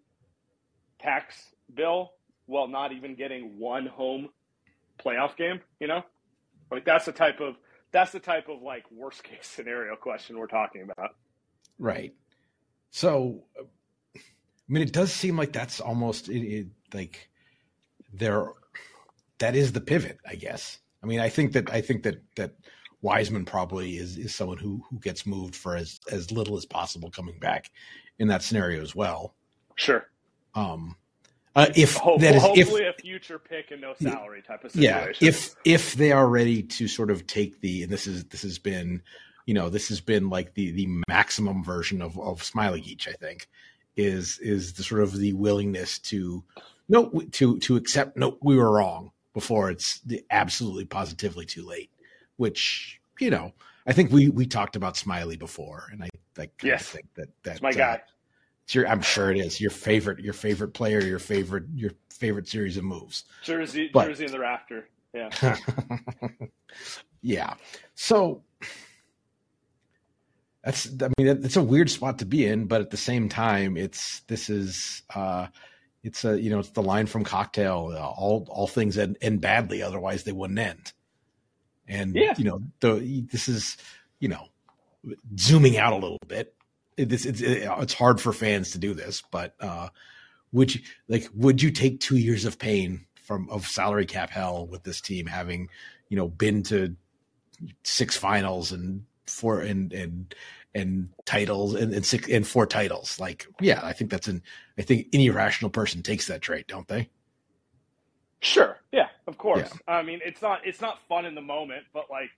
tax 1.01 1.35
bill 1.75 2.13
while 2.47 2.69
not 2.69 2.93
even 2.93 3.15
getting 3.15 3.59
one 3.59 3.87
home 3.87 4.29
playoff 5.05 5.37
game 5.37 5.61
you 5.81 5.87
know? 5.87 6.03
Like 6.71 6.85
that's 6.85 7.05
the 7.05 7.13
type 7.13 7.41
of 7.41 7.57
that's 7.93 8.13
the 8.13 8.21
type 8.21 8.49
of 8.49 8.63
like 8.63 8.85
worst 8.91 9.23
case 9.23 9.39
scenario 9.43 9.97
question 9.97 10.39
we're 10.39 10.47
talking 10.47 10.83
about. 10.83 11.11
Right. 11.79 12.15
So 12.91 13.45
i 14.15 14.73
mean 14.73 14.83
it 14.83 14.93
does 14.93 15.13
seem 15.13 15.37
like 15.37 15.53
that's 15.53 15.81
almost 15.81 16.29
it, 16.29 16.41
it, 16.41 16.67
like 16.95 17.29
there 18.13 18.53
that 19.39 19.55
is 19.57 19.73
the 19.73 19.81
pivot 19.81 20.19
i 20.27 20.35
guess. 20.35 20.79
I 21.03 21.07
mean 21.07 21.21
i 21.21 21.29
think 21.29 21.53
that 21.53 21.71
i 21.71 21.81
think 21.81 22.05
that 22.05 22.23
that 22.37 22.55
Wiseman 23.03 23.45
probably 23.45 23.97
is 23.97 24.17
is 24.17 24.35
someone 24.35 24.59
who 24.59 24.83
who 24.89 24.99
gets 24.99 25.27
moved 25.27 25.57
for 25.57 25.77
as 25.77 26.01
as 26.11 26.31
little 26.31 26.57
as 26.57 26.65
possible 26.65 27.11
coming 27.11 27.39
back 27.39 27.71
in 28.19 28.29
that 28.29 28.43
scenario 28.43 28.81
as 28.81 28.95
well. 28.95 29.35
Sure. 29.75 30.09
Um, 30.55 30.97
uh, 31.55 31.67
if 31.75 31.97
Hope, 31.97 32.21
that 32.21 32.37
is 32.37 32.43
hopefully 32.43 32.85
if, 32.85 32.99
a 32.99 33.03
future 33.03 33.39
pick 33.39 33.73
and 33.73 33.81
no 33.81 33.95
salary 34.01 34.43
type 34.43 34.65
of 34.65 34.71
situation. 34.71 35.17
Yeah, 35.21 35.29
if 35.29 35.55
if 35.65 35.95
they 35.95 36.13
are 36.13 36.29
ready 36.29 36.63
to 36.63 36.89
sort 36.89 37.11
of 37.11 37.27
take 37.27 37.61
the 37.61 37.83
and 37.83 37.93
this 37.93 38.07
is 38.07 38.25
this 38.25 38.43
has 38.43 38.59
been, 38.59 39.03
you 39.47 39.55
know, 39.55 39.69
this 39.69 39.89
has 39.89 40.01
been 40.01 40.31
like 40.31 40.55
the 40.55 40.71
the 40.71 41.03
maximum 41.09 41.65
version 41.65 42.01
of 42.01 42.19
of 42.19 42.41
Smailagic, 42.43 43.09
I 43.09 43.13
think, 43.13 43.49
is 43.97 44.39
is 44.39 44.75
the 44.75 44.83
sort 44.83 45.03
of 45.03 45.17
the 45.17 45.33
willingness 45.33 45.99
to 45.99 46.45
no 46.89 47.11
to 47.33 47.59
to 47.59 47.77
accept 47.77 48.17
no 48.17 48.39
we 48.41 48.57
were 48.57 48.71
wrong 48.71 49.11
before 49.35 49.71
it's 49.71 49.99
the 50.01 50.25
absolutely 50.31 50.85
positively 50.85 51.45
too 51.45 51.67
late 51.67 51.91
which 52.37 53.01
you 53.21 53.31
know 53.31 53.53
I 53.87 53.93
think 53.93 54.11
we 54.11 54.29
we 54.29 54.47
talked 54.47 54.77
about 54.77 54.97
Smiley 54.97 55.37
before, 55.37 55.89
and 55.93 56.03
I 56.05 56.09
I 56.39 56.51
yes. 56.63 56.89
think 56.89 57.07
that 57.15 57.29
that's 57.43 57.63
my 57.63 57.71
uh, 57.71 57.73
guy. 57.73 58.03
It's 58.65 58.75
your, 58.75 58.87
I'm 58.87 59.03
sure 59.03 59.31
it 59.31 59.39
is 59.39 59.61
your 59.61 59.71
favorite 59.71 60.21
your 60.21 60.35
favorite 60.35 60.73
player, 60.73 61.01
your 61.03 61.19
favorite 61.19 61.65
your 61.75 61.93
favorite 62.11 62.49
series 62.49 62.77
of 62.77 62.85
moves. 62.85 63.25
Jersey 63.43 63.91
but, 63.93 64.07
Jersey 64.07 64.27
in 64.27 64.33
the 64.33 64.39
rafter. 64.39 64.89
Yeah. 65.13 65.31
yeah. 67.23 67.55
So 67.95 68.43
that's 70.63 70.87
I 71.03 71.09
mean 71.19 71.27
it's 71.45 71.57
a 71.57 71.63
weird 71.63 71.91
spot 71.91 72.21
to 72.21 72.25
be 72.25 72.47
in, 72.47 72.67
but 72.67 72.81
at 72.81 72.91
the 72.91 72.97
same 72.97 73.29
time, 73.29 73.77
it's 73.77 74.21
this 74.29 74.49
is 74.49 75.03
uh 75.15 75.49
it's 76.05 76.25
a 76.25 76.41
you 76.41 76.51
know 76.51 76.61
it's 76.61 76.71
the 76.71 76.83
line 76.83 77.07
from 77.07 77.25
Cocktail. 77.25 77.93
Uh, 77.93 78.01
all 78.01 78.47
all 78.49 78.69
things 78.69 78.97
end, 78.97 79.19
end 79.21 79.41
badly, 79.41 79.83
otherwise 79.83 80.23
they 80.23 80.33
wouldn't 80.33 80.59
end. 80.59 80.93
And 81.93 82.17
yeah. 82.17 82.35
you 82.39 82.45
know, 82.45 82.63
the 82.81 83.27
this 83.31 83.49
is 83.49 83.77
you 84.19 84.29
know 84.29 84.49
zooming 85.39 85.77
out 85.77 85.93
a 85.93 85.97
little 85.97 86.19
bit. 86.27 86.55
It, 86.97 87.13
it's, 87.13 87.27
it's 87.27 87.43
it's 87.43 87.95
hard 87.95 88.21
for 88.21 88.33
fans 88.33 88.71
to 88.73 88.79
do 88.79 88.95
this, 88.95 89.23
but 89.31 89.55
uh, 89.61 89.89
would 90.53 90.75
you 90.75 90.81
like 91.09 91.29
would 91.35 91.63
you 91.63 91.71
take 91.71 92.01
two 92.01 92.17
years 92.17 92.47
of 92.47 92.59
pain 92.59 93.05
from 93.15 93.49
of 93.51 93.67
salary 93.67 94.07
cap 94.07 94.31
hell 94.31 94.67
with 94.67 94.85
this 94.85 95.03
team 95.03 95.27
having 95.27 95.69
you 96.09 96.17
know 96.17 96.29
been 96.29 96.63
to 96.65 96.97
six 97.85 98.17
finals 98.17 98.73
and 98.73 99.05
four 99.27 99.61
and 99.61 99.93
and 99.93 100.35
and 100.75 101.11
titles 101.27 101.75
and, 101.75 101.93
and 101.93 102.07
six 102.07 102.27
and 102.27 102.47
four 102.47 102.67
titles. 102.67 103.21
Like, 103.21 103.47
yeah, 103.61 103.81
I 103.83 103.93
think 103.93 104.11
that's 104.11 104.29
an 104.29 104.43
I 104.79 104.83
think 104.83 105.09
any 105.13 105.29
rational 105.29 105.71
person 105.71 106.03
takes 106.03 106.27
that 106.29 106.41
trade, 106.41 106.65
don't 106.69 106.89
they? 106.89 107.11
Sure. 108.41 108.79
Yeah, 108.93 109.09
of 109.27 109.39
course. 109.39 109.71
Yeah. 109.89 109.95
I 109.95 110.03
mean, 110.03 110.21
it's 110.25 110.43
not 110.43 110.61
it's 110.65 110.81
not 110.81 110.99
fun 111.09 111.25
in 111.25 111.35
the 111.35 111.43
moment, 111.43 111.85
but 111.93 112.05
like 112.11 112.31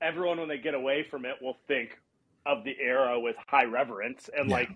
everyone 0.00 0.38
when 0.38 0.48
they 0.48 0.58
get 0.58 0.74
away 0.74 1.06
from 1.10 1.24
it 1.24 1.36
will 1.40 1.56
think 1.68 1.98
of 2.46 2.64
the 2.64 2.74
era 2.80 3.20
with 3.20 3.36
high 3.46 3.64
reverence 3.64 4.30
and 4.36 4.48
yeah. 4.48 4.56
like 4.56 4.70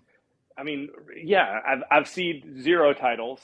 I 0.56 0.62
mean, 0.62 0.90
yeah, 1.22 1.60
I've 1.66 1.82
I've 1.90 2.08
seen 2.08 2.60
zero 2.62 2.92
titles 2.92 3.40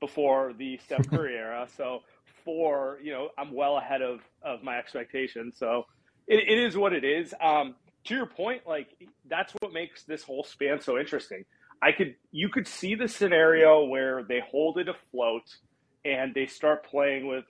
before 0.00 0.54
the 0.56 0.78
Steph 0.78 1.08
Curry 1.10 1.36
era, 1.36 1.68
so 1.76 2.00
four, 2.44 2.98
you 3.02 3.12
know, 3.12 3.28
I'm 3.36 3.52
well 3.52 3.76
ahead 3.76 4.02
of 4.02 4.20
of 4.42 4.62
my 4.62 4.78
expectations. 4.78 5.56
So 5.58 5.86
it, 6.26 6.48
it 6.48 6.58
is 6.58 6.76
what 6.76 6.92
it 6.92 7.04
is. 7.04 7.34
Um, 7.40 7.74
to 8.04 8.14
your 8.14 8.26
point, 8.26 8.62
like 8.66 8.88
that's 9.28 9.52
what 9.60 9.72
makes 9.72 10.04
this 10.04 10.22
whole 10.22 10.44
span 10.44 10.80
so 10.80 10.98
interesting. 10.98 11.44
I 11.82 11.92
could 11.92 12.14
you 12.30 12.48
could 12.48 12.66
see 12.66 12.94
the 12.94 13.08
scenario 13.08 13.84
where 13.84 14.22
they 14.22 14.40
hold 14.50 14.78
it 14.78 14.88
afloat 14.88 15.56
and 16.04 16.34
they 16.34 16.46
start 16.46 16.84
playing 16.84 17.26
with 17.26 17.44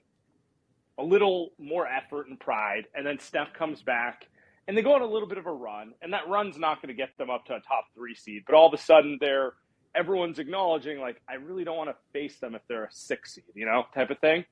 a 0.97 1.03
little 1.03 1.51
more 1.57 1.87
effort 1.87 2.27
and 2.27 2.39
pride. 2.39 2.85
And 2.93 3.05
then 3.05 3.19
Steph 3.19 3.53
comes 3.53 3.81
back 3.81 4.27
and 4.67 4.77
they 4.77 4.81
go 4.81 4.93
on 4.93 5.01
a 5.01 5.05
little 5.05 5.27
bit 5.27 5.37
of 5.37 5.47
a 5.47 5.51
run. 5.51 5.93
And 6.01 6.13
that 6.13 6.27
run's 6.27 6.57
not 6.57 6.81
going 6.81 6.89
to 6.89 6.93
get 6.93 7.17
them 7.17 7.29
up 7.29 7.45
to 7.45 7.55
a 7.55 7.59
top 7.61 7.85
three 7.95 8.15
seed. 8.15 8.43
But 8.45 8.55
all 8.55 8.67
of 8.67 8.73
a 8.73 8.81
sudden, 8.81 9.17
they're 9.19 9.53
everyone's 9.95 10.39
acknowledging, 10.39 10.99
like, 10.99 11.21
I 11.27 11.35
really 11.35 11.63
don't 11.63 11.77
want 11.77 11.89
to 11.89 11.95
face 12.13 12.37
them 12.39 12.55
if 12.55 12.61
they're 12.67 12.85
a 12.85 12.91
six 12.91 13.33
seed, 13.33 13.43
you 13.53 13.65
know, 13.65 13.85
type 13.93 14.09
of 14.09 14.19
thing. 14.19 14.45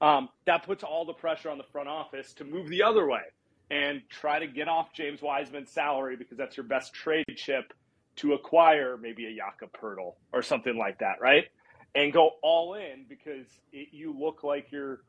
Um, 0.00 0.28
that 0.46 0.62
puts 0.64 0.84
all 0.84 1.04
the 1.04 1.12
pressure 1.12 1.50
on 1.50 1.58
the 1.58 1.64
front 1.72 1.88
office 1.88 2.32
to 2.34 2.44
move 2.44 2.68
the 2.68 2.82
other 2.82 3.06
way 3.06 3.22
and 3.70 4.02
try 4.08 4.38
to 4.38 4.46
get 4.46 4.68
off 4.68 4.92
James 4.92 5.20
Wiseman's 5.22 5.70
salary 5.70 6.16
because 6.16 6.38
that's 6.38 6.56
your 6.56 6.64
best 6.64 6.92
trade 6.92 7.24
chip 7.36 7.72
to 8.16 8.32
acquire 8.34 8.96
maybe 8.96 9.26
a 9.26 9.34
Jakob 9.34 9.70
Poeltl 9.72 10.14
or 10.32 10.42
something 10.42 10.76
like 10.76 10.98
that, 11.00 11.20
right? 11.20 11.44
And 11.94 12.12
go 12.12 12.32
all 12.42 12.74
in 12.74 13.06
because 13.08 13.46
it, 13.72 13.88
you 13.92 14.14
look 14.18 14.42
like 14.42 14.70
you're, 14.70 15.00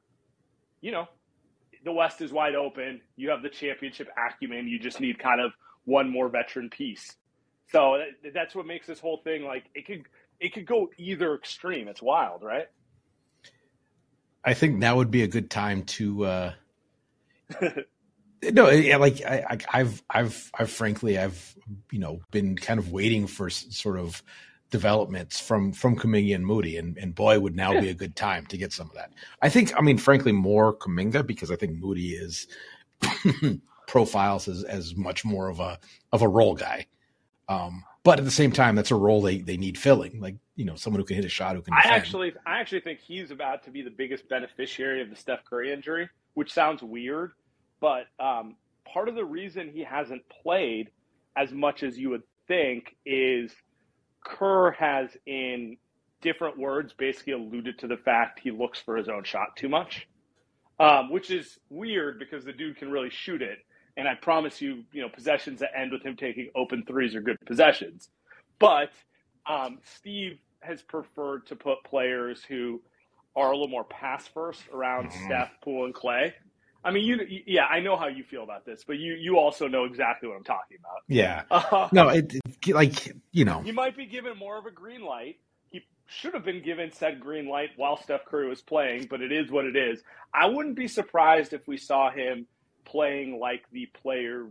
you 0.82 0.92
know, 0.92 1.08
the 1.84 1.92
West 1.92 2.22
is 2.22 2.32
wide 2.32 2.56
open. 2.56 3.02
You 3.16 3.30
have 3.30 3.42
the 3.42 3.50
championship 3.50 4.10
acumen. 4.18 4.68
You 4.68 4.80
just 4.80 5.00
need 5.00 5.20
kind 5.20 5.42
of 5.42 5.52
one 5.86 6.10
more 6.10 6.30
veteran 6.30 6.70
piece. 6.70 7.16
So 7.72 8.00
that, 8.24 8.34
that's 8.34 8.56
what 8.56 8.66
makes 8.66 8.88
this 8.88 9.00
whole 9.00 9.22
thing 9.24 9.44
like 9.44 9.66
it 9.76 9.86
could 9.86 10.04
it 10.40 10.54
could 10.54 10.66
go 10.66 10.90
either 10.98 11.36
extreme. 11.36 11.88
It's 11.88 12.02
wild, 12.02 12.44
right? 12.44 12.68
I 14.44 14.54
think 14.54 14.78
now 14.78 14.96
would 14.98 15.12
be 15.12 15.24
a 15.24 15.28
good 15.28 15.50
time 15.50 15.84
to. 15.84 16.26
uh 16.26 16.54
No, 18.44 18.70
yeah, 18.70 18.98
like 18.98 19.24
I, 19.26 19.58
I've, 19.74 20.04
I've, 20.10 20.52
I've 20.58 20.70
frankly, 20.70 21.18
I've, 21.18 21.56
you 21.92 21.98
know, 21.98 22.20
been 22.30 22.56
kind 22.56 22.80
of 22.80 22.92
waiting 22.92 23.26
for 23.26 23.50
sort 23.50 23.98
of 23.98 24.22
developments 24.70 25.40
from 25.40 25.72
from 25.72 25.96
Kuminga 25.96 26.36
and 26.36 26.46
Moody, 26.46 26.78
and, 26.78 26.98
and 26.98 27.16
boy, 27.16 27.40
would 27.40 27.56
now 27.56 27.74
yeah. 27.74 27.82
be 27.82 27.90
a 27.90 27.94
good 27.94 28.16
time 28.16 28.46
to 28.48 28.58
get 28.58 28.74
some 28.74 28.90
of 28.90 28.96
that. 28.96 29.12
I 29.42 29.50
think, 29.50 29.74
I 29.78 29.82
mean, 29.82 29.98
frankly, 29.98 30.32
more 30.32 30.76
Kuminga 30.76 31.26
because 31.26 31.52
I 31.52 31.56
think 31.56 31.78
Moody 31.78 32.14
is 32.14 32.48
profiles 33.88 34.48
as 34.48 34.64
as 34.64 34.96
much 34.96 35.24
more 35.26 35.50
of 35.50 35.60
a 35.60 35.80
of 36.12 36.22
a 36.22 36.28
role 36.28 36.56
guy. 36.56 36.86
Um, 37.50 37.84
but 38.04 38.20
at 38.20 38.26
the 38.26 38.32
same 38.32 38.52
time, 38.52 38.76
that's 38.76 38.92
a 38.92 38.96
role 38.96 39.22
they, 39.22 39.40
they 39.40 39.58
need 39.58 39.78
filling. 39.78 40.20
Like 40.20 40.36
you 40.56 40.66
know, 40.66 40.76
someone 40.76 41.00
who 41.00 41.06
can 41.06 41.16
hit 41.16 41.26
a 41.26 41.30
shot, 41.30 41.56
who 41.56 41.62
can. 41.62 41.74
I 41.74 41.88
actually, 41.88 42.34
I 42.46 42.60
actually 42.60 42.82
think 42.82 43.00
he's 43.00 43.32
about 43.32 43.64
to 43.66 43.72
be 43.72 43.82
the 43.82 43.90
biggest 43.92 44.28
beneficiary 44.28 45.02
of 45.02 45.10
the 45.10 45.16
Steph 45.16 45.46
Curry 45.46 45.72
injury, 45.72 46.10
which 46.34 46.52
sounds 46.52 46.82
weird, 46.82 47.32
but 47.80 48.06
um, 48.20 48.56
part 48.92 49.08
of 49.08 49.16
the 49.16 49.26
reason 49.26 49.70
he 49.70 49.84
hasn't 49.84 50.24
played 50.30 50.90
as 51.36 51.52
much 51.52 51.84
as 51.84 51.98
you 51.98 52.10
would 52.10 52.24
think 52.48 52.96
is 53.06 53.52
Kerr 54.28 54.72
has, 54.72 55.10
in 55.26 55.78
different 56.22 56.58
words, 56.58 56.94
basically 56.98 57.34
alluded 57.34 57.80
to 57.80 57.88
the 57.88 57.98
fact 57.98 58.40
he 58.44 58.52
looks 58.52 58.80
for 58.80 58.98
his 58.98 59.08
own 59.10 59.24
shot 59.24 59.56
too 59.56 59.70
much, 59.70 60.08
um, 60.80 61.10
which 61.12 61.32
is 61.32 61.58
weird 61.70 62.20
because 62.20 62.44
the 62.46 62.54
dude 62.54 62.78
can 62.78 62.92
really 62.92 63.10
shoot 63.10 63.42
it. 63.42 63.60
And 63.96 64.08
I 64.08 64.16
promise 64.16 64.62
you, 64.62 64.84
you 64.92 65.02
know, 65.02 65.10
possessions 65.10 65.60
that 65.62 65.70
end 65.76 65.92
with 65.92 66.04
him 66.04 66.16
taking 66.16 66.50
open 66.56 66.84
threes 66.86 67.16
are 67.16 67.22
good 67.22 67.38
possessions. 67.46 68.10
But 68.60 68.92
um, 69.50 69.80
Steve 69.84 70.38
has 70.62 70.82
preferred 70.82 71.48
to 71.48 71.56
put 71.56 71.84
players 71.84 72.44
who 72.44 72.82
are 73.36 73.48
a 73.52 73.54
little 73.54 73.68
more 73.70 73.86
pass 73.86 74.28
first 74.28 74.64
around 74.74 75.10
Mhm. 75.10 75.26
Steph, 75.26 75.52
Poole, 75.64 75.86
and 75.86 75.94
Klay. 75.96 76.34
I 76.84 76.92
mean, 76.92 77.06
you, 77.06 77.18
yeah, 77.46 77.66
I 77.66 77.80
know 77.80 77.98
how 77.98 78.08
you 78.08 78.24
feel 78.24 78.44
about 78.44 78.66
this, 78.66 78.84
but 78.86 78.98
you, 78.98 79.14
you 79.14 79.38
also 79.38 79.68
know 79.68 79.84
exactly 79.86 80.30
what 80.30 80.36
I'm 80.38 80.44
talking 80.44 80.78
about. 80.80 81.02
Yeah. 81.08 81.44
Uh, 81.52 81.90
No, 81.92 82.10
it 82.10 82.34
like 82.74 83.16
you 83.32 83.46
know. 83.46 83.62
he 83.62 83.72
might 83.72 83.96
be 83.96 84.06
given 84.06 84.38
more 84.38 84.58
of 84.58 84.66
a 84.66 84.72
green 84.72 85.04
light. 85.04 85.38
He 85.70 85.82
should 86.06 86.34
have 86.34 86.46
been 86.46 86.64
given 86.64 86.92
said 86.92 87.20
green 87.20 87.48
light 87.48 87.70
while 87.76 87.98
Steph 87.98 88.26
Curry 88.26 88.48
was 88.48 88.62
playing, 88.62 89.08
but 89.10 89.22
it 89.22 89.32
is 89.32 89.52
what 89.52 89.66
it 89.66 89.76
is. 89.76 90.02
I 90.34 90.48
wouldn't 90.48 90.76
be 90.76 90.88
surprised 90.88 91.54
if 91.54 91.68
we 91.68 91.78
saw 91.78 92.12
him 92.12 92.48
playing 92.86 93.40
like 93.40 93.64
the 93.72 93.88
player 93.88 94.48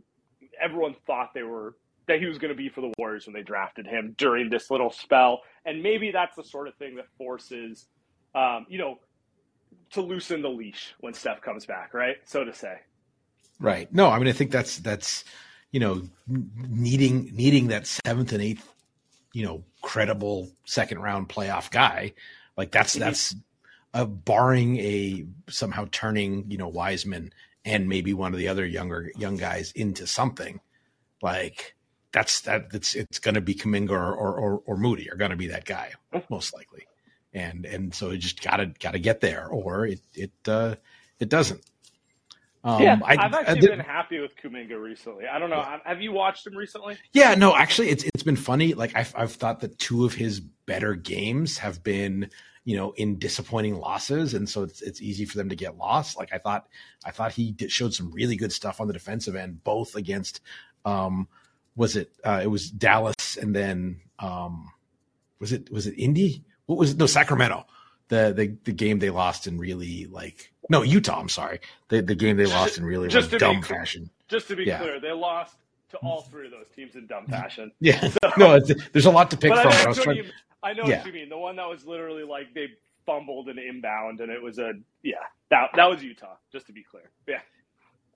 everyone 0.61 0.95
thought 1.07 1.33
they 1.35 1.43
were 1.43 1.77
that 2.07 2.21
he 2.21 2.27
was 2.27 2.39
going 2.39 2.51
to 2.51 2.57
be 2.57 2.69
for 2.69 2.81
the 2.81 2.93
Warriors 2.99 3.27
when 3.27 3.35
they 3.35 3.43
drafted 3.43 3.87
him 3.87 4.15
during 4.17 4.49
this 4.49 4.71
little 4.71 4.91
spell, 4.91 5.43
and 5.65 5.83
maybe 5.83 6.13
that's 6.13 6.37
the 6.37 6.45
sort 6.45 6.69
of 6.69 6.75
thing 6.77 6.97
that 6.97 7.07
forces, 7.19 7.87
um, 8.35 8.67
you 8.69 8.79
know, 8.79 9.01
to 9.91 10.01
loosen 10.03 10.43
the 10.43 10.49
leash 10.49 10.95
when 11.01 11.15
Steph 11.15 11.41
comes 11.41 11.67
back, 11.67 11.95
right? 11.95 12.17
So 12.25 12.45
to 12.45 12.55
say. 12.55 12.79
Right. 13.59 13.93
No, 13.93 14.09
I 14.09 14.19
mean, 14.19 14.29
I 14.29 14.33
think 14.33 14.51
that's 14.51 14.79
that's 14.79 15.25
you 15.77 15.81
know 15.81 16.01
needing 16.27 17.29
needing 17.35 17.67
that 17.67 17.87
seventh 17.87 18.33
and 18.33 18.43
eighth, 18.43 18.67
you 19.35 19.45
know, 19.45 19.63
credible 19.83 20.51
second 20.65 21.01
round 21.01 21.29
playoff 21.29 21.71
guy. 21.71 22.15
Like 22.57 22.71
that's 22.71 22.95
that's 22.95 23.37
uh, 23.93 24.07
barring 24.07 24.79
a 24.79 25.27
somehow 25.51 25.87
turning 25.93 26.51
you 26.51 26.57
know 26.57 26.69
Wiseman 26.69 27.31
and 27.67 27.91
maybe 27.91 28.15
one 28.15 28.33
of 28.33 28.39
the 28.39 28.49
other 28.49 28.65
younger 28.65 29.13
young 29.19 29.37
guys 29.37 29.71
into 29.73 30.07
something. 30.07 30.61
Like 31.21 31.77
that's 32.11 32.41
that 32.41 32.69
it's 32.73 32.95
it's 32.95 33.19
going 33.19 33.35
to 33.35 33.43
be 33.43 33.55
Kuminga 33.55 33.91
or 33.91 34.15
or, 34.15 34.35
or, 34.35 34.63
or 34.65 34.77
Moody 34.79 35.11
are 35.11 35.17
going 35.17 35.33
to 35.33 35.37
be 35.37 35.49
that 35.49 35.67
guy 35.67 35.93
most 36.31 36.55
likely, 36.55 36.87
and 37.35 37.67
and 37.67 37.95
so 37.95 38.13
you 38.13 38.17
just 38.17 38.43
gotta 38.43 38.73
gotta 38.81 38.99
get 38.99 39.21
there 39.21 39.47
or 39.49 39.85
it 39.85 40.01
it 40.15 40.33
uh, 40.49 40.77
it 41.19 41.29
doesn't. 41.29 41.61
Um, 42.67 42.83
yeah, 42.83 42.99
I, 43.05 43.17
I've 43.17 43.33
actually 43.33 43.69
been 43.69 43.79
happy 43.79 44.19
with 44.19 44.35
Kuminga 44.37 44.81
recently. 44.81 45.27
I 45.27 45.39
don't 45.39 45.51
know. 45.51 45.63
have- 45.63 45.83
Have 45.85 46.03
you 46.03 46.11
watched 46.11 46.47
him 46.47 46.57
recently? 46.57 46.99
Yeah, 47.13 47.35
no, 47.37 47.55
actually, 47.55 47.91
it's 47.91 48.03
it's 48.05 48.23
been 48.25 48.35
funny. 48.37 48.75
Like 48.75 48.97
I've 48.97 49.15
I've 49.17 49.33
thought 49.33 49.61
that 49.61 49.79
two 49.79 50.05
of 50.05 50.15
his 50.15 50.41
better 50.41 50.95
games 50.95 51.59
have 51.59 51.85
been, 51.85 52.29
you 52.65 52.77
know, 52.77 52.91
in 52.97 53.19
disappointing 53.21 53.77
losses, 53.79 54.35
and 54.35 54.49
so 54.49 54.65
it's 54.65 54.83
it's 54.83 55.01
easy 55.01 55.25
for 55.27 55.37
them 55.37 55.49
to 55.51 55.55
get 55.57 55.77
lost. 55.79 56.19
Like 56.19 56.33
I 56.33 56.39
thought, 56.39 56.67
I 57.05 57.13
thought 57.13 57.33
he 57.33 57.53
did, 57.53 57.71
showed 57.71 57.95
some 57.95 58.11
really 58.11 58.35
good 58.37 58.51
stuff 58.53 58.81
on 58.81 58.89
the 58.89 58.93
defensive 58.93 59.37
end, 59.37 59.63
both 59.63 59.95
against, 59.95 60.41
um, 60.85 61.29
was 61.77 61.95
it 61.95 62.11
uh, 62.25 62.41
it 62.43 62.49
was 62.49 62.69
Dallas, 62.69 63.37
and 63.37 63.55
then 63.55 64.01
um, 64.19 64.73
was 65.39 65.53
it 65.53 65.71
was 65.71 65.87
it 65.87 65.95
Indy? 65.99 66.43
What 66.67 66.79
was 66.79 66.91
it? 66.91 66.97
No, 66.99 67.07
Sacramento. 67.07 67.65
The 68.09 68.33
the 68.37 68.57
the 68.65 68.73
game 68.73 68.99
they 69.01 69.11
lost 69.11 69.47
in 69.47 69.59
really 69.59 70.07
like 70.07 70.53
no 70.71 70.83
Utah. 70.83 71.19
I'm 71.21 71.29
sorry, 71.29 71.61
the 71.89 72.03
the 72.03 72.15
game 72.15 72.37
they 72.37 72.47
lost 72.47 72.79
in 72.79 72.85
really 72.85 73.09
Just 73.09 73.33
like 73.33 73.41
dumb 73.41 73.61
clear- 73.63 73.79
fashion. 73.81 74.11
Just 74.29 74.49
to 74.49 74.57
be 74.57 74.65
Yeah. 74.65 74.79
clear, 74.79 75.01
they 75.01 75.13
lost 75.13 75.57
to 75.91 75.97
all 75.99 76.23
three 76.23 76.47
of 76.47 76.53
those 76.53 76.69
teams 76.75 76.97
in 76.97 77.07
dumb 77.07 77.27
fashion. 77.27 77.71
Yeah, 77.81 78.01
So- 78.09 78.19
no, 78.39 78.55
it's, 78.57 78.73
there's 78.93 79.07
a 79.07 79.11
lot 79.11 79.31
to 79.33 79.37
pick 79.37 79.53
from. 79.55 79.67
I 79.69 79.83
know, 79.83 79.89
what 79.91 79.97
trying- 80.03 80.17
you, 80.19 80.25
I 80.63 80.73
know 80.73 80.85
Yeah. 80.85 80.99
what 80.99 81.07
you 81.07 81.13
mean. 81.13 81.29
The 81.29 81.39
one 81.39 81.57
that 81.57 81.69
was 81.69 81.85
literally 81.87 82.23
like 82.25 82.53
they 82.55 82.69
fumbled 83.07 83.49
an 83.49 83.59
inbound, 83.59 84.21
and 84.21 84.31
it 84.33 84.43
was 84.43 84.59
a 84.59 84.73
yeah. 85.03 85.17
That 85.51 85.71
that 85.77 85.89
was 85.89 86.03
Utah. 86.03 86.37
Just 86.53 86.67
to 86.67 86.73
be 86.73 86.83
clear. 86.83 87.11
Yeah. 87.29 87.41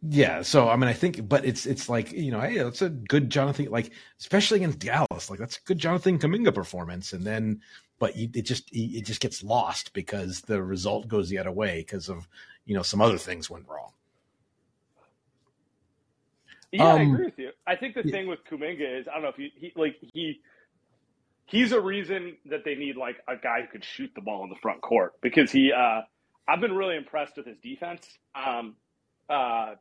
Yeah, 0.03 0.43
so 0.43 0.69
I 0.69 0.77
mean, 0.77 0.89
I 0.89 0.95
think, 0.95 1.29
but 1.29 1.45
it's 1.45 1.67
it's 1.67 1.89
like 1.89 2.13
you 2.13 2.31
know, 2.31 2.41
hey, 2.41 2.57
that's 2.59 2.81
a 2.81 2.89
good 2.89 3.29
Jonathan, 3.29 3.67
like 3.71 3.93
especially 4.19 4.57
against 4.59 4.79
Dallas, 4.79 5.29
like 5.29 5.39
that's 5.39 5.59
a 5.59 5.63
good 5.67 5.79
Jonathan 5.79 6.19
Kuminga 6.19 6.55
performance, 6.55 7.13
and 7.13 7.25
then, 7.27 7.61
but 7.99 8.17
you, 8.17 8.31
it 8.35 8.43
just 8.47 8.71
it 8.73 9.05
just 9.05 9.21
gets 9.21 9.43
lost 9.43 9.93
because 9.93 10.41
the 10.43 10.63
result 10.63 11.09
goes 11.09 11.29
the 11.29 11.37
other 11.39 11.53
way 11.53 11.81
because 11.81 12.09
of 12.09 12.27
you 12.65 12.75
know 12.75 12.83
some 12.83 13.03
other 13.03 13.19
things 13.19 13.51
went 13.51 13.69
wrong. 13.69 13.93
Yeah, 16.73 16.95
I 16.95 17.03
Um, 17.03 17.03
agree 17.03 17.27
with 17.27 17.39
you. 17.39 17.51
I 17.67 17.77
think 17.77 17.95
the 17.95 18.05
yeah. 18.05 18.13
thing 18.13 18.29
with 18.29 18.41
Kuminga 18.51 19.01
is 19.01 19.09
I 19.09 19.15
don't 19.15 19.23
know 19.23 19.29
if 19.31 19.37
he, 19.37 19.53
he 19.57 19.73
like 19.77 19.97
he 20.13 20.41
he's 21.47 21.73
a 21.73 21.81
reason 21.81 22.37
that 22.47 22.65
they 22.65 22.75
need 22.75 22.97
like 22.97 23.17
a 23.29 23.37
guy 23.37 23.63
who 23.63 23.69
could 23.69 23.85
shoot 23.85 24.11
the 24.15 24.21
ball 24.23 24.45
in 24.45 24.51
the 24.51 24.57
front 24.63 24.81
court 24.83 25.15
because 25.23 25.51
he 25.53 25.73
uh 25.73 26.03
I've 26.49 26.61
been 26.61 26.75
really 26.75 26.97
impressed 26.97 27.37
with 27.37 27.47
his 27.47 27.59
defense. 27.63 28.07
Um 28.35 28.77
uh 29.29 29.75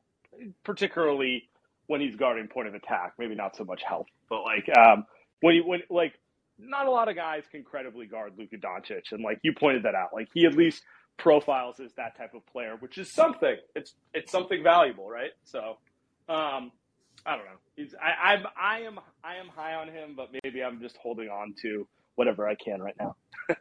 particularly 0.64 1.50
when 1.88 2.02
he's 2.02 2.16
guarding 2.16 2.48
point 2.48 2.68
of 2.68 2.76
attack, 2.76 3.14
maybe 3.18 3.36
not 3.36 3.56
so 3.56 3.64
much 3.64 3.82
health, 3.84 4.08
but 4.30 4.44
like 4.44 4.70
um 4.78 5.06
when 5.42 5.56
he 5.56 5.62
when 5.62 5.82
like 5.90 6.14
not 6.58 6.88
a 6.88 6.92
lot 6.92 7.08
of 7.08 7.16
guys 7.16 7.44
can 7.52 7.64
credibly 7.64 8.06
guard 8.06 8.34
Luka 8.38 8.58
Doncic 8.58 9.12
and 9.12 9.24
like 9.24 9.40
you 9.44 9.54
pointed 9.54 9.84
that 9.84 9.96
out. 9.96 10.10
Like 10.14 10.28
he 10.34 10.46
at 10.46 10.54
least 10.54 10.84
profiles 11.18 11.80
as 11.80 11.94
that 11.94 12.18
type 12.18 12.34
of 12.34 12.46
player, 12.48 12.76
which 12.80 12.98
is 12.98 13.12
something. 13.14 13.56
It's 13.76 13.94
it's 14.14 14.32
something 14.32 14.64
valuable, 14.64 15.10
right? 15.10 15.32
So 15.44 15.78
um 16.28 16.72
I 17.26 17.36
don't 17.36 17.46
know. 17.46 17.58
He's 17.76 17.96
I, 18.02 18.34
I'm 18.34 18.46
I 18.60 18.80
am 18.82 19.00
I 19.24 19.36
am 19.36 19.48
high 19.48 19.76
on 19.76 19.88
him, 19.88 20.14
but 20.16 20.30
maybe 20.44 20.64
I'm 20.64 20.80
just 20.82 20.98
holding 20.98 21.30
on 21.30 21.54
to 21.62 21.88
whatever 22.16 22.48
I 22.48 22.56
can 22.56 22.82
right 22.82 22.96
now. 23.00 23.16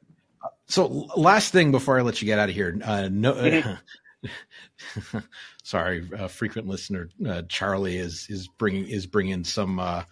So 0.66 0.86
last 1.16 1.52
thing 1.52 1.72
before 1.72 1.98
I 1.98 2.02
let 2.02 2.22
you 2.22 2.26
get 2.26 2.38
out 2.38 2.48
of 2.48 2.54
here, 2.54 2.78
uh, 2.84 3.08
no, 3.10 3.32
sorry, 5.62 6.08
uh, 6.18 6.28
frequent 6.28 6.66
listener 6.66 7.08
uh, 7.26 7.42
Charlie 7.48 7.96
is 7.96 8.26
is 8.28 8.48
bringing 8.48 8.88
is 8.88 9.06
bringing 9.06 9.44
some 9.44 9.78
uh, 9.78 10.04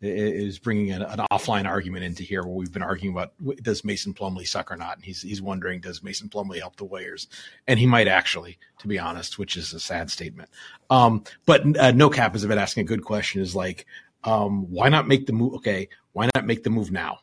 is 0.00 0.58
bringing 0.58 0.92
an, 0.92 1.02
an 1.02 1.20
offline 1.30 1.66
argument 1.66 2.04
into 2.04 2.22
here 2.22 2.42
where 2.42 2.54
we've 2.54 2.72
been 2.72 2.82
arguing 2.82 3.14
about 3.14 3.32
does 3.62 3.84
Mason 3.84 4.14
Plumlee 4.14 4.46
suck 4.46 4.70
or 4.70 4.76
not, 4.76 4.96
and 4.96 5.04
he's 5.04 5.22
he's 5.22 5.42
wondering 5.42 5.80
does 5.80 6.02
Mason 6.02 6.28
Plumlee 6.28 6.60
help 6.60 6.76
the 6.76 6.84
Warriors, 6.84 7.28
and 7.66 7.78
he 7.78 7.86
might 7.86 8.08
actually, 8.08 8.58
to 8.78 8.88
be 8.88 8.98
honest, 8.98 9.38
which 9.38 9.56
is 9.56 9.72
a 9.74 9.80
sad 9.80 10.10
statement. 10.10 10.48
Um, 10.88 11.24
but 11.44 11.78
uh, 11.78 11.92
no 11.92 12.08
cap 12.08 12.32
has 12.32 12.46
been 12.46 12.58
asking 12.58 12.82
a 12.82 12.86
good 12.86 13.04
question: 13.04 13.42
is 13.42 13.54
like, 13.54 13.86
um, 14.24 14.70
why 14.70 14.88
not 14.88 15.06
make 15.06 15.26
the 15.26 15.32
move? 15.32 15.54
Okay, 15.56 15.88
why 16.12 16.28
not 16.34 16.46
make 16.46 16.64
the 16.64 16.70
move 16.70 16.90
now? 16.90 17.20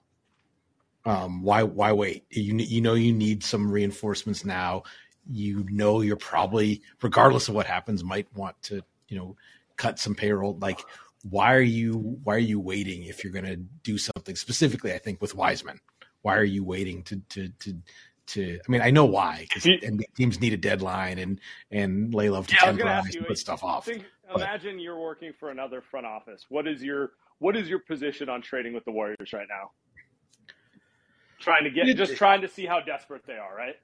Um, 1.04 1.42
why 1.42 1.64
why 1.64 1.94
wait? 1.94 2.26
You 2.30 2.56
you 2.58 2.82
know 2.82 2.94
you 2.94 3.14
need 3.14 3.44
some 3.44 3.72
reinforcements 3.72 4.46
now. 4.46 4.84
You 5.30 5.66
know 5.70 6.02
you're 6.02 6.16
probably, 6.16 6.82
regardless 7.02 7.50
of 7.50 7.56
what 7.56 7.66
happens, 7.66 8.04
might 8.04 8.28
want 8.36 8.62
to 8.64 8.82
you 9.08 9.18
know 9.18 9.36
cut 9.76 10.00
some 10.00 10.16
payroll. 10.16 10.58
Like 10.60 10.80
why 11.30 11.54
are 11.56 11.62
you 11.62 12.20
why 12.24 12.36
are 12.36 12.40
you 12.40 12.60
waiting 12.60 13.04
if 13.04 13.24
you're 13.24 13.34
going 13.34 13.46
to 13.46 13.56
do 13.56 13.98
something 13.98 14.36
specifically? 14.36 14.94
I 14.94 14.98
think 14.98 15.22
with 15.22 15.36
Wiseman, 15.36 15.80
why 16.22 16.36
are 16.36 16.44
you 16.44 16.64
waiting 16.64 17.04
to 17.04 17.22
to 17.30 17.50
to 17.50 17.78
to? 18.28 18.60
I 18.68 18.72
mean, 18.72 18.82
I 18.82 18.92
know 18.92 19.06
why 19.06 19.48
because 19.50 19.64
teams 20.16 20.40
need 20.40 20.54
a 20.54 20.58
deadline 20.58 21.18
and 21.20 21.40
and 21.72 22.14
lay 22.14 22.30
love 22.30 22.48
to 22.48 22.56
Yeah, 22.56 22.72
temporize 22.72 23.14
you, 23.14 23.20
and 23.20 23.28
put 23.28 23.38
stuff 23.38 23.64
off. 23.64 23.86
Think, 23.86 24.06
imagine 24.34 24.80
you're 24.80 25.00
working 25.00 25.34
for 25.40 25.50
another 25.50 25.82
front 25.82 26.06
office. 26.06 26.46
What 26.50 26.68
is 26.68 26.84
your 26.84 27.12
what 27.40 27.56
is 27.56 27.70
your 27.70 27.80
position 27.80 28.30
on 28.30 28.42
trading 28.42 28.74
with 28.74 28.86
the 28.86 28.92
Warriors 28.92 29.34
right 29.34 29.48
now? 29.50 29.72
Trying 31.40 31.66
to 31.66 31.70
get 31.70 31.88
It- 31.88 31.98
just 31.98 32.16
trying 32.16 32.42
to 32.42 32.48
see 32.48 32.66
how 32.66 32.80
desperate 32.80 33.26
they 33.28 33.38
are, 33.38 33.56
right? 33.56 33.76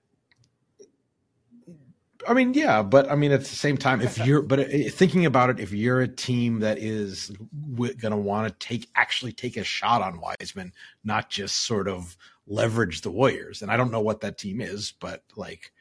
I 2.27 2.33
mean, 2.33 2.53
yeah, 2.53 2.83
but 2.83 3.09
I 3.11 3.15
mean, 3.15 3.31
at 3.31 3.41
the 3.41 3.45
same 3.45 3.77
time, 3.77 4.01
if 4.01 4.17
you're, 4.17 4.41
but 4.41 4.59
uh, 4.59 4.89
thinking 4.89 5.25
about 5.25 5.49
it, 5.49 5.59
if 5.59 5.73
you're 5.73 6.01
a 6.01 6.07
team 6.07 6.59
that 6.59 6.77
is 6.77 7.31
w- 7.71 7.93
going 7.95 8.11
to 8.11 8.17
want 8.17 8.47
to 8.47 8.67
take, 8.67 8.87
actually 8.95 9.33
take 9.33 9.57
a 9.57 9.63
shot 9.63 10.01
on 10.01 10.21
Wiseman, 10.21 10.73
not 11.03 11.29
just 11.29 11.65
sort 11.65 11.87
of 11.87 12.15
leverage 12.47 13.01
the 13.01 13.11
Warriors, 13.11 13.61
and 13.61 13.71
I 13.71 13.77
don't 13.77 13.91
know 13.91 13.99
what 13.99 14.21
that 14.21 14.37
team 14.37 14.61
is, 14.61 14.93
but 14.99 15.23
like, 15.35 15.71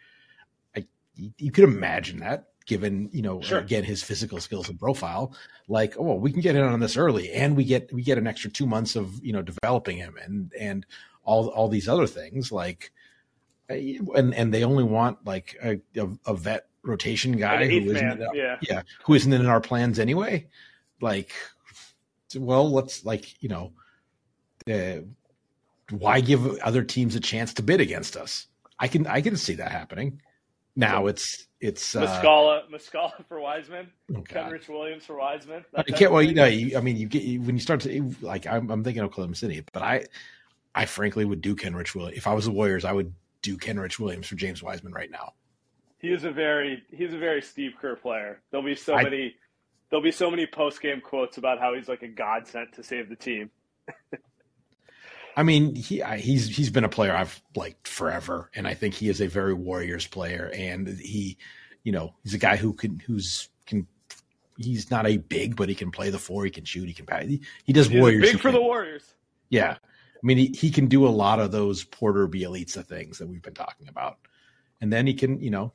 I, 0.76 0.86
you, 1.14 1.32
you 1.38 1.52
could 1.52 1.64
imagine 1.64 2.20
that 2.20 2.48
given, 2.66 3.10
you 3.12 3.22
know, 3.22 3.40
Sure. 3.40 3.58
again, 3.58 3.84
his 3.84 4.02
physical 4.02 4.40
skills 4.40 4.68
and 4.68 4.78
profile, 4.78 5.34
like, 5.68 5.94
oh, 5.98 6.14
we 6.14 6.32
can 6.32 6.40
get 6.40 6.56
in 6.56 6.62
on 6.62 6.80
this 6.80 6.96
early 6.96 7.30
and 7.32 7.56
we 7.56 7.64
get, 7.64 7.92
we 7.92 8.02
get 8.02 8.18
an 8.18 8.26
extra 8.26 8.50
two 8.50 8.66
months 8.66 8.96
of, 8.96 9.22
you 9.24 9.32
know, 9.32 9.42
developing 9.42 9.96
him 9.96 10.16
and, 10.22 10.52
and 10.58 10.86
all, 11.24 11.48
all 11.48 11.68
these 11.68 11.88
other 11.88 12.06
things 12.06 12.50
like, 12.52 12.92
and 13.68 14.34
and 14.34 14.52
they 14.52 14.64
only 14.64 14.84
want 14.84 15.24
like 15.24 15.56
a, 15.62 15.80
a, 16.26 16.34
vet 16.34 16.66
rotation 16.82 17.32
guy 17.32 17.66
who 17.68 17.90
isn't 17.92 18.22
our- 18.22 18.34
yeah. 18.34 18.56
yeah 18.60 18.82
who 19.04 19.14
isn't 19.14 19.32
in 19.32 19.46
our 19.46 19.60
plans 19.60 19.98
anyway 19.98 20.46
like 21.00 21.32
well 22.36 22.70
let's 22.70 23.04
like 23.04 23.40
you 23.42 23.48
know 23.48 23.72
uh, 24.70 25.00
why 25.90 26.20
give 26.20 26.46
other 26.60 26.82
teams 26.82 27.14
a 27.14 27.20
chance 27.20 27.54
to 27.54 27.62
bid 27.62 27.80
against 27.80 28.16
us? 28.16 28.46
I 28.78 28.88
can 28.88 29.06
I 29.06 29.20
can 29.20 29.36
see 29.36 29.54
that 29.54 29.70
happening. 29.70 30.20
Now 30.74 31.06
it's 31.06 31.46
it's 31.60 31.94
uh, 31.94 32.06
Muscala, 32.06 32.70
Muscala 32.70 33.26
for 33.28 33.40
Wiseman, 33.40 33.90
oh. 34.14 34.20
Kenrich 34.20 34.68
Williams 34.68 35.04
for 35.04 35.16
Wiseman. 35.16 35.64
I 35.74 35.82
can't. 35.82 36.10
Well, 36.10 36.22
you 36.22 36.34
know, 36.34 36.46
you, 36.46 36.76
I 36.76 36.80
mean, 36.80 36.96
you 36.96 37.06
get 37.06 37.22
you, 37.22 37.40
when 37.42 37.54
you 37.54 37.60
start 37.60 37.80
to 37.80 38.14
like. 38.20 38.46
I'm, 38.46 38.70
I'm 38.70 38.82
thinking 38.82 39.02
Oklahoma 39.02 39.34
City, 39.34 39.62
but 39.72 39.82
I, 39.82 40.06
I 40.74 40.86
frankly 40.86 41.24
would 41.24 41.42
do 41.42 41.54
Kenrich 41.54 41.94
Williams 41.94 42.16
if 42.16 42.26
I 42.26 42.32
was 42.32 42.46
the 42.46 42.52
Warriors. 42.52 42.84
I 42.84 42.92
would 42.92 43.12
do 43.42 43.56
Kenrich 43.58 43.98
Williams 43.98 44.26
for 44.26 44.34
James 44.36 44.62
Wiseman 44.62 44.92
right 44.92 45.10
now. 45.10 45.34
He 45.98 46.08
is 46.08 46.24
a 46.24 46.30
very 46.32 46.82
he's 46.90 47.12
a 47.12 47.18
very 47.18 47.42
Steve 47.42 47.72
Kerr 47.80 47.96
player. 47.96 48.40
There'll 48.50 48.64
be 48.66 48.74
so 48.74 48.94
I- 48.94 49.02
many 49.04 49.34
there'll 49.90 50.02
be 50.02 50.10
so 50.12 50.30
many 50.30 50.46
post 50.46 50.80
game 50.80 51.00
quotes 51.00 51.36
about 51.36 51.60
how 51.60 51.74
he's 51.74 51.88
like 51.88 52.02
a 52.02 52.08
godsend 52.08 52.68
to 52.74 52.82
save 52.82 53.08
the 53.08 53.16
team. 53.16 53.50
I 55.36 55.42
mean, 55.44 55.74
he 55.74 56.02
he's 56.18 56.54
he's 56.54 56.70
been 56.70 56.84
a 56.84 56.88
player 56.90 57.14
I've 57.14 57.40
liked 57.56 57.88
forever, 57.88 58.50
and 58.54 58.66
I 58.68 58.74
think 58.74 58.94
he 58.94 59.08
is 59.08 59.20
a 59.20 59.26
very 59.28 59.54
Warriors 59.54 60.06
player. 60.06 60.50
And 60.54 60.86
he, 60.86 61.38
you 61.84 61.92
know, 61.92 62.14
he's 62.22 62.34
a 62.34 62.38
guy 62.38 62.56
who 62.56 62.74
can 62.74 63.00
who's 63.00 63.48
can. 63.66 63.86
He's 64.58 64.90
not 64.90 65.06
a 65.06 65.16
big, 65.16 65.56
but 65.56 65.70
he 65.70 65.74
can 65.74 65.90
play 65.90 66.10
the 66.10 66.18
four. 66.18 66.44
He 66.44 66.50
can 66.50 66.64
shoot. 66.64 66.86
He 66.86 66.92
can 66.92 67.06
pass. 67.06 67.24
He, 67.24 67.40
he 67.64 67.72
does 67.72 67.88
He's 67.88 67.98
Warriors. 67.98 68.32
big 68.32 68.40
for 68.40 68.52
the 68.52 68.60
Warriors. 68.60 69.14
Yeah. 69.48 69.78
I 70.22 70.26
mean, 70.26 70.38
he, 70.38 70.46
he 70.46 70.70
can 70.70 70.86
do 70.86 71.06
a 71.06 71.10
lot 71.10 71.40
of 71.40 71.50
those 71.50 71.84
Porter 71.84 72.28
Bjelica 72.28 72.84
things 72.84 73.18
that 73.18 73.26
we've 73.26 73.42
been 73.42 73.54
talking 73.54 73.88
about. 73.88 74.18
And 74.80 74.92
then 74.92 75.06
he 75.06 75.14
can, 75.14 75.40
you 75.40 75.50
know, 75.50 75.72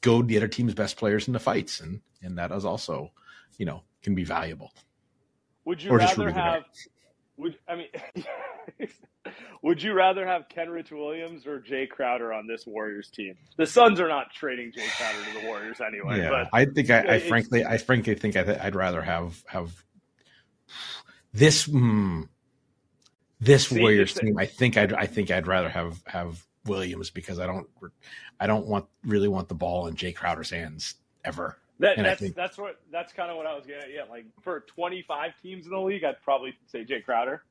go 0.00 0.22
the 0.22 0.36
other 0.36 0.48
team's 0.48 0.74
best 0.74 0.96
players 0.96 1.26
in 1.26 1.32
the 1.32 1.40
fights. 1.40 1.80
And, 1.80 2.00
and 2.22 2.38
that 2.38 2.52
is 2.52 2.64
also, 2.64 3.10
you 3.58 3.66
know, 3.66 3.82
can 4.02 4.14
be 4.14 4.24
valuable. 4.24 4.72
Would 5.64 5.82
you 5.82 5.90
Or 5.90 5.98
rather 5.98 6.30
have 6.30 6.64
would 7.40 7.56
I 7.66 7.74
mean 7.74 7.88
would 9.62 9.82
you 9.82 9.92
rather 9.94 10.26
have 10.26 10.44
Kenrich 10.54 10.92
Williams 10.92 11.46
or 11.46 11.60
Jae 11.60 11.88
Crowder 11.88 12.32
on 12.32 12.46
this 12.46 12.66
Warriors 12.66 13.10
team? 13.10 13.34
The 13.56 13.66
Suns 13.66 13.98
are 13.98 14.08
not 14.08 14.30
trading 14.32 14.72
Jae 14.72 14.88
Crowder 14.96 15.24
to 15.24 15.40
the 15.40 15.46
Warriors 15.46 15.80
anyway, 15.80 16.18
yeah. 16.18 16.30
but 16.30 16.48
I 16.52 16.66
think 16.66 16.90
I, 16.90 17.14
I 17.14 17.20
frankly, 17.20 17.64
I 17.64 17.78
frankly 17.78 18.14
think 18.14 18.36
I 18.36 18.42
th- 18.44 18.58
I'd 18.60 18.74
rather 18.74 19.02
have, 19.02 19.42
have 19.46 19.84
this, 21.32 21.66
mm, 21.66 22.28
this 23.40 23.68
See, 23.68 23.80
Warriors 23.80 24.14
team. 24.14 24.38
I 24.38 24.46
think 24.46 24.76
I'd, 24.76 24.92
I 24.92 25.06
think 25.06 25.30
I'd 25.30 25.46
rather 25.46 25.68
have, 25.68 26.02
have 26.06 26.44
Williams 26.66 27.10
because 27.10 27.38
I 27.38 27.46
don't, 27.46 27.66
I 28.38 28.46
don't 28.46 28.66
want, 28.66 28.86
really 29.04 29.28
want 29.28 29.48
the 29.48 29.54
ball 29.54 29.86
in 29.86 29.94
Jae 29.94 30.14
Crowder's 30.14 30.50
hands 30.50 30.94
ever. 31.24 31.58
That, 31.80 31.96
that's 31.96 32.20
think- 32.20 32.34
that's 32.34 32.58
what 32.58 32.78
that's 32.92 33.12
kind 33.14 33.30
of 33.30 33.38
what 33.38 33.46
I 33.46 33.54
was 33.54 33.64
getting 33.64 33.84
at. 33.84 33.90
Yeah, 33.94 34.02
like 34.10 34.26
for 34.42 34.60
25 34.60 35.32
teams 35.42 35.64
in 35.64 35.72
the 35.72 35.80
league, 35.80 36.04
I'd 36.04 36.22
probably 36.22 36.54
say 36.66 36.84
Jae 36.84 37.02
Crowder, 37.02 37.42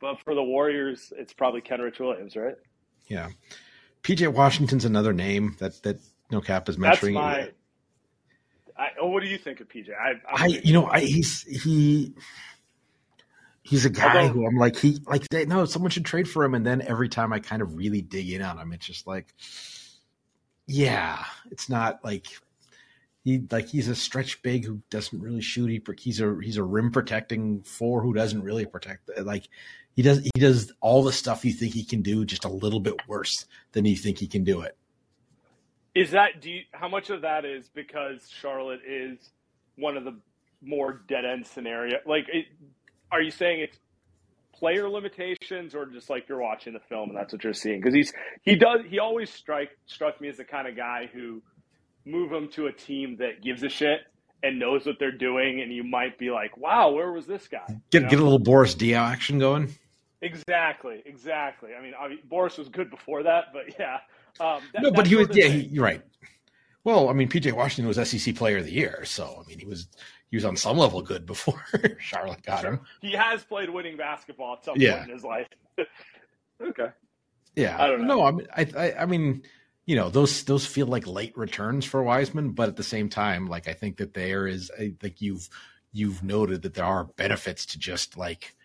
but 0.00 0.18
for 0.24 0.34
the 0.34 0.42
Warriors, 0.42 1.12
it's 1.18 1.34
probably 1.34 1.60
Kenrich 1.60 2.00
Williams, 2.00 2.34
right? 2.34 2.56
Yeah. 3.08 3.28
PJ 4.02 4.32
Washington's 4.32 4.86
another 4.86 5.12
name 5.12 5.56
that 5.58 5.82
that 5.82 5.98
No 6.30 6.40
Cap 6.40 6.68
is 6.70 6.76
That's 6.76 7.02
mentioning. 7.02 7.14
my. 7.14 7.50
I, 8.76 8.88
oh, 9.00 9.08
what 9.08 9.22
do 9.22 9.28
you 9.28 9.38
think 9.38 9.60
of 9.60 9.68
PJ? 9.68 9.90
I, 9.90 10.14
I 10.26 10.46
you 10.46 10.72
know, 10.72 10.86
I 10.86 11.00
he's 11.00 11.42
he 11.42 12.14
he's 13.64 13.84
a 13.84 13.90
guy 13.90 14.28
who 14.28 14.46
I'm 14.46 14.56
like 14.56 14.76
he 14.76 14.98
like 15.06 15.28
they, 15.28 15.46
no, 15.46 15.64
someone 15.64 15.90
should 15.90 16.04
trade 16.04 16.28
for 16.28 16.44
him 16.44 16.54
and 16.54 16.64
then 16.64 16.82
every 16.82 17.08
time 17.08 17.32
I 17.32 17.40
kind 17.40 17.62
of 17.62 17.74
really 17.74 18.02
dig 18.02 18.30
in 18.30 18.42
on 18.42 18.58
him, 18.58 18.72
it's 18.72 18.86
just 18.86 19.06
like 19.06 19.34
yeah, 20.66 21.24
it's 21.50 21.68
not 21.68 22.04
like 22.04 22.26
he 23.24 23.42
like 23.50 23.68
he's 23.68 23.88
a 23.88 23.94
stretch 23.96 24.42
big 24.42 24.64
who 24.64 24.80
doesn't 24.90 25.20
really 25.20 25.40
shoot. 25.40 25.70
He, 25.70 25.82
he's 25.98 26.20
a 26.20 26.36
he's 26.42 26.58
a 26.58 26.62
rim 26.62 26.92
protecting 26.92 27.62
four 27.62 28.02
who 28.02 28.12
doesn't 28.12 28.42
really 28.42 28.66
protect. 28.66 29.10
Like 29.22 29.48
he 29.96 30.02
does 30.02 30.18
he 30.18 30.40
does 30.40 30.72
all 30.80 31.02
the 31.02 31.12
stuff 31.12 31.44
you 31.44 31.52
think 31.52 31.72
he 31.72 31.84
can 31.84 32.02
do, 32.02 32.24
just 32.24 32.44
a 32.44 32.48
little 32.48 32.80
bit 32.80 32.94
worse 33.08 33.46
than 33.72 33.84
you 33.86 33.96
think 33.96 34.18
he 34.18 34.26
can 34.26 34.44
do 34.44 34.60
it. 34.60 34.76
Is 35.94 36.10
that 36.10 36.40
do 36.40 36.50
you, 36.50 36.62
how 36.72 36.88
much 36.88 37.10
of 37.10 37.22
that 37.22 37.44
is 37.44 37.68
because 37.68 38.28
Charlotte 38.28 38.80
is 38.86 39.30
one 39.76 39.96
of 39.96 40.04
the 40.04 40.16
more 40.60 41.02
dead 41.06 41.24
end 41.24 41.46
scenario? 41.46 41.98
Like, 42.04 42.26
it, 42.32 42.46
are 43.12 43.22
you 43.22 43.30
saying 43.30 43.60
it's 43.60 43.78
player 44.52 44.88
limitations, 44.88 45.74
or 45.74 45.86
just 45.86 46.10
like 46.10 46.28
you're 46.28 46.40
watching 46.40 46.72
the 46.72 46.80
film 46.88 47.10
and 47.10 47.18
that's 47.18 47.32
what 47.32 47.44
you're 47.44 47.52
seeing? 47.52 47.80
Because 47.80 47.94
he's 47.94 48.12
he 48.42 48.56
does 48.56 48.80
he 48.88 48.98
always 48.98 49.30
strike 49.30 49.70
struck 49.86 50.20
me 50.20 50.28
as 50.28 50.36
the 50.36 50.44
kind 50.44 50.68
of 50.68 50.76
guy 50.76 51.08
who 51.12 51.42
move 52.04 52.32
him 52.32 52.48
to 52.52 52.66
a 52.66 52.72
team 52.72 53.16
that 53.18 53.42
gives 53.42 53.62
a 53.62 53.68
shit 53.68 54.00
and 54.42 54.58
knows 54.58 54.84
what 54.84 54.96
they're 54.98 55.16
doing, 55.16 55.62
and 55.62 55.72
you 55.72 55.82
might 55.82 56.18
be 56.18 56.30
like, 56.30 56.56
wow, 56.56 56.90
where 56.90 57.10
was 57.12 57.26
this 57.26 57.48
guy? 57.48 57.64
You 57.68 57.80
Get 57.90 58.02
know? 58.02 58.08
get 58.10 58.20
a 58.20 58.22
little 58.22 58.38
Boris 58.38 58.74
Diaw 58.74 59.00
action 59.00 59.38
going. 59.38 59.74
Exactly, 60.20 61.02
exactly. 61.04 61.70
I 61.78 61.82
mean, 61.82 61.92
I 61.98 62.08
mean, 62.08 62.18
Boris 62.28 62.56
was 62.58 62.68
good 62.68 62.90
before 62.90 63.22
that, 63.24 63.46
but 63.52 63.74
yeah. 63.78 63.98
Um, 64.40 64.62
that, 64.72 64.82
no, 64.82 64.90
but 64.90 65.06
he 65.06 65.16
was 65.16 65.28
yeah, 65.32 65.46
he, 65.46 65.60
you're 65.66 65.84
right. 65.84 66.02
Well, 66.84 67.08
I 67.08 67.12
mean, 67.14 67.28
PJ 67.28 67.52
Washington 67.52 67.88
was 67.88 68.08
SEC 68.08 68.34
Player 68.36 68.58
of 68.58 68.64
the 68.66 68.72
Year, 68.72 69.04
so 69.04 69.42
I 69.42 69.48
mean, 69.48 69.58
he 69.58 69.66
was 69.66 69.88
he 70.30 70.36
was 70.36 70.44
on 70.44 70.56
some 70.56 70.76
level 70.78 71.00
good 71.02 71.24
before 71.26 71.64
Charlotte 71.98 72.42
got 72.42 72.64
him. 72.64 72.80
he 73.00 73.12
has 73.12 73.42
played 73.44 73.70
winning 73.70 73.96
basketball 73.96 74.54
at 74.54 74.64
some 74.64 74.76
Yeah. 74.78 74.96
point 74.98 75.08
in 75.08 75.14
his 75.14 75.24
life. 75.24 75.46
okay. 76.62 76.88
Yeah, 77.56 77.76
I 77.82 77.86
don't 77.86 78.06
know. 78.06 78.16
No, 78.16 78.24
I 78.26 78.30
mean, 78.32 78.46
I, 78.56 78.66
I, 78.76 79.02
I 79.02 79.06
mean, 79.06 79.42
you 79.86 79.96
know, 79.96 80.10
those 80.10 80.44
those 80.44 80.66
feel 80.66 80.86
like 80.86 81.06
late 81.06 81.36
returns 81.38 81.84
for 81.84 82.02
Wiseman, 82.02 82.50
but 82.50 82.68
at 82.68 82.76
the 82.76 82.82
same 82.82 83.08
time, 83.08 83.46
like 83.46 83.68
I 83.68 83.72
think 83.72 83.96
that 83.98 84.12
there 84.14 84.46
is, 84.46 84.70
I 84.78 84.92
think 85.00 85.20
you've 85.20 85.48
you've 85.92 86.22
noted 86.22 86.62
that 86.62 86.74
there 86.74 86.84
are 86.84 87.04
benefits 87.04 87.64
to 87.66 87.78
just 87.78 88.16
like, 88.18 88.56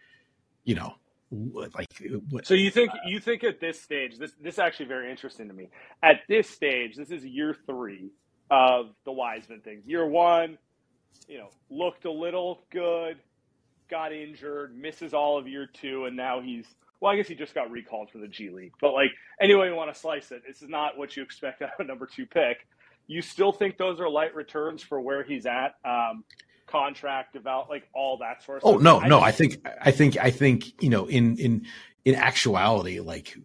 you 0.63 0.73
know, 0.75 0.95
like 1.31 1.87
what- 2.29 2.45
So 2.45 2.53
you 2.53 2.71
think 2.71 2.91
you 3.05 3.19
think 3.19 3.43
at 3.43 3.59
this 3.59 3.79
stage, 3.81 4.17
this 4.17 4.33
this 4.41 4.55
is 4.55 4.59
actually 4.59 4.87
very 4.87 5.11
interesting 5.11 5.47
to 5.47 5.53
me. 5.53 5.69
At 6.01 6.21
this 6.27 6.49
stage, 6.49 6.95
this 6.95 7.11
is 7.11 7.25
year 7.25 7.55
three 7.65 8.11
of 8.49 8.95
the 9.05 9.11
Wiseman 9.11 9.61
thing. 9.61 9.83
Year 9.85 10.05
one, 10.07 10.57
you 11.27 11.37
know, 11.37 11.49
looked 11.69 12.05
a 12.05 12.11
little 12.11 12.61
good, 12.71 13.17
got 13.89 14.11
injured, 14.11 14.75
misses 14.75 15.13
all 15.13 15.37
of 15.37 15.47
year 15.47 15.67
two, 15.71 16.05
and 16.05 16.15
now 16.15 16.41
he's 16.41 16.65
well, 17.01 17.13
I 17.13 17.15
guess 17.15 17.27
he 17.27 17.35
just 17.35 17.53
got 17.55 17.71
recalled 17.71 18.09
from 18.09 18.21
the 18.21 18.27
G 18.27 18.49
League. 18.49 18.73
But 18.81 18.93
like 18.93 19.11
anyway 19.39 19.67
you 19.69 19.75
want 19.75 19.93
to 19.93 19.99
slice 19.99 20.31
it, 20.31 20.43
this 20.47 20.61
is 20.61 20.69
not 20.69 20.97
what 20.97 21.15
you 21.15 21.23
expect 21.23 21.61
out 21.61 21.71
of 21.79 21.85
a 21.85 21.87
number 21.87 22.07
two 22.07 22.25
pick. 22.25 22.67
You 23.07 23.21
still 23.21 23.51
think 23.51 23.77
those 23.77 23.99
are 23.99 24.09
light 24.09 24.35
returns 24.35 24.83
for 24.83 24.99
where 25.01 25.23
he's 25.23 25.45
at? 25.45 25.75
Um, 25.85 26.23
contract 26.69 27.33
develop 27.33 27.69
like 27.69 27.87
all 27.93 28.17
that 28.17 28.43
sort 28.43 28.57
of 28.59 28.63
Oh 28.65 28.71
stuff. 28.79 28.83
no, 28.83 28.99
no. 28.99 29.19
just- 29.19 29.27
I 29.27 29.31
think 29.31 29.67
I 29.81 29.91
think 29.91 30.17
I 30.17 30.31
think 30.31 30.81
you 30.83 30.89
know 30.89 31.05
in 31.07 31.37
in 31.37 31.65
in 32.05 32.15
actuality, 32.15 32.99
like 32.99 33.35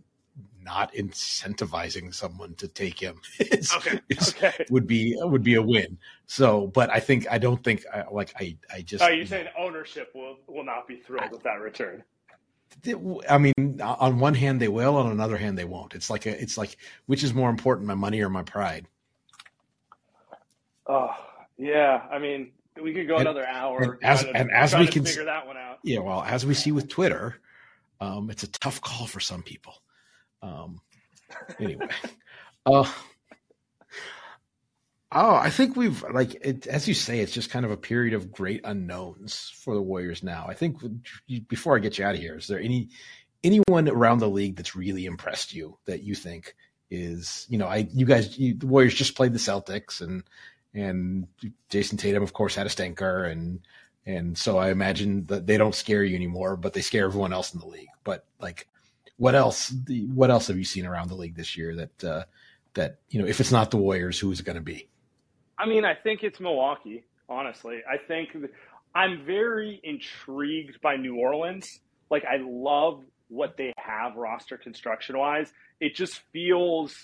not 0.63 0.95
incentivizing 0.95 2.15
someone 2.15 2.55
to 2.55 2.67
take 2.67 2.99
him 2.99 3.21
is, 3.39 3.73
Okay. 3.77 4.01
is- 4.09 4.29
Okay. 4.37 4.65
would 4.71 4.87
be 4.87 5.15
would 5.21 5.43
be 5.43 5.55
a 5.55 5.63
win. 5.63 5.99
So, 6.27 6.69
but 6.69 6.89
I 6.91 7.01
think 7.01 7.27
I 7.31 7.39
don't 7.39 7.63
think 7.63 7.85
I, 7.93 8.05
like 8.11 8.33
I 8.41 8.57
I 8.73 8.81
just 8.83 9.03
Oh, 9.05 9.09
you're 9.09 9.27
saying 9.27 9.49
ownership 9.59 10.11
will 10.15 10.37
will 10.47 10.65
not 10.65 10.87
be 10.89 10.97
thrilled 10.97 11.31
with 11.33 11.43
that 11.43 11.61
return? 11.61 12.03
I 13.31 13.39
mean, 13.39 13.81
on 13.81 14.19
one 14.19 14.35
hand 14.35 14.61
they 14.61 14.69
will, 14.69 14.97
on 14.97 15.13
another 15.13 15.37
hand 15.37 15.57
they 15.57 15.65
won't. 15.65 15.95
It's 15.95 16.11
like 16.11 16.27
a, 16.27 16.41
it's 16.43 16.59
like 16.59 16.77
which 17.07 17.23
is 17.23 17.33
more 17.33 17.49
important, 17.51 17.87
my 17.87 17.95
money 17.95 18.21
or 18.21 18.29
my 18.29 18.43
pride? 18.43 18.89
Oh, 20.87 21.15
yeah. 21.57 22.03
I 22.11 22.19
mean, 22.19 22.51
we 22.83 22.93
could 22.93 23.07
go 23.07 23.15
And- 23.15 23.23
another 23.29 23.47
hour 23.47 23.83
and 23.83 24.05
as- 24.05 24.23
to- 24.23 24.31
and 24.37 24.51
as 24.51 24.75
we 24.75 24.87
can- 24.87 25.05
figure 25.05 25.25
that 25.25 25.47
one 25.47 25.57
out. 25.57 25.79
Yeah, 25.85 26.01
well, 26.01 26.23
as 26.23 26.45
we 26.45 26.55
see 26.55 26.73
with 26.73 26.89
Twitter, 26.89 27.37
um, 28.01 28.31
it's 28.31 28.43
a 28.43 28.49
tough 28.51 28.81
call 28.81 29.07
for 29.07 29.21
some 29.21 29.43
people. 29.43 29.75
Um, 30.43 30.81
anyway, 31.59 31.89
uh, 32.67 32.85
oh, 35.13 35.35
I 35.37 35.51
think 35.51 35.77
we've 35.77 36.03
like 36.13 36.35
it, 36.45 36.67
as 36.67 36.89
you 36.89 36.95
say, 36.95 37.21
it's 37.21 37.33
just 37.33 37.51
kind 37.51 37.65
of 37.65 37.71
a 37.71 37.77
period 37.77 38.15
of 38.15 38.33
great 38.33 38.61
unknowns 38.65 39.53
for 39.57 39.75
the 39.75 39.83
Warriors 39.83 40.23
now. 40.23 40.47
I 40.49 40.55
think 40.55 40.79
before 41.49 41.77
I 41.77 41.81
get 41.81 41.99
you 41.99 42.05
out 42.05 42.15
of 42.15 42.21
here, 42.21 42.37
is 42.37 42.47
there 42.47 42.61
any 42.61 42.89
anyone 43.43 43.89
around 43.89 44.19
the 44.19 44.29
league 44.29 44.57
that's 44.57 44.75
really 44.75 45.05
impressed 45.07 45.55
you 45.55 45.79
that 45.87 46.03
you 46.03 46.15
think 46.15 46.55
is 46.91 47.47
you 47.49 47.59
know 47.59 47.67
I 47.67 47.89
you 47.93 48.05
guys 48.07 48.39
you, 48.39 48.55
the 48.55 48.67
Warriors 48.67 48.95
just 48.95 49.15
played 49.17 49.33
the 49.33 49.39
Celtics 49.39 50.01
and 50.01 50.23
and 50.75 51.27
Jayson 51.71 51.99
Tatum 51.99 52.23
of 52.23 52.33
course 52.33 52.55
had 52.55 52.67
a 52.67 52.71
stinker 52.71 53.25
and 53.25 53.61
and 54.07 54.37
so 54.37 54.59
I 54.59 54.71
imagine 54.71 55.25
that 55.27 55.47
they 55.47 55.57
don't 55.57 55.75
scare 55.75 56.05
you 56.05 56.15
anymore, 56.15 56.57
but 56.57 56.75
they 56.75 56.83
scare 56.83 57.07
everyone 57.07 57.33
else 57.33 57.55
in 57.55 57.61
the 57.61 57.67
league. 57.67 57.89
But 58.03 58.27
like, 58.39 58.69
what 59.17 59.35
else? 59.35 59.75
What 59.89 60.31
else 60.31 60.49
have 60.49 60.59
you 60.59 60.65
seen 60.65 60.87
around 60.87 61.09
the 61.09 61.15
league 61.15 61.37
this 61.37 61.57
year 61.57 61.75
that 61.77 62.05
uh, 62.05 62.25
that 62.75 62.99
you 63.09 63.21
know, 63.21 63.27
if 63.27 63.41
it's 63.41 63.53
not 63.53 63.71
the 63.71 63.79
Warriors, 63.79 64.19
who 64.19 64.31
is 64.31 64.41
it 64.41 64.47
going 64.47 64.57
to 64.57 64.63
be? 64.63 64.89
I 65.59 65.67
mean, 65.67 65.85
I 65.85 65.95
think 65.95 66.23
it's 66.23 66.41
Milwaukee. 66.41 67.05
Honestly, 67.29 67.81
I 67.91 67.97
think 67.97 68.33
th- 68.33 68.51
I'm 68.95 69.25
very 69.25 69.81
intrigued 69.83 70.81
by 70.83 70.97
New 70.97 71.17
Orleans. 71.17 71.81
Like, 72.11 72.25
I 72.25 72.37
love 72.43 73.03
what 73.29 73.57
they 73.57 73.73
have 73.79 74.17
roster 74.17 74.59
construction 74.59 75.17
wise. 75.17 75.51
It 75.81 75.95
just 75.95 76.21
feels 76.33 76.95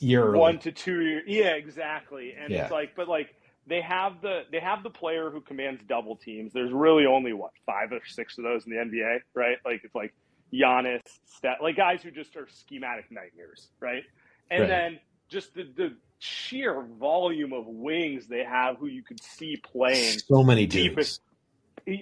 Year 0.00 0.36
one 0.36 0.58
to 0.60 0.72
two 0.72 1.00
years. 1.00 1.24
Yeah, 1.26 1.50
exactly. 1.54 2.34
And 2.38 2.52
Yeah. 2.52 2.62
it's 2.62 2.72
like, 2.72 2.94
but 2.96 3.08
like 3.08 3.28
they 3.66 3.80
have 3.80 4.20
the 4.22 4.42
they 4.50 4.60
have 4.60 4.82
the 4.82 4.90
player 4.90 5.30
who 5.30 5.40
commands 5.40 5.82
double 5.88 6.16
teams. 6.16 6.52
There's 6.52 6.72
really 6.72 7.06
only 7.06 7.32
what 7.32 7.50
five 7.66 7.92
or 7.92 8.00
six 8.06 8.38
of 8.38 8.44
those 8.44 8.64
in 8.66 8.72
the 8.72 8.78
NBA, 8.78 9.18
right? 9.34 9.56
Like 9.64 9.80
it's 9.84 9.94
like 9.94 10.14
Giannis, 10.52 11.02
Steph, 11.26 11.58
like 11.62 11.76
guys 11.76 12.02
who 12.02 12.10
just 12.10 12.36
are 12.36 12.48
schematic 12.48 13.06
nightmares, 13.10 13.68
right? 13.80 14.02
And 14.50 14.60
Right. 14.60 14.68
then 14.68 15.00
just 15.28 15.54
the, 15.54 15.64
the 15.76 15.96
sheer 16.18 16.82
volume 16.98 17.52
of 17.52 17.66
wings 17.66 18.26
they 18.26 18.42
have 18.44 18.76
who 18.78 18.86
you 18.86 19.02
could 19.02 19.22
see 19.22 19.56
playing 19.56 20.18
So 20.26 20.42
many 20.42 20.66
dudes. 20.66 21.20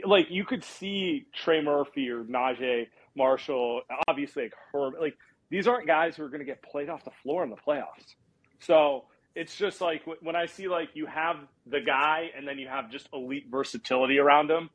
like 0.05 0.27
you 0.31 0.45
could 0.45 0.65
see 0.65 1.27
Trey 1.35 1.61
Murphy 1.61 2.09
or 2.11 2.25
Naji 2.25 2.87
Marshall, 3.17 3.83
obviously 4.09 4.45
like 4.45 4.55
Herb, 4.73 4.95
like 5.01 5.17
these 5.51 5.67
aren't 5.69 5.87
guys 5.87 6.17
who 6.17 6.25
are 6.25 6.29
going 6.29 6.41
to 6.41 6.45
get 6.47 6.63
played 6.63 6.89
off 6.89 7.05
the 7.05 7.11
floor 7.23 7.45
in 7.45 7.51
the 7.51 7.57
playoffs. 7.57 8.15
So 8.61 9.05
it's 9.35 9.55
just 9.57 9.81
like 9.81 10.03
when 10.23 10.35
I 10.37 10.47
see 10.47 10.67
like 10.69 10.91
you 10.95 11.07
have 11.07 11.37
the 11.67 11.81
guy 11.81 12.31
and 12.37 12.47
then 12.49 12.59
you 12.59 12.69
have 12.69 12.91
just 12.91 13.09
elite 13.13 13.47
versatility 13.51 14.19
around 14.19 14.51
him. 14.51 14.71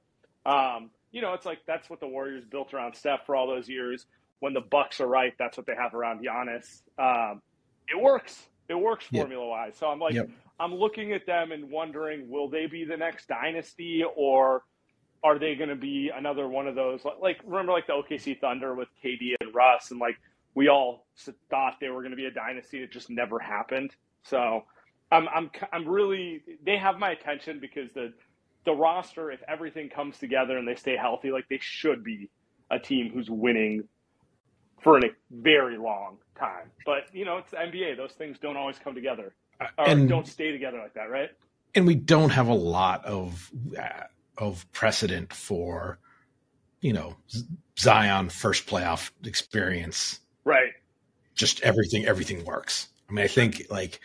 Um, 0.45 0.91
you 1.11 1.21
know, 1.21 1.33
it's 1.33 1.45
like 1.45 1.59
that's 1.65 1.89
what 1.89 1.99
the 1.99 2.07
Warriors 2.07 2.45
built 2.45 2.73
around 2.73 2.95
Steph 2.95 3.25
for 3.25 3.35
all 3.35 3.47
those 3.47 3.67
years. 3.67 4.05
When 4.39 4.53
the 4.53 4.61
Bucks 4.61 4.99
are 5.01 5.07
right, 5.07 5.33
that's 5.37 5.57
what 5.57 5.65
they 5.67 5.75
have 5.75 5.93
around 5.93 6.25
Giannis. 6.25 6.81
Um, 6.97 7.41
it 7.89 7.99
works. 8.01 8.41
It 8.69 8.75
works 8.75 9.05
Yep. 9.11 9.21
formula 9.23 9.47
wise. 9.47 9.75
So 9.77 9.87
I'm 9.87 9.99
like, 9.99 10.13
Yep. 10.13 10.29
I'm 10.59 10.73
looking 10.73 11.11
at 11.11 11.25
them 11.25 11.51
and 11.51 11.69
wondering, 11.69 12.29
will 12.29 12.47
they 12.49 12.65
be 12.67 12.85
the 12.85 12.95
next 12.97 13.27
dynasty 13.27 14.03
or 14.15 14.63
are 15.23 15.37
they 15.37 15.53
going 15.55 15.69
to 15.69 15.75
be 15.75 16.09
another 16.15 16.47
one 16.47 16.67
of 16.67 16.75
those? 16.75 17.03
like- 17.03 17.19
Like, 17.19 17.39
remember, 17.43 17.71
like 17.73 17.87
the 17.87 17.93
OKC 17.93 18.39
Thunder 18.39 18.73
with 18.73 18.87
KD 19.03 19.35
and 19.41 19.53
Russ, 19.53 19.91
and 19.91 19.99
like 19.99 20.17
we 20.55 20.67
all 20.69 21.07
thought 21.49 21.75
they 21.79 21.89
were 21.89 22.01
going 22.01 22.11
to 22.11 22.17
be 22.17 22.25
a 22.25 22.31
dynasty. 22.31 22.79
It 22.83 22.91
just 22.91 23.09
never 23.09 23.39
happened. 23.39 23.91
So, 24.23 24.63
I'm, 25.11 25.27
I'm, 25.29 25.51
I'm 25.73 25.87
really. 25.87 26.41
They 26.65 26.77
have 26.77 26.97
my 26.99 27.11
attention 27.11 27.59
because 27.59 27.91
the, 27.93 28.13
the 28.65 28.71
roster, 28.73 29.31
if 29.31 29.41
everything 29.47 29.89
comes 29.89 30.17
together 30.17 30.57
and 30.57 30.67
they 30.67 30.75
stay 30.75 30.95
healthy, 30.95 31.31
like 31.31 31.47
they 31.49 31.59
should 31.61 32.03
be 32.03 32.29
a 32.69 32.79
team 32.79 33.11
who's 33.13 33.29
winning 33.29 33.83
for 34.81 34.97
a 34.97 35.09
very 35.29 35.77
long 35.77 36.17
time. 36.39 36.71
But 36.85 37.13
you 37.13 37.25
know, 37.25 37.37
it's 37.37 37.51
the 37.51 37.57
NBA; 37.57 37.97
those 37.97 38.13
things 38.13 38.37
don't 38.39 38.55
always 38.57 38.79
come 38.79 38.95
together 38.95 39.33
or 39.59 39.87
And- 39.89 40.07
don't 40.07 40.27
stay 40.27 40.51
together 40.51 40.77
like 40.79 40.93
that, 40.93 41.09
right? 41.09 41.29
and 41.75 41.87
we 41.87 41.95
don't 41.95 42.31
have 42.31 42.47
a 42.47 42.53
lot 42.53 43.03
of 43.05 43.49
uh, 43.77 44.03
of 44.37 44.65
precedent 44.71 45.33
for 45.33 45.99
you 46.81 46.93
know 46.93 47.15
Zion 47.77 48.29
first 48.29 48.65
playoff 48.67 49.11
experience. 49.23 50.19
Right. 50.43 50.71
Just 51.35 51.61
everything 51.61 52.05
everything 52.05 52.43
works. 52.45 52.87
I 53.09 53.13
mean, 53.13 53.23
I 53.25 53.27
think 53.27 53.67
like 53.69 53.99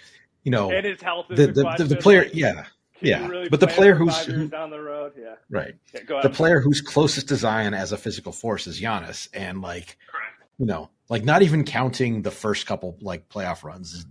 you 0.44 0.50
know 0.50 0.70
And 0.70 0.86
his 0.86 1.00
health 1.00 1.26
is 1.30 1.38
the 1.38 1.46
the, 1.48 1.74
the, 1.78 1.84
the 1.84 1.96
player, 1.96 2.22
like, 2.24 2.34
yeah, 2.34 2.66
yeah. 3.00 3.26
really 3.26 3.48
But 3.48 3.60
the 3.60 3.66
player 3.66 3.94
who's- 3.94 4.24
who- 4.24 4.48
down 4.48 4.70
the 4.70 4.80
road, 4.80 5.12
yeah. 5.18 5.34
right. 5.50 5.74
yeah 5.94 6.00
The 6.06 6.16
ahead. 6.18 6.34
player 6.34 6.60
who's 6.60 6.80
closest 6.80 7.28
to 7.28 7.36
Zion 7.36 7.74
as 7.74 7.92
a 7.92 7.96
physical 7.96 8.32
force 8.32 8.66
is 8.66 8.80
Giannis, 8.80 9.28
and 9.34 9.60
like 9.60 9.96
Correct. 10.10 10.50
you 10.58 10.66
know, 10.66 10.90
like 11.08 11.24
not 11.24 11.42
even 11.42 11.64
counting 11.64 12.22
the 12.22 12.30
first 12.30 12.66
couple 12.66 12.96
like 13.00 13.28
playoff 13.28 13.62
runs, 13.64 14.06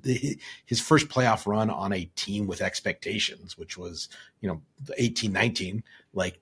his 0.65 0.79
first 0.81 1.07
playoff 1.09 1.45
run 1.47 1.69
on 1.69 1.91
a 1.93 2.05
team 2.15 2.47
with 2.47 2.61
expectations, 2.61 3.57
which 3.57 3.77
was 3.77 4.09
you 4.41 4.49
know 4.49 4.61
the 4.83 4.93
eighteen 5.01 5.31
nineteen, 5.33 5.83
like 6.13 6.39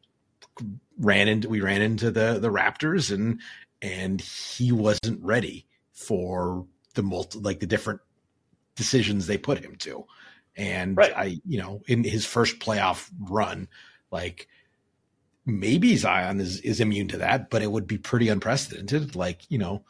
ran 0.99 1.27
into 1.27 1.49
we 1.49 1.61
ran 1.61 1.81
into 1.81 2.11
the 2.11 2.37
the 2.39 2.49
Raptors 2.49 3.11
and 3.11 3.39
and 3.81 4.21
he 4.21 4.71
wasn't 4.71 5.21
ready 5.23 5.65
for 5.93 6.65
the 6.95 7.03
multi 7.03 7.39
like 7.39 7.59
the 7.59 7.65
different 7.67 8.01
decisions 8.75 9.27
they 9.27 9.37
put 9.37 9.59
him 9.63 9.75
to. 9.77 10.05
And 10.55 10.97
Right. 10.97 11.13
I, 11.15 11.41
you 11.45 11.57
know, 11.59 11.81
in 11.87 12.03
his 12.03 12.25
first 12.25 12.59
playoff 12.59 13.09
run, 13.19 13.67
like 14.11 14.47
maybe 15.45 15.95
Zion 15.95 16.39
is, 16.39 16.59
is 16.61 16.79
immune 16.79 17.07
to 17.09 17.17
that, 17.17 17.49
but 17.49 17.61
it 17.61 17.71
would 17.71 17.87
be 17.87 17.97
pretty 17.97 18.29
unprecedented. 18.29 19.15
Like, 19.15 19.41
you 19.49 19.57
know, 19.57 19.83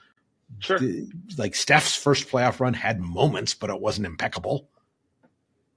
Sure. 0.60 0.80
the- 0.80 1.10
like 1.38 1.56
Steph's 1.56 1.96
first 1.96 2.28
playoff 2.30 2.60
run 2.60 2.74
had 2.74 3.00
moments, 3.00 3.54
but 3.54 3.70
it 3.70 3.80
wasn't 3.80 4.06
impeccable. 4.08 4.70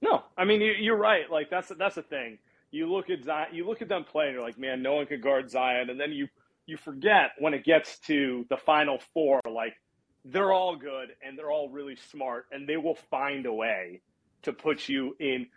No, 0.01 0.23
I 0.37 0.45
mean 0.45 0.61
you- 0.61 0.73
you're 0.73 0.95
right. 0.97 1.29
Like 1.31 1.49
that's 1.49 1.69
that's 1.69 1.95
the 1.95 2.03
thing. 2.03 2.37
You 2.71 2.91
look 2.91 3.09
at 3.09 3.23
Zion, 3.23 3.55
you 3.55 3.65
look 3.65 3.81
at 3.81 3.87
them 3.87 4.03
playing. 4.03 4.33
You're 4.33 4.43
like, 4.43 4.57
man, 4.59 4.81
no 4.81 4.95
one 4.95 5.05
can 5.07 5.21
guard 5.21 5.49
Zion, 5.49 5.89
and 5.89 5.99
then 5.99 6.11
you 6.11 6.27
you 6.65 6.75
forget 6.77 7.31
when 7.39 7.53
it 7.53 7.63
gets 7.63 7.97
to 7.99 8.45
the 8.49 8.57
final 8.57 8.99
four. 9.13 9.39
Like 9.49 9.73
they're 10.31 10.51
all 10.53 10.75
good 10.75 11.09
and 11.25 11.37
they're 11.37 11.51
all 11.51 11.69
really 11.69 11.97
smart, 12.11 12.45
and 12.51 12.67
they 12.67 12.77
will 12.77 12.97
find 13.09 13.45
a 13.45 13.53
way 13.53 14.01
to 14.43 14.53
put 14.53 14.87
you 14.87 15.15
in 15.19 15.47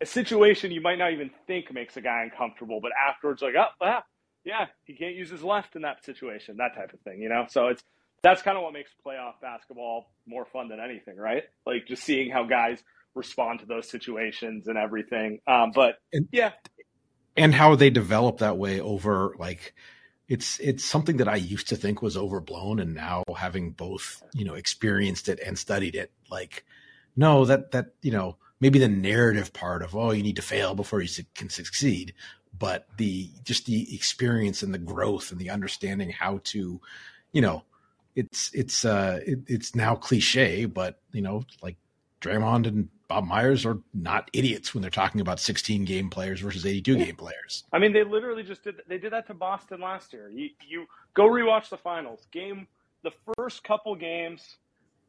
a 0.00 0.06
situation 0.06 0.70
you 0.72 0.80
might 0.80 0.98
not 0.98 1.12
even 1.12 1.30
think 1.46 1.72
makes 1.72 1.96
a 1.96 2.00
guy 2.00 2.22
uncomfortable, 2.24 2.80
but 2.80 2.90
afterwards, 3.08 3.40
like, 3.40 3.54
oh, 3.56 3.66
ah, 3.80 4.02
yeah, 4.44 4.66
he 4.84 4.94
can't 4.94 5.14
use 5.14 5.30
his 5.30 5.42
left 5.44 5.76
in 5.76 5.82
that 5.82 6.04
situation, 6.04 6.56
that 6.56 6.74
type 6.74 6.92
of 6.92 7.00
thing, 7.00 7.20
you 7.22 7.28
know. 7.28 7.46
So 7.48 7.68
it's 7.68 7.82
that's 8.22 8.42
kind 8.42 8.56
of 8.56 8.62
what 8.62 8.72
makes 8.72 8.90
playoff 9.04 9.34
basketball 9.40 10.12
more 10.26 10.44
fun 10.44 10.68
than 10.68 10.80
anything, 10.80 11.16
right? 11.16 11.44
Like 11.66 11.86
just 11.86 12.02
seeing 12.04 12.30
how 12.30 12.44
guys 12.44 12.82
respond 13.14 13.60
to 13.60 13.66
those 13.66 13.88
situations 13.88 14.68
and 14.68 14.78
everything. 14.78 15.40
Um, 15.46 15.72
but 15.74 15.96
And- 16.12 16.28
yeah, 16.32 16.52
And 17.36 17.54
how 17.54 17.74
they 17.76 17.90
develop 17.90 18.38
that 18.38 18.56
way 18.58 18.80
over 18.80 19.34
like 19.38 19.74
it's 20.28 20.58
it's 20.60 20.84
something 20.84 21.18
that 21.18 21.28
I 21.28 21.36
used 21.36 21.68
to 21.68 21.76
think 21.76 22.00
was 22.00 22.16
overblown 22.16 22.78
and 22.78 22.94
now 22.94 23.24
having 23.36 23.72
both, 23.72 24.22
you 24.32 24.44
know, 24.44 24.54
experienced 24.54 25.28
it 25.28 25.40
and 25.44 25.58
studied 25.58 25.94
it, 25.94 26.10
like 26.30 26.64
no, 27.16 27.44
that 27.44 27.72
that, 27.72 27.94
you 28.02 28.12
know, 28.12 28.36
maybe 28.60 28.78
the 28.78 28.88
narrative 28.88 29.52
part 29.52 29.82
of 29.82 29.94
oh, 29.96 30.12
you 30.12 30.22
need 30.22 30.36
to 30.36 30.42
fail 30.42 30.74
before 30.74 31.02
you 31.02 31.24
can 31.34 31.50
succeed, 31.50 32.14
but 32.58 32.86
the 32.96 33.30
just 33.44 33.66
the 33.66 33.94
experience 33.94 34.62
and 34.62 34.72
the 34.72 34.78
growth 34.78 35.32
and 35.32 35.40
the 35.40 35.50
understanding 35.50 36.10
how 36.10 36.40
to, 36.44 36.80
you 37.32 37.40
know, 37.40 37.64
it's 38.14 38.50
it's 38.54 38.84
uh 38.84 39.20
it, 39.26 39.40
it's 39.46 39.74
now 39.74 39.94
cliche, 39.94 40.64
but 40.64 41.00
you 41.12 41.22
know, 41.22 41.44
like 41.62 41.76
Draymond 42.20 42.66
and 42.66 42.88
Bob 43.12 43.26
Myers 43.26 43.66
are 43.66 43.76
not 43.92 44.30
idiots 44.32 44.72
when 44.72 44.80
they're 44.80 44.90
talking 44.90 45.20
about 45.20 45.38
16 45.38 45.84
game 45.84 46.08
players 46.08 46.40
versus 46.40 46.64
82 46.64 46.96
game 46.96 47.14
players. 47.14 47.64
I 47.70 47.78
mean, 47.78 47.92
they 47.92 48.04
literally 48.04 48.42
just 48.42 48.64
did. 48.64 48.76
They 48.88 48.96
did 48.96 49.12
that 49.12 49.26
to 49.26 49.34
Boston 49.34 49.82
last 49.82 50.14
year. 50.14 50.30
You 50.30 50.48
you 50.66 50.86
go 51.12 51.24
rewatch 51.24 51.68
the 51.68 51.76
finals 51.76 52.26
game. 52.32 52.66
The 53.02 53.10
first 53.36 53.64
couple 53.64 53.94
games, 53.96 54.56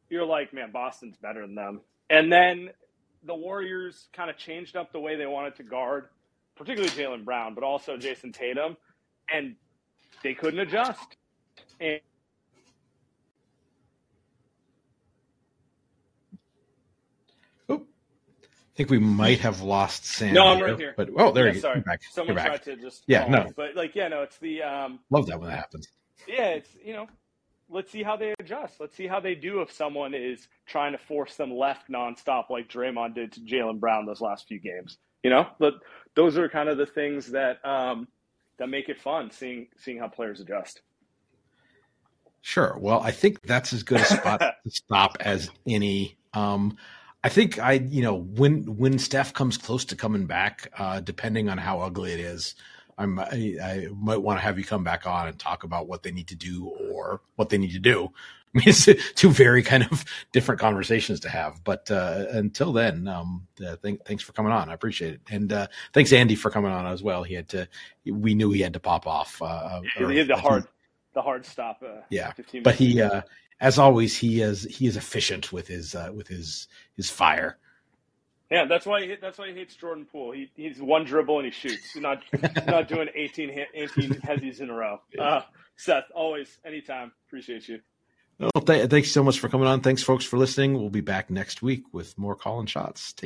you're 0.10 0.26
like, 0.26 0.52
man, 0.52 0.70
Boston's 0.74 1.16
better 1.16 1.48
than 1.48 1.56
them. 1.56 1.80
And 2.10 2.30
then 2.30 2.72
the 3.26 3.36
Warriors 3.36 4.10
kind 4.12 4.30
of 4.30 4.36
changed 4.36 4.76
up 4.76 4.92
the 4.92 5.00
way 5.00 5.16
they 5.16 5.26
wanted 5.26 5.56
to 5.56 5.64
guard, 5.64 6.10
particularly 6.58 6.90
Jaylen 6.90 7.24
Brown, 7.24 7.56
but 7.56 7.64
also 7.64 7.96
Jayson 7.96 8.34
Tatum, 8.34 8.76
and 9.34 9.56
they 10.24 10.34
couldn't 10.34 10.60
adjust. 10.60 11.16
And 11.80 12.02
I 18.74 18.76
think 18.76 18.90
we 18.90 18.98
might 18.98 19.40
have 19.42 19.62
lost 19.62 20.04
Sam. 20.06 20.34
No, 20.34 20.48
I'm 20.48 20.60
right 20.62 20.78
here. 20.80 20.96
But 20.98 21.10
oh, 21.16 21.32
there 21.32 21.46
yeah, 21.46 21.50
you 21.54 21.56
go. 21.56 21.62
sorry, 21.62 21.76
You're 21.78 21.84
back. 21.84 22.02
someone 22.12 22.28
You're 22.36 22.44
back. 22.44 22.64
tried 22.64 22.76
to 22.76 22.82
just 22.82 23.04
Yeah, 23.06 23.28
no. 23.28 23.52
but 23.56 23.76
like 23.76 23.94
yeah, 23.96 24.08
no, 24.08 24.24
it's 24.24 24.38
the 24.40 24.64
um, 24.64 25.00
Love 25.12 25.28
that 25.28 25.40
when 25.40 25.50
that 25.50 25.58
happens. 25.58 25.88
yeah, 26.28 26.48
it's 26.50 26.70
you 26.84 26.94
know, 26.94 27.08
let's 27.70 27.92
see 27.92 28.02
how 28.02 28.16
they 28.18 28.34
adjust. 28.40 28.80
Let's 28.80 28.96
see 28.96 29.06
how 29.06 29.20
they 29.20 29.36
do 29.36 29.62
if 29.62 29.72
someone 29.72 30.16
is 30.16 30.48
trying 30.66 30.94
to 30.94 30.98
force 30.98 31.36
them 31.36 31.52
left 31.54 31.88
nonstop 31.92 32.50
like 32.50 32.68
Draymond 32.68 33.14
did 33.14 33.34
to 33.34 33.42
Jaylen 33.42 33.80
Brown 33.80 34.08
those 34.08 34.22
last 34.22 34.48
few 34.48 34.60
games. 34.60 34.98
You 35.24 35.30
know, 35.30 35.48
but 35.60 35.76
those 36.16 36.36
are 36.40 36.50
kind 36.50 36.68
of 36.68 36.78
the 36.80 36.88
things 36.88 37.28
that 37.32 37.64
um, 37.64 38.08
that 38.58 38.70
make 38.70 38.90
it 38.90 39.00
fun 39.00 39.30
seeing 39.30 39.68
seeing 39.78 40.00
how 40.00 40.08
players 40.08 40.40
adjust. 40.40 40.82
Sure. 42.42 42.76
Well, 42.78 43.00
I 43.02 43.12
think 43.12 43.42
that's 43.44 43.72
as 43.72 43.84
good 43.84 44.02
a 44.02 44.06
spot 44.06 44.40
to 44.64 44.72
stop 44.72 45.18
as 45.20 45.50
any. 45.68 46.18
Um, 46.34 46.78
I 47.24 47.30
think 47.30 47.58
I, 47.60 47.74
you 47.74 48.02
know, 48.02 48.16
when 48.16 48.78
when 48.78 49.00
Steph 49.00 49.34
comes 49.34 49.58
close 49.58 49.86
to 49.86 49.96
coming 49.96 50.26
back, 50.26 50.70
uh, 50.78 51.00
depending 51.00 51.50
on 51.50 51.58
how 51.58 51.80
ugly 51.80 52.12
it 52.12 52.20
is, 52.20 52.56
I'm, 52.98 53.18
I, 53.20 53.56
I 53.64 53.88
might 53.96 54.22
want 54.22 54.40
to 54.40 54.44
have 54.44 54.58
you 54.60 54.66
come 54.66 54.84
back 54.84 55.08
on 55.08 55.28
and 55.28 55.40
talk 55.40 55.64
about 55.64 55.88
what 55.88 56.04
they 56.04 56.12
need 56.12 56.28
to 56.28 56.36
do 56.36 56.68
or 56.68 57.22
what 57.36 57.50
they 57.50 57.58
need 57.58 57.72
to 57.72 57.80
do. 57.80 58.12
I 58.56 58.60
mean, 58.60 58.68
it's 58.68 58.88
two 59.16 59.32
very 59.32 59.64
kind 59.64 59.84
of 59.84 60.06
different 60.32 60.62
conversations 60.62 61.22
to 61.22 61.30
have. 61.30 61.64
But 61.64 61.90
uh, 61.90 62.26
until 62.30 62.72
then, 62.72 63.08
um, 63.08 63.48
uh, 63.60 63.78
th- 63.82 64.02
thanks 64.06 64.22
for 64.22 64.32
coming 64.34 64.52
on. 64.52 64.70
I 64.70 64.74
appreciate 64.76 65.16
it, 65.16 65.22
and 65.32 65.52
uh, 65.52 65.68
thanks 65.92 66.14
Andy 66.14 66.36
for 66.36 66.52
coming 66.52 66.72
on 66.72 66.86
as 66.86 67.02
well. 67.02 67.24
He 67.24 67.34
had 67.34 67.50
to. 67.50 67.68
We 68.06 68.36
knew 68.36 68.52
he 68.52 68.62
had 68.62 68.74
to 68.74 68.80
pop 68.80 69.08
off. 69.08 69.42
Uh, 69.42 69.82
He 69.98 70.18
had 70.18 70.28
the 70.28 70.36
hard 70.36 70.68
the 71.16 71.22
hard 71.22 71.46
stop. 71.46 71.82
Uh, 71.84 72.02
Yeah, 72.10 72.32
15 72.34 72.62
but 72.64 72.76
he, 72.76 73.02
uh, 73.02 73.22
as 73.64 73.80
always, 73.80 74.16
he 74.16 74.42
is 74.42 74.64
he 74.64 74.86
is 74.86 74.98
efficient 74.98 75.52
with 75.52 75.68
his 75.68 75.96
uh, 75.96 76.12
with 76.14 76.28
his 76.28 76.68
his 76.96 77.10
fire. 77.10 77.58
yeah, 78.52 78.66
that's 78.66 78.86
why 78.86 79.06
he, 79.06 79.16
that's 79.16 79.38
why 79.38 79.48
he 79.48 79.54
hates 79.56 79.76
Jordan 79.76 80.06
Poole. 80.06 80.32
He 80.34 80.52
he's 80.56 80.80
one 80.82 81.06
dribble 81.06 81.38
and 81.40 81.46
he 81.46 81.52
shoots. 81.52 81.92
He's 81.94 82.02
not 82.04 82.22
not 82.68 82.88
doing 82.90 83.08
18 83.16 83.50
ha- 83.50 83.72
18 83.74 84.10
headies 84.16 84.60
in 84.60 84.70
a 84.70 84.74
row. 84.74 85.00
Uh, 85.18 85.42
Seth, 85.78 86.04
always, 86.14 86.60
anytime, 86.66 87.12
appreciate 87.28 87.68
you. 87.70 87.80
Well, 88.40 88.52
th- 88.66 88.90
thanks 88.90 89.12
so 89.12 89.24
much 89.24 89.40
for 89.40 89.48
coming 89.48 89.68
on. 89.68 89.80
Thanks, 89.82 90.04
folks, 90.04 90.26
for 90.26 90.38
listening. 90.38 90.74
We'll 90.74 90.90
be 90.90 91.02
back 91.02 91.30
next 91.30 91.62
week 91.62 91.84
with 91.94 92.18
more 92.18 92.36
call 92.36 92.60
and 92.60 92.70
shots. 92.70 93.14
Take 93.14 93.22